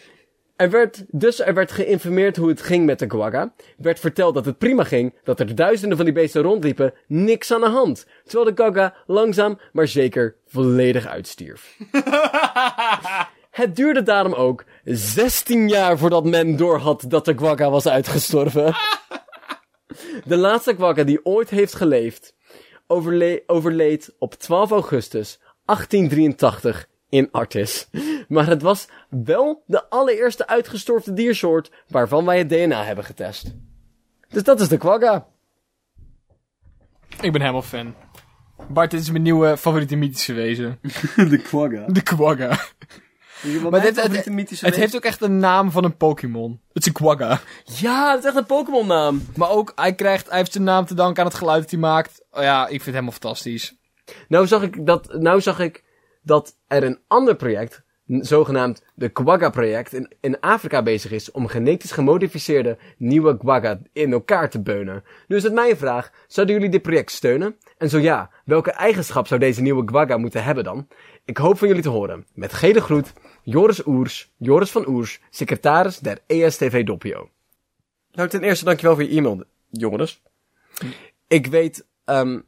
er 0.57 0.69
werd, 0.69 1.03
dus 1.07 1.39
er 1.41 1.53
werd 1.53 1.71
geïnformeerd 1.71 2.37
hoe 2.37 2.49
het 2.49 2.61
ging 2.61 2.85
met 2.85 2.99
de 2.99 3.05
quagga. 3.05 3.53
werd 3.77 3.99
verteld 3.99 4.33
dat 4.33 4.45
het 4.45 4.57
prima 4.57 4.83
ging, 4.83 5.13
dat 5.23 5.39
er 5.39 5.55
duizenden 5.55 5.97
van 5.97 6.05
die 6.05 6.13
beesten 6.13 6.41
rondliepen, 6.41 6.93
niks 7.07 7.51
aan 7.51 7.61
de 7.61 7.69
hand. 7.69 8.05
Terwijl 8.23 8.45
de 8.45 8.53
quagga 8.53 8.95
langzaam, 9.05 9.59
maar 9.71 9.87
zeker 9.87 10.35
volledig 10.47 11.07
uitstierf. 11.07 11.77
het 13.51 13.75
duurde 13.75 14.03
daarom 14.03 14.33
ook 14.33 14.63
16 14.83 15.67
jaar 15.67 15.97
voordat 15.97 16.25
men 16.25 16.55
doorhad 16.55 17.05
dat 17.07 17.25
de 17.25 17.35
quagga 17.35 17.69
was 17.69 17.87
uitgestorven. 17.87 18.75
de 20.25 20.37
laatste 20.37 20.75
quagga 20.75 21.03
die 21.03 21.25
ooit 21.25 21.49
heeft 21.49 21.75
geleefd, 21.75 22.35
overle 22.87 23.43
overleed 23.45 24.15
op 24.19 24.33
12 24.33 24.71
augustus 24.71 25.39
1883 25.65 26.87
in 27.09 27.29
Artis. 27.31 27.87
Maar 28.27 28.47
het 28.47 28.61
was 28.61 28.87
wel 29.09 29.63
de 29.65 29.89
allereerste 29.89 30.47
uitgestorven 30.47 31.15
diersoort 31.15 31.71
waarvan 31.87 32.25
wij 32.25 32.37
het 32.37 32.49
DNA 32.49 32.83
hebben 32.83 33.03
getest. 33.05 33.53
Dus 34.29 34.43
dat 34.43 34.59
is 34.59 34.67
de 34.67 34.77
quagga. 34.77 35.27
Ik 37.21 37.31
ben 37.31 37.41
helemaal 37.41 37.61
fan. 37.61 37.95
Bart, 38.69 38.91
dit 38.91 38.99
is 38.99 39.09
mijn 39.11 39.23
nieuwe 39.23 39.57
favoriete 39.57 39.95
mythische 39.95 40.33
wezen. 40.33 40.79
de 41.29 41.37
quagga. 41.43 41.85
De 41.87 42.01
quagga. 42.01 42.47
Maar 43.69 43.81
dit- 43.81 43.95
het- 44.03 44.25
Het 44.61 44.75
heeft 44.75 44.95
ook 44.95 45.03
echt 45.03 45.21
een 45.21 45.37
naam 45.39 45.71
van 45.71 45.83
een 45.83 45.97
Pokémon. 45.97 46.61
Het 46.73 46.81
is 46.81 46.85
een 46.87 46.93
quagga. 46.93 47.39
Ja, 47.65 48.09
dat 48.11 48.19
is 48.19 48.25
echt 48.25 48.35
een 48.35 48.45
Pokémon 48.45 48.87
naam. 48.87 49.21
Maar 49.35 49.49
ook, 49.49 49.71
hij, 49.75 49.95
krijgt, 49.95 50.29
hij 50.29 50.37
heeft 50.37 50.51
zijn 50.51 50.63
naam 50.63 50.85
te 50.85 50.93
danken 50.93 51.23
aan 51.23 51.29
het 51.29 51.37
geluid 51.37 51.61
dat 51.61 51.71
hij 51.71 51.79
maakt. 51.79 52.25
Oh 52.31 52.41
ja, 52.41 52.61
ik 52.63 52.69
vind 52.69 52.83
het 52.85 52.93
helemaal 52.93 53.11
fantastisch. 53.11 53.75
Nou 54.27 54.47
zag 54.47 54.61
ik 54.61 54.85
dat, 54.85 55.13
nou 55.13 55.41
zag 55.41 55.59
ik 55.59 55.83
dat 56.27 56.57
er 56.67 56.83
een 56.83 56.99
ander 57.07 57.35
project, 57.35 57.83
zogenaamd 58.05 58.83
de 58.95 59.09
Quagga 59.09 59.49
project, 59.49 59.93
in, 59.93 60.11
in 60.21 60.39
Afrika 60.39 60.83
bezig 60.83 61.11
is 61.11 61.31
om 61.31 61.47
genetisch 61.47 61.91
gemodificeerde 61.91 62.77
nieuwe 62.97 63.37
quagga 63.37 63.79
in 63.93 64.11
elkaar 64.11 64.49
te 64.49 64.61
beunen. 64.61 65.03
Nu 65.27 65.35
is 65.35 65.43
het 65.43 65.53
mijn 65.53 65.77
vraag, 65.77 66.11
zouden 66.27 66.55
jullie 66.55 66.71
dit 66.71 66.81
project 66.81 67.11
steunen? 67.11 67.55
En 67.77 67.89
zo 67.89 67.99
ja, 67.99 68.29
welke 68.45 68.71
eigenschap 68.71 69.27
zou 69.27 69.39
deze 69.39 69.61
nieuwe 69.61 69.83
quagga 69.83 70.17
moeten 70.17 70.43
hebben 70.43 70.63
dan? 70.63 70.87
Ik 71.25 71.37
hoop 71.37 71.57
van 71.57 71.67
jullie 71.67 71.83
te 71.83 71.89
horen. 71.89 72.25
Met 72.33 72.53
gele 72.53 72.81
groet, 72.81 73.13
Joris 73.43 73.85
Oers, 73.85 74.33
Joris 74.37 74.71
van 74.71 74.87
Oers, 74.87 75.19
secretaris 75.29 75.99
der 75.99 76.19
ESTV 76.27 76.83
Doppio. 76.83 77.29
Nou, 78.11 78.29
ten 78.29 78.43
eerste 78.43 78.65
dankjewel 78.65 78.95
voor 78.95 79.03
je 79.03 79.17
e-mail, 79.17 79.43
Joris. 79.69 80.21
Ik 81.27 81.47
weet 81.47 81.87
ehm, 82.05 82.39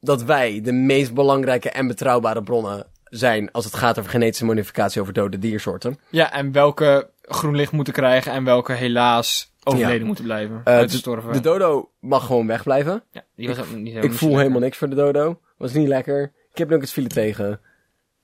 dat 0.00 0.22
wij 0.22 0.60
de 0.60 0.72
meest 0.72 1.14
belangrijke 1.14 1.70
en 1.70 1.86
betrouwbare 1.86 2.42
bronnen 2.42 2.86
zijn 3.10 3.52
als 3.52 3.64
het 3.64 3.74
gaat 3.74 3.98
over 3.98 4.10
genetische 4.10 4.44
modificatie 4.44 5.00
over 5.00 5.12
dode 5.12 5.38
diersoorten. 5.38 5.98
Ja, 6.10 6.32
en 6.32 6.52
welke 6.52 7.10
groen 7.22 7.56
licht 7.56 7.72
moeten 7.72 7.92
krijgen 7.92 8.32
en 8.32 8.44
welke 8.44 8.72
helaas 8.72 9.52
overleden 9.64 9.98
Ja. 10.00 10.04
moeten 10.06 10.24
blijven. 10.24 10.60
Eh, 10.64 10.88
de, 11.32 11.40
dodo 11.40 11.90
mag 12.00 12.26
gewoon 12.26 12.46
wegblijven. 12.46 13.02
ja, 13.10 13.24
die 13.34 13.48
was 13.48 13.58
ook 13.58 13.70
niet 13.74 14.04
Ik 14.04 14.12
voel 14.12 14.38
helemaal 14.38 14.60
niks 14.60 14.76
voor 14.76 14.88
de 14.88 14.94
dodo. 14.96 15.40
Was 15.56 15.72
niet 15.72 15.88
lekker. 15.88 16.32
Ik 16.50 16.58
heb 16.58 16.68
nu 16.68 16.74
ook 16.74 16.80
het 16.80 16.92
file 16.92 17.08
tegen. 17.08 17.60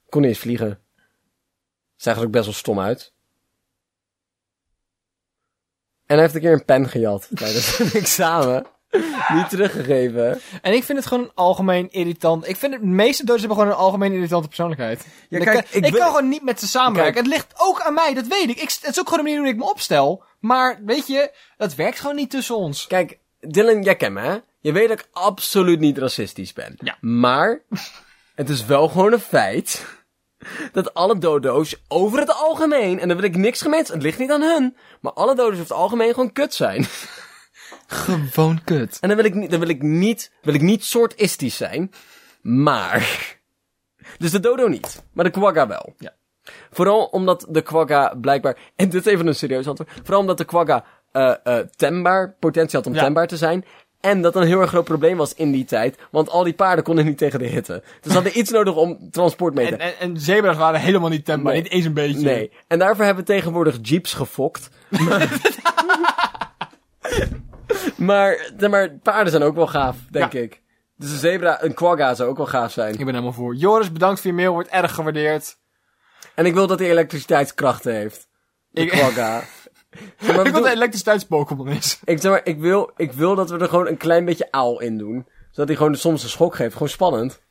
Kon 0.08 0.20
niet 0.20 0.30
eens 0.30 0.38
vliegen. 0.40 0.78
Zag 1.96 2.16
er 2.16 2.24
ook 2.24 2.30
best 2.30 2.44
wel 2.44 2.54
stom 2.54 2.80
uit. 2.80 3.12
En 6.06 6.14
hij 6.14 6.20
heeft 6.20 6.34
een 6.34 6.40
keer 6.40 6.52
een 6.52 6.64
pen 6.64 6.88
gejat 6.88 7.28
tijdens 7.34 7.78
een 7.78 7.92
examen. 7.92 8.66
Niet 9.36 9.48
teruggegeven. 9.48 10.40
En 10.62 10.72
ik 10.72 10.84
vind 10.84 10.98
het 10.98 11.06
gewoon 11.06 11.30
algemeen 11.34 11.90
irritant. 11.90 12.48
Ik 12.48 12.56
vind 12.56 12.72
het, 12.72 12.82
de 12.82 12.88
meeste 12.88 13.24
doders 13.24 13.40
hebben 13.40 13.58
gewoon 13.58 13.72
een 13.74 13.80
algemeen 13.84 14.12
irritante 14.12 14.46
persoonlijkheid. 14.46 15.06
Ja, 15.28 15.38
ik 15.38 15.44
kijk, 15.44 15.56
kan, 15.56 15.64
ik 15.80 15.86
ik 15.86 15.92
wil- 15.92 16.00
kan 16.00 16.10
gewoon 16.10 16.28
niet 16.28 16.42
met 16.42 16.60
ze 16.60 16.68
samenwerken. 16.68 17.12
Kijk. 17.12 17.24
Het 17.24 17.34
ligt 17.34 17.54
ook 17.56 17.80
aan 17.80 17.94
mij, 17.94 18.14
dat 18.14 18.26
weet 18.26 18.48
ik. 18.48 18.60
ik. 18.60 18.70
Het 18.80 18.90
is 18.90 19.00
ook 19.00 19.08
gewoon 19.08 19.24
de 19.24 19.30
manier 19.30 19.38
hoe 19.38 19.48
ik 19.48 19.56
me 19.56 19.70
opstel. 19.70 20.22
Maar, 20.40 20.80
weet 20.84 21.06
je, 21.06 21.30
dat 21.56 21.74
werkt 21.74 22.00
gewoon 22.00 22.16
niet 22.16 22.30
tussen 22.30 22.56
ons. 22.56 22.86
Kijk, 22.86 23.18
Dylan, 23.40 23.82
jij 23.82 23.96
kent 23.96 24.14
me, 24.14 24.20
hè? 24.20 24.36
Je 24.60 24.72
weet 24.72 24.88
dat 24.88 24.98
ik 24.98 25.08
absoluut 25.12 25.80
niet 25.80 25.98
racistisch 25.98 26.52
ben. 26.52 26.74
Ja. 26.78 26.96
Maar, 27.00 27.62
het 28.34 28.48
is 28.48 28.64
wel 28.66 28.88
gewoon 28.88 29.12
een 29.12 29.20
feit 29.20 29.84
dat 30.72 30.94
alle 30.94 31.18
dodo's 31.18 31.76
over 31.88 32.18
het 32.18 32.34
algemeen, 32.34 33.00
en 33.00 33.08
dan 33.08 33.16
wil 33.16 33.26
ik 33.26 33.36
niks 33.36 33.60
gemeens, 33.62 33.88
het 33.88 34.02
ligt 34.02 34.18
niet 34.18 34.30
aan 34.30 34.42
hun, 34.42 34.76
maar 35.00 35.12
alle 35.12 35.34
dodo's 35.34 35.50
over 35.52 35.62
het 35.62 35.72
algemeen 35.72 36.14
gewoon 36.14 36.32
kut 36.32 36.54
zijn. 36.54 36.86
Gewoon 37.86 38.60
kut. 38.64 38.98
En 39.00 39.08
dan 39.08 39.16
wil 39.16 39.26
ik 39.26 39.34
niet, 39.34 39.50
dan 39.50 39.60
wil 39.60 39.68
ik 39.68 39.82
niet, 39.82 40.32
wil 40.42 40.54
ik 40.54 40.60
niet 40.62 40.84
soortistisch 40.84 41.56
zijn, 41.56 41.90
maar... 42.42 43.32
Dus 44.18 44.30
de 44.30 44.40
dodo 44.40 44.68
niet, 44.68 45.02
maar 45.12 45.24
de 45.24 45.30
quagga 45.30 45.66
wel. 45.66 45.94
Ja. 45.98 46.12
Vooral 46.70 47.04
omdat 47.04 47.46
de 47.48 47.62
quagga 47.62 48.14
blijkbaar, 48.20 48.56
en 48.76 48.88
dit 48.88 49.06
is 49.06 49.12
even 49.12 49.26
een 49.26 49.34
serieus 49.34 49.66
antwoord, 49.68 49.90
vooral 50.02 50.20
omdat 50.20 50.38
de 50.38 50.44
quagga 50.44 50.84
eh 51.12 51.34
eh 51.44 51.58
tembaar, 51.76 52.36
potentie 52.40 52.78
had 52.78 52.86
om 52.86 52.94
Ja. 52.94 53.02
tembaar 53.02 53.26
te 53.26 53.36
zijn. 53.36 53.64
En 54.00 54.22
dat 54.22 54.36
een 54.36 54.46
heel 54.46 54.60
erg 54.60 54.68
groot 54.70 54.84
probleem 54.84 55.16
was 55.16 55.34
in 55.34 55.50
die 55.52 55.64
tijd, 55.64 55.98
want 56.10 56.28
al 56.30 56.44
die 56.44 56.52
paarden 56.52 56.84
konden 56.84 57.04
niet 57.04 57.18
tegen 57.18 57.38
de 57.38 57.46
hitte. 57.46 57.82
Dus 58.00 58.12
ze 58.12 58.12
hadden 58.12 58.38
iets 58.38 58.50
nodig 58.50 58.74
om 58.76 59.10
transport 59.10 59.54
mee 59.54 59.66
te... 59.68 59.76
En, 59.76 59.80
en, 59.80 59.98
en 59.98 60.20
zebra's 60.20 60.56
waren 60.56 60.80
helemaal 60.80 61.08
niet 61.10 61.24
tembaar. 61.24 61.52
Nee. 61.52 61.62
Niet 61.62 61.72
eens 61.72 61.84
een 61.84 61.94
beetje. 61.94 62.20
Nee. 62.20 62.50
En 62.66 62.78
daarvoor 62.78 63.04
hebben 63.04 63.24
we 63.24 63.32
tegenwoordig 63.32 63.78
jeeps 63.82 64.12
gefokt. 64.14 64.68
maar, 67.96 68.50
maar, 68.70 68.90
paarden 69.02 69.30
zijn 69.30 69.42
ook 69.42 69.54
wel 69.54 69.66
gaaf, 69.66 69.96
denk 70.10 70.32
Ja. 70.32 70.40
ik. 70.40 70.62
Dus 70.96 71.10
een 71.10 71.18
zebra, 71.18 71.62
een 71.62 71.74
quagga 71.74 72.14
zou 72.14 72.28
ook 72.30 72.36
wel 72.36 72.46
gaaf 72.46 72.72
zijn. 72.72 72.90
Ik 72.92 72.98
ben 72.98 73.06
helemaal 73.08 73.32
voor. 73.32 73.54
Joris, 73.54 73.92
bedankt 73.92 74.20
voor 74.20 74.30
je 74.30 74.36
mail. 74.36 74.52
Wordt 74.52 74.68
erg 74.68 74.94
gewaardeerd. 74.94 75.56
En 76.34 76.46
ik 76.46 76.54
wil 76.54 76.66
dat 76.66 76.78
hij 76.78 76.90
elektriciteitskrachten 76.90 77.94
heeft. 77.94 78.28
De 78.68 78.80
Ik- 78.80 78.88
quagga. 78.88 79.40
Zeg 80.20 80.36
maar, 80.36 80.46
ik 80.46 80.52
wil 80.52 80.62
dat 80.62 80.72
elektriciteits-Pokémon 80.72 81.68
is. 81.68 82.00
ik, 82.04 82.20
zeg 82.20 82.30
maar, 82.30 82.40
ik, 82.44 82.58
wil, 82.58 82.90
ik 82.96 83.12
wil 83.12 83.34
dat 83.34 83.50
we 83.50 83.58
er 83.58 83.68
gewoon 83.68 83.86
een 83.86 83.96
klein 83.96 84.24
beetje 84.24 84.50
aal 84.50 84.80
in 84.80 84.98
doen. 84.98 85.28
Zodat 85.50 85.68
hij 85.68 85.76
gewoon 85.76 85.94
soms 85.96 86.22
een 86.22 86.28
schok 86.28 86.54
geeft. 86.54 86.72
Gewoon 86.72 86.88
spannend. 86.88 87.42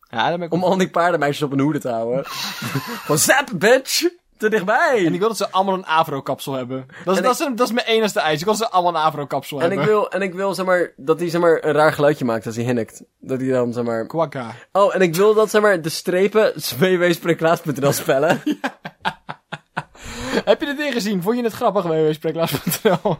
Ja, 0.00 0.30
ben 0.30 0.42
ik 0.42 0.52
Om 0.52 0.64
al 0.64 0.76
die 0.76 0.90
paardenmeisjes 0.90 1.42
op 1.42 1.52
een 1.52 1.60
hoede 1.60 1.78
te 1.78 1.88
houden. 1.88 2.24
gewoon 3.04 3.18
zap, 3.18 3.48
bitch! 3.54 4.08
Te 4.38 4.50
dichtbij! 4.50 5.06
En 5.06 5.12
ik 5.14 5.18
wil 5.18 5.28
dat 5.28 5.36
ze 5.36 5.50
allemaal 5.50 5.74
een 5.74 5.86
Avro-kapsel 5.86 6.52
hebben. 6.52 6.86
Dat 7.04 7.14
is, 7.14 7.20
En 7.20 7.26
dat, 7.26 7.40
is, 7.40 7.46
dat 7.56 7.66
is 7.66 7.72
mijn 7.72 7.86
enigste 7.86 8.20
eis. 8.20 8.38
Ik 8.38 8.44
wil 8.44 8.56
dat 8.56 8.66
ze 8.66 8.72
allemaal 8.72 8.94
een 8.94 9.06
Avro-kapsel 9.06 9.56
En 9.60 9.62
hebben. 9.62 9.80
ik 9.82 9.88
wil, 9.88 10.10
en 10.10 10.22
ik 10.22 10.34
wil, 10.34 10.54
zeg 10.54 10.66
maar, 10.66 10.92
dat 10.96 11.18
hij, 11.20 11.28
zeg 11.28 11.40
maar, 11.40 11.64
een 11.64 11.72
raar 11.72 11.92
geluidje 11.92 12.24
maakt 12.24 12.46
als 12.46 12.56
hij 12.56 12.64
hinnikt. 12.64 13.02
Dat 13.20 13.40
hij 13.40 13.48
dan, 13.48 13.72
zeg 13.72 13.84
maar... 13.84 14.06
Quagga. 14.06 14.54
Oh, 14.72 14.94
en 14.94 15.00
ik 15.00 15.14
wil 15.14 15.34
dat, 15.34 15.50
zeg 15.50 15.62
maar, 15.62 15.82
de 15.82 15.88
strepen 15.88 16.52
www.spreeklaas.nl 16.78 17.92
spellen. 17.92 18.42
Heb 20.44 20.60
je 20.60 20.74
dit 20.74 20.92
gezien? 20.92 21.22
Vond 21.22 21.36
je 21.36 21.42
het 21.42 21.52
grappig, 21.52 21.82
www.spreeklaas.nl? 21.84 23.16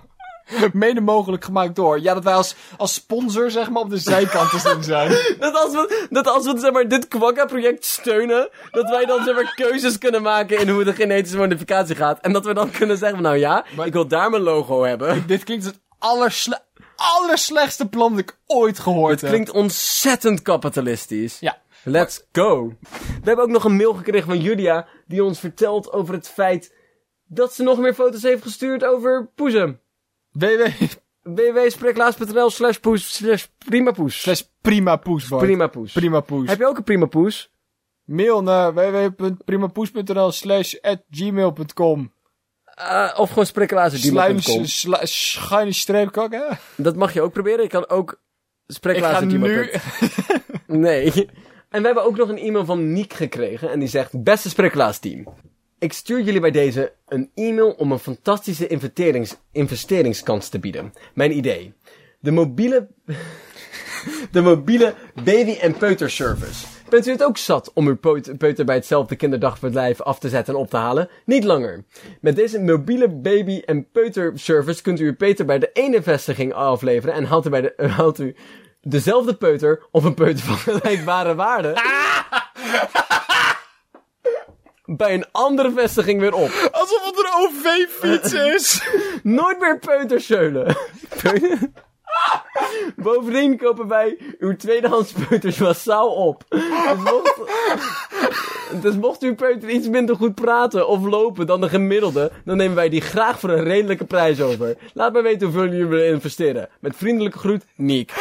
Mede 0.73 1.01
mogelijk 1.01 1.45
gemaakt 1.45 1.77
door. 1.77 2.01
Ja, 2.01 2.15
dat 2.15 2.25
wij 2.25 2.35
als, 2.35 2.55
als 2.77 2.95
sponsor, 2.95 3.51
zeg 3.51 3.71
maar, 3.71 3.83
op 3.83 3.91
de 3.91 3.99
zijkant 3.99 4.51
te 4.51 4.59
zien 4.59 4.83
zijn. 4.83 5.09
Dat 5.39 5.55
als 5.55 5.73
we, 5.73 6.07
dat 6.11 6.27
als 6.27 6.45
we 6.45 6.59
zeg 6.59 6.73
maar, 6.73 6.89
dit 6.89 7.09
Quagga-project 7.09 7.85
steunen, 7.85 8.49
dat 8.71 8.91
wij 8.91 9.05
dan 9.05 9.25
zeg 9.25 9.35
maar, 9.35 9.55
keuzes 9.55 9.99
kunnen 9.99 10.23
maken 10.23 10.59
in 10.59 10.69
hoe 10.69 10.85
de 10.85 10.93
genetische 10.95 11.37
modificatie 11.37 11.97
gaat. 11.97 12.21
En 12.21 12.33
dat 12.33 12.45
we 12.45 12.55
dan 12.55 12.71
kunnen 12.71 12.97
zeggen, 12.97 13.23
nou 13.23 13.37
ja, 13.37 13.65
Maar- 13.77 13.87
ik 13.87 13.93
wil 13.93 14.07
daar 14.09 14.31
mijn 14.31 14.43
logo 14.43 14.85
hebben. 14.85 15.27
Dit 15.27 15.45
klinkt 15.45 15.65
het 15.65 15.81
allersle 15.99 16.65
allerslechtste 16.97 17.89
plan 17.89 18.11
dat 18.11 18.21
ik 18.21 18.39
ooit 18.47 18.79
gehoord 18.79 19.21
heb. 19.21 19.31
Klinkt 19.31 19.51
ontzettend 19.51 20.43
kapitalistisch. 20.43 21.37
Ja. 21.41 21.59
Let's 21.85 22.27
go. 22.33 22.73
We 22.91 23.23
hebben 23.23 23.45
ook 23.45 23.51
nog 23.51 23.65
een 23.65 23.77
mail 23.77 23.95
gekregen 23.95 24.27
van 24.27 24.41
Julia, 24.41 24.87
die 25.07 25.25
ons 25.25 25.39
vertelt 25.41 25.93
over 25.93 26.15
het 26.15 26.29
feit 26.29 26.75
dat 27.27 27.55
ze 27.55 27.63
nog 27.63 27.79
meer 27.79 27.95
foto's 27.95 28.23
heeft 28.23 28.43
gestuurd 28.43 28.85
over 28.85 29.31
poezen. 29.35 29.81
Www 30.38 31.05
www.spreeklaas.nl 31.27 32.51
slash 32.51 32.81
poes 32.81 33.14
slash 33.14 33.49
primapoes. 33.59 34.20
slash 34.20 34.44
prima 34.62 34.96
poes, 34.96 35.29
Bart. 35.29 35.42
Prima 35.42 35.68
poes. 35.68 35.92
Prima 35.92 36.20
poes. 36.20 36.49
Heb 36.49 36.59
je 36.59 36.66
ook 36.66 36.77
een 36.77 36.85
prima 36.85 37.07
poes? 37.07 37.51
Mail 38.05 38.42
naar 38.42 38.75
www.primapoes.nl 38.75 40.33
slash 40.33 40.75
at 40.81 41.03
gmail.com 41.11 42.14
Uh, 42.79 43.12
of 43.16 43.29
gewoon 43.29 43.46
spreeklaas.gmail.com. 43.46 44.64
Sla, 44.64 45.01
schuine 45.03 45.72
streep 45.72 46.12
kakken. 46.12 46.59
Dat 46.77 46.96
mag 46.96 47.12
je 47.12 47.22
ook 47.22 47.33
proberen. 47.33 47.62
Je 47.62 47.68
kan 47.68 47.88
ook 47.88 48.20
Ik 48.66 48.75
spreeklaas.gmail.com. 48.75 49.81
nu... 50.66 50.81
Nee. 50.81 51.12
En 51.68 51.81
we 51.81 51.87
hebben 51.87 52.05
ook 52.05 52.16
nog 52.16 52.29
een 52.29 52.38
e-mail 52.38 52.64
van 52.64 52.92
Niek 52.92 53.12
gekregen. 53.12 53.70
En 53.70 53.79
die 53.79 53.88
zegt, 53.88 54.22
beste 54.22 54.49
Spreeklaas 54.49 54.99
team. 54.99 55.27
Ik 55.79 55.93
stuur 55.93 56.21
jullie 56.21 56.41
bij 56.41 56.51
deze 56.51 56.93
een 57.09 57.31
e-mail 57.35 57.71
om 57.71 57.93
een 57.93 57.99
fantastische 57.99 58.67
investerings 58.67 59.37
investeringskans 59.53 60.49
te 60.49 60.59
bieden. 60.59 60.93
Mijn 61.15 61.37
idee. 61.37 61.75
De 62.21 62.31
mobiele... 62.31 62.89
de 64.33 64.41
mobiele 64.41 64.95
baby- 65.25 65.59
en 65.61 65.77
peuterservice. 65.77 66.67
Bent 66.89 67.07
u 67.07 67.11
het 67.11 67.23
ook 67.23 67.39
zat 67.39 67.71
om 67.75 67.87
uw 67.87 67.97
peut- 67.97 68.39
peuter 68.39 68.65
bij 68.65 68.75
hetzelfde 68.75 69.17
kinderdagverblijf 69.17 70.01
af 70.01 70.19
te 70.19 70.29
zetten 70.29 70.55
en 70.55 70.61
op 70.61 70.71
te 70.71 70.77
halen? 70.77 71.09
Niet 71.25 71.45
langer. 71.45 71.85
Met 72.21 72.37
deze 72.37 72.61
mobiele 72.61 73.09
baby- 73.09 73.62
en 73.65 73.91
peuterservice 73.91 74.83
kunt 74.83 75.01
u 75.01 75.07
uw 75.07 75.17
peuter 75.17 75.45
bij 75.45 75.59
de 75.59 75.71
ene 75.73 76.03
vestiging 76.03 76.53
afleveren 76.53 77.15
en 77.15 77.25
haalt 77.25 77.47
u, 77.47 77.51
bij 77.51 77.61
de, 77.61 77.75
haalt 77.97 78.19
u 78.19 78.37
dezelfde 78.81 79.35
peuter 79.35 79.87
of 79.91 80.05
een 80.05 80.15
peuter 80.15 80.45
van 80.45 80.57
gelijkbare 80.57 81.35
waarde 81.35 81.75
bij 84.87 85.14
een 85.14 85.27
andere 85.33 85.72
vestiging 85.72 86.20
weer 86.20 86.35
op. 86.35 86.68
Alsof 86.72 87.05
het 87.05 87.18
een 87.18 87.33
OV-fiets 87.42 88.33
is. 88.33 88.83
Nooit 89.22 89.61
meer 89.61 89.79
peuterseulen. 89.79 90.77
Peu- 91.22 91.59
Bovendien 92.96 93.57
kopen 93.57 93.88
wij 93.88 94.18
uw 94.38 94.57
tweedehands 94.57 95.12
peuters 95.12 95.59
massaal 95.59 96.09
op. 96.09 96.44
Dus 96.49 96.64
mocht, 97.05 97.40
dus 98.83 98.94
mocht 98.96 99.22
uw 99.22 99.35
peuter 99.35 99.68
iets 99.68 99.88
minder 99.88 100.16
goed 100.16 100.35
praten 100.35 100.88
of 100.88 101.05
lopen 101.05 101.46
dan 101.46 101.61
de 101.61 101.68
gemiddelde, 101.68 102.31
dan 102.44 102.57
nemen 102.57 102.77
wij 102.77 102.88
die 102.88 103.01
graag 103.01 103.40
voor 103.40 103.51
een 103.51 103.64
redelijke 103.64 104.05
prijs 104.05 104.40
over. 104.40 104.77
Laat 104.94 105.12
mij 105.12 105.22
weten 105.22 105.46
hoeveel 105.46 105.68
jullie 105.68 105.87
willen 105.87 106.09
investeren. 106.09 106.68
Met 106.81 106.96
vriendelijke 106.96 107.38
groet, 107.38 107.64
Niek. 107.77 108.12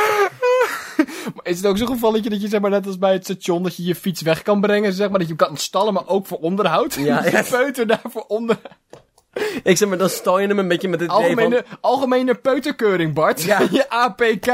Is 1.43 1.57
het 1.57 1.65
ook 1.65 1.77
zo'n 1.77 1.87
gevalletje 1.87 2.29
dat 2.29 2.41
je 2.41 2.47
zeg 2.47 2.61
maar 2.61 2.69
net 2.69 2.85
als 2.85 2.97
bij 2.97 3.13
het 3.13 3.23
station 3.23 3.63
dat 3.63 3.75
je 3.75 3.83
je 3.83 3.95
fiets 3.95 4.21
weg 4.21 4.41
kan 4.41 4.61
brengen, 4.61 4.93
zeg 4.93 5.09
maar 5.09 5.19
dat 5.19 5.27
je 5.27 5.35
hem 5.37 5.47
kan 5.47 5.57
stallen, 5.57 5.93
maar 5.93 6.07
ook 6.07 6.25
voor 6.27 6.37
onderhoud? 6.37 6.93
Ja, 6.93 7.25
je 7.29 7.47
peuter 7.49 7.87
daarvoor 7.87 8.25
onder... 8.27 8.57
Ik 9.63 9.77
zeg 9.77 9.87
maar, 9.87 9.97
dan 9.97 10.09
stal 10.09 10.39
je 10.39 10.47
hem 10.47 10.59
een 10.59 10.67
beetje 10.67 10.87
met 10.87 10.99
het 10.99 11.11
van... 11.11 11.21
Algemene, 11.21 11.65
algemene 11.81 12.35
peuterkeuring, 12.35 13.13
Bart. 13.13 13.43
Ja. 13.43 13.59
Je 13.71 13.89
APK. 13.89 14.47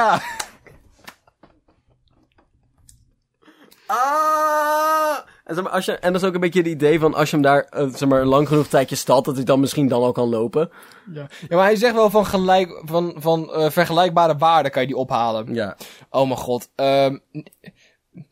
Ah! 3.85 5.17
En, 5.51 5.57
zeg 5.57 5.65
maar, 5.65 5.73
als 5.73 5.85
je, 5.85 5.91
en 5.91 6.13
dat 6.13 6.21
is 6.21 6.27
ook 6.27 6.33
een 6.33 6.39
beetje 6.39 6.59
het 6.59 6.67
idee 6.67 6.99
van 6.99 7.13
als 7.13 7.29
je 7.29 7.35
hem 7.35 7.45
daar 7.45 7.63
eh, 7.63 7.87
zeg 7.93 8.09
maar, 8.09 8.25
lang 8.25 8.47
genoeg 8.47 8.67
tijdje 8.67 8.95
stalt, 8.95 9.25
dat 9.25 9.35
hij 9.35 9.43
dan 9.43 9.59
misschien 9.59 9.87
dan 9.87 10.01
al 10.01 10.11
kan 10.11 10.29
lopen. 10.29 10.69
Ja. 11.13 11.27
ja, 11.49 11.55
maar 11.55 11.65
hij 11.65 11.75
zegt 11.75 11.93
wel 11.93 12.09
van, 12.09 12.25
gelijk, 12.25 12.81
van, 12.85 13.15
van 13.17 13.53
eh, 13.53 13.69
vergelijkbare 13.69 14.37
waarden 14.37 14.71
kan 14.71 14.81
je 14.81 14.87
die 14.87 14.97
ophalen. 14.97 15.53
Ja. 15.53 15.77
Oh 16.09 16.27
mijn 16.27 16.39
god. 16.39 16.69
Ehm 16.75 17.17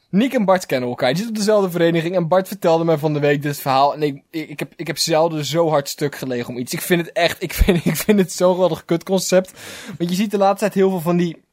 Nick 0.09 0.33
en 0.33 0.45
Bart 0.45 0.65
kennen 0.65 0.89
elkaar. 0.89 1.07
Die 1.07 1.17
zitten 1.17 1.35
op 1.35 1.45
dezelfde 1.45 1.69
vereniging. 1.69 2.15
En 2.15 2.27
Bart 2.27 2.47
vertelde 2.47 2.83
me 2.83 2.97
van 2.97 3.13
de 3.13 3.19
week 3.19 3.41
dit 3.41 3.59
verhaal. 3.59 3.93
En 3.93 4.03
ik, 4.03 4.23
ik, 4.29 4.49
ik 4.49 4.59
heb, 4.59 4.73
ik 4.75 4.87
heb 4.87 4.97
zelden 4.97 5.45
zo 5.45 5.69
hard 5.69 5.89
stuk 5.89 6.15
gelegen 6.15 6.49
om 6.49 6.57
iets. 6.57 6.73
Ik 6.73 6.81
vind 6.81 7.05
het 7.05 7.11
echt, 7.15 7.43
ik 7.43 7.53
vind, 7.53 7.85
ik 7.85 7.95
vind 7.95 8.19
het 8.19 8.31
zo'n 8.31 8.53
geweldig 8.53 8.85
kutconcept. 8.85 9.53
Want 9.97 10.09
je 10.09 10.15
ziet 10.15 10.31
de 10.31 10.37
laatste 10.37 10.59
tijd 10.59 10.73
heel 10.73 10.89
veel 10.89 11.01
van 11.01 11.17
die, 11.17 11.43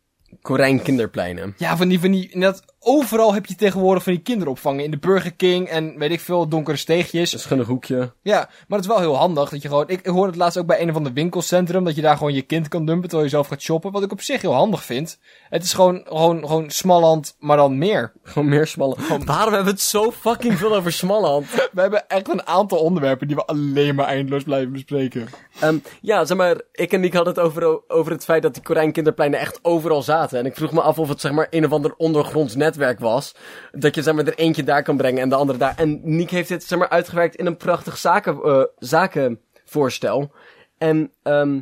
Korijn 0.42 0.82
kinderpleinen. 0.82 1.54
ja, 1.58 1.76
van 1.76 1.88
die, 1.88 2.00
van 2.00 2.10
die, 2.10 2.30
inderdaad, 2.30 2.64
overal 2.80 3.34
heb 3.34 3.46
je 3.46 3.54
tegenwoordig 3.54 4.02
van 4.02 4.12
die 4.12 4.22
kinderopvangen. 4.22 4.84
In 4.84 4.90
de 4.90 4.98
Burger 4.98 5.34
King 5.34 5.68
en 5.68 5.98
weet 5.98 6.10
ik 6.10 6.20
veel, 6.20 6.48
donkere 6.48 6.76
steegjes. 6.76 7.32
Een 7.32 7.38
schunnig 7.38 7.66
hoekje. 7.66 8.12
Ja, 8.22 8.38
maar 8.68 8.78
het 8.78 8.88
is 8.88 8.94
wel 8.94 9.00
heel 9.00 9.16
handig 9.16 9.50
dat 9.50 9.62
je 9.62 9.68
gewoon... 9.68 9.88
Ik, 9.88 10.00
ik 10.00 10.06
hoorde 10.06 10.30
het 10.30 10.36
laatst 10.36 10.58
ook 10.58 10.66
bij 10.66 10.80
een 10.80 10.90
of 10.90 10.96
ander 10.96 11.12
winkelcentrum... 11.12 11.84
dat 11.84 11.94
je 11.94 12.02
daar 12.02 12.16
gewoon 12.16 12.34
je 12.34 12.42
kind 12.42 12.68
kan 12.68 12.86
dumpen 12.86 13.08
terwijl 13.08 13.28
je 13.28 13.34
zelf 13.34 13.48
gaat 13.48 13.62
shoppen. 13.62 13.92
Wat 13.92 14.02
ik 14.02 14.12
op 14.12 14.20
zich 14.20 14.42
heel 14.42 14.54
handig 14.54 14.84
vind. 14.84 15.18
Het 15.48 15.64
is 15.64 15.72
gewoon, 15.72 16.02
gewoon, 16.04 16.46
gewoon 16.46 16.70
Smalland, 16.70 17.36
maar 17.38 17.56
dan 17.56 17.78
meer. 17.78 18.12
Gewoon 18.22 18.48
meer 18.48 18.66
smalle. 18.66 18.96
Waarom 19.24 19.52
hebben 19.52 19.64
we 19.64 19.70
het 19.70 19.80
zo 19.80 20.10
fucking 20.10 20.58
veel 20.58 20.76
over 20.76 20.92
Smalland? 20.92 21.46
We 21.72 21.80
hebben 21.80 22.08
echt 22.08 22.28
een 22.28 22.46
aantal 22.46 22.78
onderwerpen 22.78 23.26
die 23.26 23.36
we 23.36 23.44
alleen 23.44 23.94
maar 23.94 24.06
eindeloos 24.06 24.42
blijven 24.42 24.72
bespreken. 24.72 25.28
Ehm, 25.60 25.78
ja, 26.00 26.24
zeg 26.24 26.36
maar, 26.36 26.60
ik 26.72 26.92
en 26.92 27.00
Nick 27.00 27.12
hadden 27.12 27.34
het 27.34 27.42
over, 27.42 27.88
over 27.88 28.12
het 28.12 28.24
feit 28.24 28.42
dat 28.42 28.54
die 28.54 28.62
Korijn 28.62 28.92
kinderpleinen 28.92 29.40
echt 29.40 29.58
overal 29.62 30.02
zaten. 30.02 30.38
En 30.38 30.46
ik 30.46 30.54
vroeg 30.54 30.72
me 30.72 30.80
af 30.80 30.98
of 30.98 31.08
het 31.08 31.20
zeg 31.20 31.32
maar 31.32 31.46
een 31.50 31.64
of 31.64 31.72
ander 31.72 31.94
ondergronds 31.96 32.54
netwerk 32.54 33.00
was. 33.00 33.34
Dat 33.72 33.94
je 33.94 34.02
zeg 34.02 34.14
maar 34.14 34.26
er 34.26 34.38
eentje 34.38 34.64
daar 34.64 34.82
kan 34.82 34.96
brengen 34.96 35.22
en 35.22 35.28
de 35.28 35.34
andere 35.34 35.58
daar. 35.58 35.74
En 35.76 36.00
Nick 36.02 36.30
heeft 36.30 36.48
dit 36.48 36.64
zeg 36.64 36.78
maar 36.78 36.88
uitgewerkt 36.88 37.36
in 37.36 37.46
een 37.46 37.56
prachtig 37.56 37.96
zaken, 37.96 38.42
eh, 38.42 38.62
zakenvoorstel. 38.78 40.32
En 40.78 41.12
ehm 41.22 41.58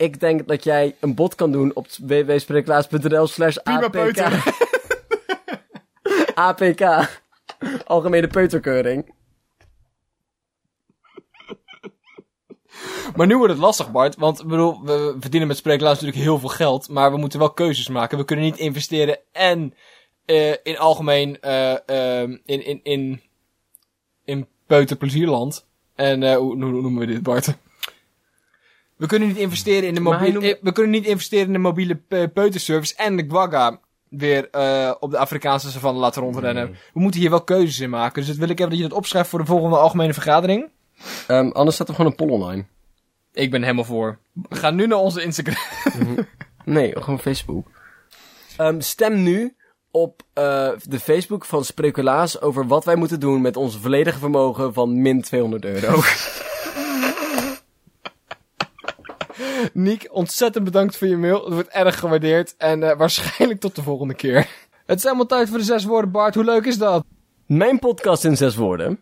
ik 0.00 0.20
denk 0.20 0.48
dat 0.48 0.64
jij 0.64 0.96
een 1.00 1.14
bod 1.14 1.34
kan 1.34 1.52
doen 1.52 1.74
op 1.74 1.86
www.spreeklaas.nl 2.02 3.26
slash 3.26 3.56
APK. 3.56 4.20
APK. 6.34 7.08
Algemene 7.84 8.26
peuterkeuring. 8.26 9.14
Maar 13.16 13.26
nu 13.26 13.36
wordt 13.36 13.52
het 13.52 13.62
lastig, 13.62 13.90
Bart. 13.90 14.16
Want 14.16 14.46
bedoel, 14.46 14.80
we 14.84 15.16
verdienen 15.20 15.48
met 15.48 15.56
spreeklaas 15.56 15.92
natuurlijk 15.92 16.22
heel 16.24 16.38
veel 16.38 16.48
geld. 16.48 16.88
Maar 16.88 17.10
we 17.10 17.16
moeten 17.16 17.38
wel 17.38 17.50
keuzes 17.50 17.88
maken. 17.88 18.18
We 18.18 18.24
kunnen 18.24 18.44
niet 18.44 18.58
investeren 18.58 19.18
en 19.32 19.74
eh, 20.24 20.54
in 20.62 20.78
algemeen 20.78 21.40
eh, 21.40 21.88
ehm, 21.88 22.36
in, 22.44 22.64
in, 22.66 22.80
in, 22.82 23.20
in 24.24 24.46
peuterplezierland. 24.66 25.66
En 25.94 26.22
eh, 26.22 26.36
hoe, 26.36 26.56
noemen 26.56 26.98
we 26.98 27.06
dit, 27.06 27.22
Bart? 27.22 27.54
We 28.96 29.06
kunnen 29.06 29.28
niet 29.28 29.36
investeren 29.36 29.88
in 29.88 29.94
de 29.94 30.00
mobiele, 30.00 30.58
we 30.62 30.72
kunnen 30.72 30.92
niet 30.92 31.04
investeren 31.06 31.46
in 31.46 31.52
de 31.52 31.58
mobiele 31.58 31.96
pe- 31.96 32.30
peuterservice 32.34 32.94
en 32.96 33.16
de 33.16 33.24
Guaga 33.28 33.80
weer 34.08 34.48
op 35.00 35.10
de 35.10 35.18
Afrikaanse 35.18 35.70
savanne 35.70 36.00
laten 36.00 36.22
rondrennen. 36.22 36.70
We 36.94 37.00
moeten 37.00 37.20
hier 37.20 37.30
wel 37.30 37.44
keuzes 37.44 37.80
in 37.80 37.90
maken. 37.90 38.14
Dus 38.14 38.26
dat 38.26 38.36
wil 38.36 38.48
ik 38.48 38.58
even 38.58 38.70
dat 38.70 38.78
je 38.80 38.88
dat 38.88 38.98
opschrijft 38.98 39.28
voor 39.28 39.38
de 39.38 39.44
volgende 39.44 39.76
algemene 39.76 40.12
vergadering. 40.12 40.70
Ehm, 41.26 41.48
anders 41.48 41.74
staat 41.74 41.88
er 41.88 41.94
gewoon 41.94 42.10
een 42.10 42.16
poll 42.16 42.30
online. 42.30 42.64
Ik 43.32 43.50
ben 43.50 43.62
helemaal 43.62 43.84
voor. 43.84 44.18
Ga 44.48 44.70
nu 44.70 44.86
naar 44.86 44.98
onze 44.98 45.22
Instagram. 45.22 45.56
Nee, 46.64 46.92
gewoon 47.00 47.18
Facebook. 47.20 47.70
Ehm, 48.56 48.80
stem 48.80 49.22
nu 49.22 49.56
op 49.90 50.22
eh, 50.32 50.70
de 50.82 51.00
Facebook 51.00 51.44
van 51.44 51.64
Spreculaas 51.64 52.40
over 52.40 52.66
wat 52.66 52.84
wij 52.84 52.96
moeten 52.96 53.20
doen 53.20 53.40
met 53.40 53.56
ons 53.56 53.78
volledige 53.78 54.18
vermogen 54.18 54.72
van 54.72 55.02
min 55.02 55.22
200 55.22 55.64
euro. 55.64 56.00
Niek, 59.72 60.08
ontzettend 60.10 60.64
bedankt 60.64 60.96
voor 60.96 61.08
je 61.08 61.16
mail. 61.16 61.44
Het 61.44 61.54
wordt 61.54 61.68
erg 61.68 61.98
gewaardeerd. 61.98 62.54
En 62.56 62.82
eh, 62.82 62.96
waarschijnlijk 62.96 63.60
tot 63.60 63.74
de 63.74 63.82
volgende 63.82 64.14
keer. 64.14 64.48
Het 64.86 64.98
is 64.98 65.04
helemaal 65.04 65.26
tijd 65.26 65.48
voor 65.48 65.58
de 65.58 65.64
zes 65.64 65.84
woorden, 65.84 66.10
Bart. 66.10 66.34
Hoe 66.34 66.44
leuk 66.44 66.64
is 66.64 66.78
dat? 66.78 67.04
Mijn 67.46 67.78
podcast 67.78 68.24
in 68.24 68.36
zes 68.36 68.56
woorden. 68.56 69.00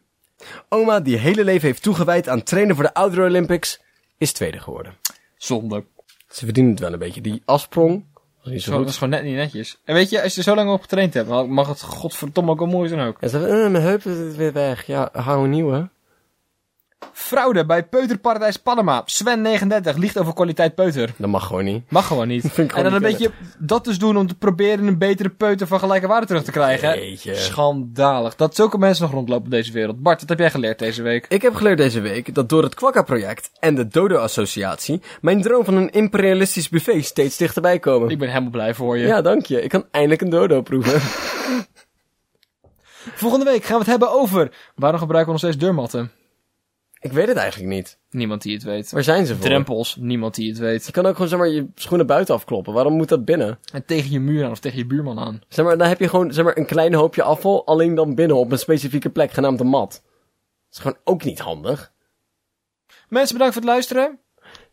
Oma, 0.69 1.01
die 1.01 1.17
hele 1.17 1.45
leven 1.45 1.69
heeft 1.69 1.83
toegewijd 1.83 2.29
aan 2.29 2.43
trainen 2.43 2.75
voor 2.75 2.85
de 2.85 2.95
Outdoor 2.95 3.25
Olympics, 3.27 3.81
is 4.19 4.33
tweede 4.33 4.59
geworden. 4.59 4.95
Zonde. 5.37 5.85
Ze 6.31 6.45
verdienen 6.45 6.71
het 6.73 6.81
wel 6.81 6.93
een 6.93 6.99
beetje. 6.99 7.21
Die 7.21 7.43
afsprong 7.45 8.05
was 8.43 8.53
niet 8.53 8.63
zo 8.63 8.71
Zo, 8.71 8.71
dat 8.71 8.81
goed. 8.81 8.89
is 8.89 8.95
gewoon 8.99 9.13
net 9.15 9.23
niet 9.23 9.35
netjes. 9.35 9.81
En 9.85 9.95
weet 9.95 10.11
je, 10.11 10.23
als 10.23 10.33
je 10.33 10.39
er 10.39 10.45
zo 10.45 10.55
lang 10.55 10.71
op 10.71 10.81
getraind 10.81 11.15
hebt, 11.15 11.29
mag 11.47 11.69
het 11.69 11.83
godverdomme 11.83 12.51
ook 12.51 12.59
wel 12.59 12.69
mooi 12.69 12.89
zijn 12.89 13.01
ook. 13.01 13.17
En 13.21 13.31
ze 13.31 13.39
zei, 13.41 13.65
eh, 13.65 13.71
mijn 13.71 13.85
heup 13.85 14.05
is 14.05 14.37
weer 14.37 14.53
weg. 14.53 14.87
Ja, 14.87 15.09
hou 15.13 15.45
een 15.45 15.51
nieuwe. 15.51 15.89
Fraude 17.29 17.67
bij 17.67 17.85
Peuterparadijs 17.85 18.57
Panama. 18.57 19.03
Sven 19.05 19.43
39 19.43 19.97
liegt 19.97 20.19
over 20.19 20.35
kwaliteit 20.35 20.75
peuter. 20.75 21.15
Dat 21.17 21.31
mag 21.31 21.47
gewoon 21.47 21.65
niet. 21.65 21.91
Mag 21.91 22.07
gewoon 22.07 22.29
niet. 22.29 22.41
Vind 22.53 22.57
ik 22.57 22.71
gewoon 22.71 22.85
en 22.85 22.93
dan 22.93 23.03
een 23.03 23.11
beetje 23.11 23.31
dat 23.59 23.85
dus 23.85 23.99
doen 23.99 24.17
om 24.17 24.27
te 24.27 24.35
proberen 24.35 24.87
een 24.87 24.99
betere 24.99 25.29
peuter 25.29 25.67
van 25.67 25.79
gelijke 25.79 26.07
waarde 26.07 26.27
terug 26.27 26.43
te 26.43 26.51
krijgen. 26.51 26.89
Jeetje. 26.89 27.35
Schandalig. 27.35 28.37
Dat 28.37 28.55
zulke 28.55 28.79
mensen 28.79 29.05
nog 29.05 29.13
rondlopen 29.13 29.45
in 29.45 29.51
deze 29.51 29.73
wereld. 29.73 30.03
Bart, 30.03 30.21
wat 30.21 30.29
heb 30.29 30.39
jij 30.39 30.51
geleerd 30.51 30.79
deze 30.79 31.03
week? 31.03 31.27
Ik 31.29 31.43
heb 31.43 31.55
geleerd 31.55 31.79
deze 31.79 32.01
week 32.01 32.35
dat 32.35 32.49
door 32.49 32.63
het 32.63 32.75
Kwakka-project 32.75 33.51
en 33.59 33.75
de 33.75 33.89
Dodo-associatie 33.89 35.03
mijn 35.21 35.43
droom 35.43 35.65
van 35.65 35.75
een 35.75 35.91
imperialistisch 35.91 36.69
buffet 36.69 37.05
steeds 37.05 37.37
dichterbij 37.37 37.79
komen. 37.79 38.11
Ik 38.11 38.19
ben 38.19 38.29
helemaal 38.29 38.51
blij 38.51 38.75
voor 38.75 38.99
je. 38.99 39.07
Ja, 39.07 39.23
dank 39.23 39.47
je. 39.47 39.63
Ik 39.63 39.69
kan 39.69 39.87
eindelijk 39.91 40.21
een 40.21 40.31
dodo 40.31 40.63
proeven. 40.63 41.01
Volgende 43.15 43.45
week 43.45 43.65
gaan 43.65 43.73
we 43.73 43.79
het 43.79 43.91
hebben 43.91 44.11
over... 44.11 44.51
Waarom 44.75 45.01
gebruiken 45.01 45.35
we 45.35 45.41
nog 45.41 45.51
steeds 45.51 45.65
deurmatten? 45.65 46.11
Ik 47.01 47.13
weet 47.13 47.29
het 47.29 47.37
eigenlijk 47.37 47.73
niet. 47.73 47.99
Niemand 48.11 48.43
die 48.43 48.55
het 48.55 48.63
weet. 48.63 48.91
Waar 48.91 49.03
zijn 49.03 49.27
ze 49.27 49.37
voor? 49.37 49.45
Drempels. 49.45 49.97
Niemand 49.97 50.35
die 50.35 50.49
het 50.49 50.59
weet. 50.59 50.87
Je 50.87 50.93
kan 50.93 51.07
ook 51.07 51.13
gewoon 51.13 51.29
zeg 51.29 51.39
maar, 51.39 51.49
je 51.49 51.67
schoenen 51.75 52.07
buiten 52.07 52.35
afkloppen. 52.35 52.73
Waarom 52.73 52.93
moet 52.93 53.09
dat 53.09 53.25
binnen? 53.25 53.59
En 53.73 53.85
tegen 53.85 54.11
je 54.11 54.21
muur 54.21 54.45
aan 54.45 54.51
of 54.51 54.59
tegen 54.59 54.79
je 54.79 54.87
buurman 54.87 55.19
aan. 55.19 55.41
Zeg 55.49 55.65
maar, 55.65 55.79
dan 55.79 55.89
heb 55.89 56.01
je 56.01 56.09
gewoon 56.09 56.33
zeg 56.33 56.45
maar, 56.45 56.57
een 56.57 56.67
klein 56.67 56.95
hoopje 56.95 57.23
afval, 57.23 57.67
alleen 57.67 57.95
dan 57.95 58.15
binnen 58.15 58.37
op 58.37 58.53
een 58.53 58.59
specifieke 58.59 59.11
plek, 59.11 59.33
genaamd 59.33 59.61
een 59.61 59.67
mat. 59.67 59.91
Dat 59.91 60.03
is 60.71 60.79
gewoon 60.79 60.99
ook 61.05 61.25
niet 61.25 61.39
handig. 61.39 61.93
Mensen, 63.09 63.33
bedankt 63.33 63.55
voor 63.55 63.63
het 63.63 63.73
luisteren. 63.73 64.19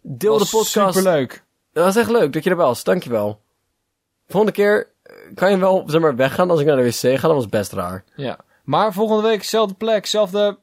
Deel 0.01 0.37
de 0.37 0.47
podcast. 0.49 0.97
Superleuk. 0.97 1.43
Dat 1.73 1.85
was 1.85 1.95
echt 1.95 2.09
leuk 2.09 2.33
dat 2.33 2.43
je 2.43 2.49
er 2.49 2.55
was. 2.55 2.83
Dankjewel. 2.83 3.41
Volgende 4.27 4.55
keer 4.55 4.93
kan 5.33 5.51
je 5.51 5.57
wel 5.57 5.83
zeg 5.87 6.01
maar, 6.01 6.15
weggaan 6.15 6.49
als 6.49 6.59
ik 6.59 6.65
naar 6.65 6.75
de 6.75 6.83
wc 6.83 7.19
ga. 7.19 7.27
Dat 7.27 7.35
was 7.35 7.49
best 7.49 7.71
raar. 7.71 8.03
Ja. 8.15 8.39
Maar 8.63 8.93
volgende 8.93 9.27
week, 9.27 9.43
zelfde 9.43 9.75
plek, 9.75 10.05
zelfde... 10.05 10.57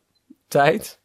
Tijd? 0.48 1.00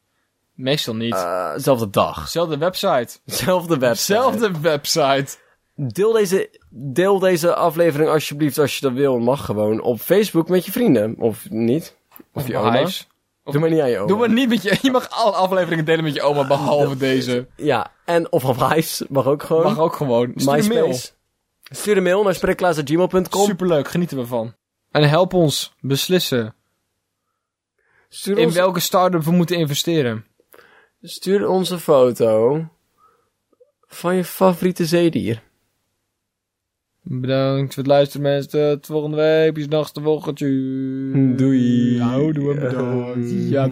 Meestal 0.58 0.96
niet. 0.96 1.14
Eh, 1.14 1.52
zelfde 1.56 1.90
dag. 1.90 2.28
Zelfde 2.30 2.58
website. 2.58 3.20
Zelfde 3.26 3.78
website. 3.78 4.14
Zelfde 4.14 4.52
website. 4.62 5.38
Deel 5.76 6.12
deze, 6.12 6.50
deel 6.70 7.20
deze 7.20 7.56
aflevering 7.56 8.10
alsjeblieft 8.10 8.58
als 8.58 8.76
je 8.76 8.82
dat 8.82 8.94
wil. 8.94 9.20
Mag 9.20 9.46
gewoon 9.46 9.82
op 9.82 10.00
Facebook 10.00 10.50
met 10.50 10.66
je 10.66 10.72
vrienden. 10.72 11.16
Of 11.20 11.50
niet. 11.50 11.96
Of, 12.34 12.48
je 12.48 12.58
oma. 12.58 12.78
Hives. 12.78 13.08
Doe 13.44 13.60
maar 13.60 13.70
niet 13.70 13.80
aan 13.80 13.90
je 13.90 13.98
oma. 13.98 14.08
Doe 14.08 14.18
maar 14.18 14.32
niet 14.32 14.50
met 14.50 14.62
je... 14.64 14.78
Je 14.82 14.92
mag 14.92 15.10
alle 15.10 15.32
afleveringen 15.32 15.86
delen 15.86 16.04
met 16.04 16.14
je 16.14 16.22
oma, 16.22 16.48
behalve 16.48 16.98
deze. 16.98 17.48
Ja, 17.56 17.92
en 18.06 18.32
of 18.32 18.46
op 18.46 18.70
Hives. 18.70 19.04
Mag 19.10 19.26
ook 19.26 19.44
gewoon. 19.44 19.64
Mag 19.64 19.80
ook 19.80 19.96
gewoon. 19.96 20.32
Stuur 20.36 20.54
een 20.54 20.68
mail. 20.68 20.88
MySpace. 20.88 21.12
Stuur 21.64 21.98
een 21.98 22.04
mail 22.04 22.24
naar 22.24 22.36
spreekklaas.gmail.com. 22.36 23.46
Superleuk, 23.46 23.88
genieten 23.88 24.18
we 24.18 24.26
van. 24.26 24.54
En 24.92 25.10
help 25.10 25.34
ons 25.34 25.76
beslissen 25.80 26.56
Stuur 28.10 28.38
in 28.38 28.46
ons, 28.46 28.56
welke 28.56 28.80
start-up 28.80 29.24
we 29.24 29.32
moeten 29.32 29.58
investeren. 29.58 30.26
Stuur 31.10 31.48
ons 31.48 31.70
een 31.70 31.80
foto 31.80 32.66
van 33.88 34.16
je 34.16 34.24
favoriete 34.24 34.86
zeedier. 34.86 35.44
Bedankt 37.02 37.74
voor 37.74 37.84
het 37.84 37.92
luisteren 37.92 38.22
mensen. 38.22 38.74
Tot 38.74 38.86
volgende 38.86 39.18
week. 39.18 39.54
Bis 39.54 39.68
nachts 39.68 39.94
de 39.94 40.02
volgende. 40.02 41.36
Doei. 41.36 42.02
Houdoe 42.02 42.56
bedankt. 42.56 43.32
Ja. 43.50 43.70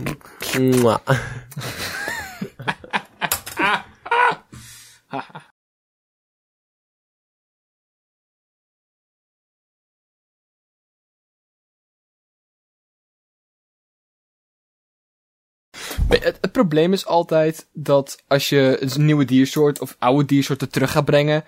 Het, 16.08 16.38
het 16.42 16.52
probleem 16.52 16.94
is 16.94 17.06
altijd 17.06 17.68
dat 17.74 18.24
als 18.28 18.50
je 18.50 18.78
een 18.80 19.06
nieuwe 19.06 19.26
diersoort 19.26 19.80
of 19.80 19.96
oude 20.00 20.26
diersoorten 20.26 20.70
terug 20.70 20.92
gaat 20.92 21.06
brengen, 21.06 21.44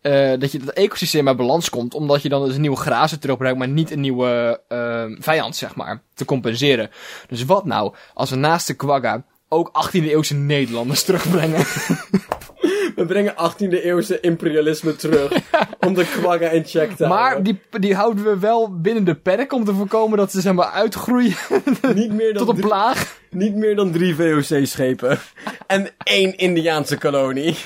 eh, 0.00 0.32
dat 0.38 0.52
je 0.52 0.58
dat 0.58 0.74
ecosysteem 0.74 1.28
uit 1.28 1.36
balans 1.36 1.70
komt, 1.70 1.94
omdat 1.94 2.22
je 2.22 2.28
dan 2.28 2.44
dus 2.44 2.54
een 2.54 2.60
nieuwe 2.60 2.76
grazen 2.76 3.20
terugbrengt, 3.20 3.58
maar 3.58 3.68
niet 3.68 3.90
een 3.90 4.00
nieuwe 4.00 4.60
eh, 4.68 5.04
vijand, 5.18 5.56
zeg 5.56 5.74
maar, 5.74 6.02
te 6.14 6.24
compenseren. 6.24 6.90
Dus 7.28 7.44
wat 7.44 7.64
nou, 7.64 7.94
als 8.14 8.30
we 8.30 8.36
naast 8.36 8.66
de 8.66 8.74
quagga 8.74 9.24
ook 9.48 9.86
18e 9.86 10.04
eeuwse 10.04 10.34
Nederlanders 10.34 11.02
terugbrengen? 11.02 11.64
We 12.94 13.06
brengen 13.06 13.34
18e 13.34 13.82
eeuwse 13.82 14.20
imperialisme 14.20 14.96
terug 14.96 15.32
om 15.86 15.94
de 15.94 16.04
kwagga 16.04 16.48
in 16.48 16.64
check 16.64 16.90
te 16.90 17.06
maar 17.06 17.30
houden. 17.30 17.44
die, 17.44 17.80
die 17.80 17.94
houden 17.94 18.24
we 18.24 18.38
wel 18.38 18.80
binnen 18.80 19.04
de 19.04 19.14
perk 19.14 19.52
om 19.52 19.64
te 19.64 19.74
voorkomen 19.74 20.18
dat 20.18 20.30
ze 20.30 20.40
zeg 20.40 20.52
maar 20.52 20.70
uitgroeien 20.70 21.36
niet 21.94 22.12
meer 22.12 22.34
dan 22.34 22.46
tot 22.46 22.56
een 22.56 22.62
plaag. 22.62 23.20
Niet 23.30 23.54
meer 23.54 23.76
dan 23.76 23.92
drie 23.92 24.14
VOC-schepen. 24.14 25.18
en 25.66 25.88
één 26.04 26.36
Indiaanse 26.36 26.98
kolonie. 26.98 27.56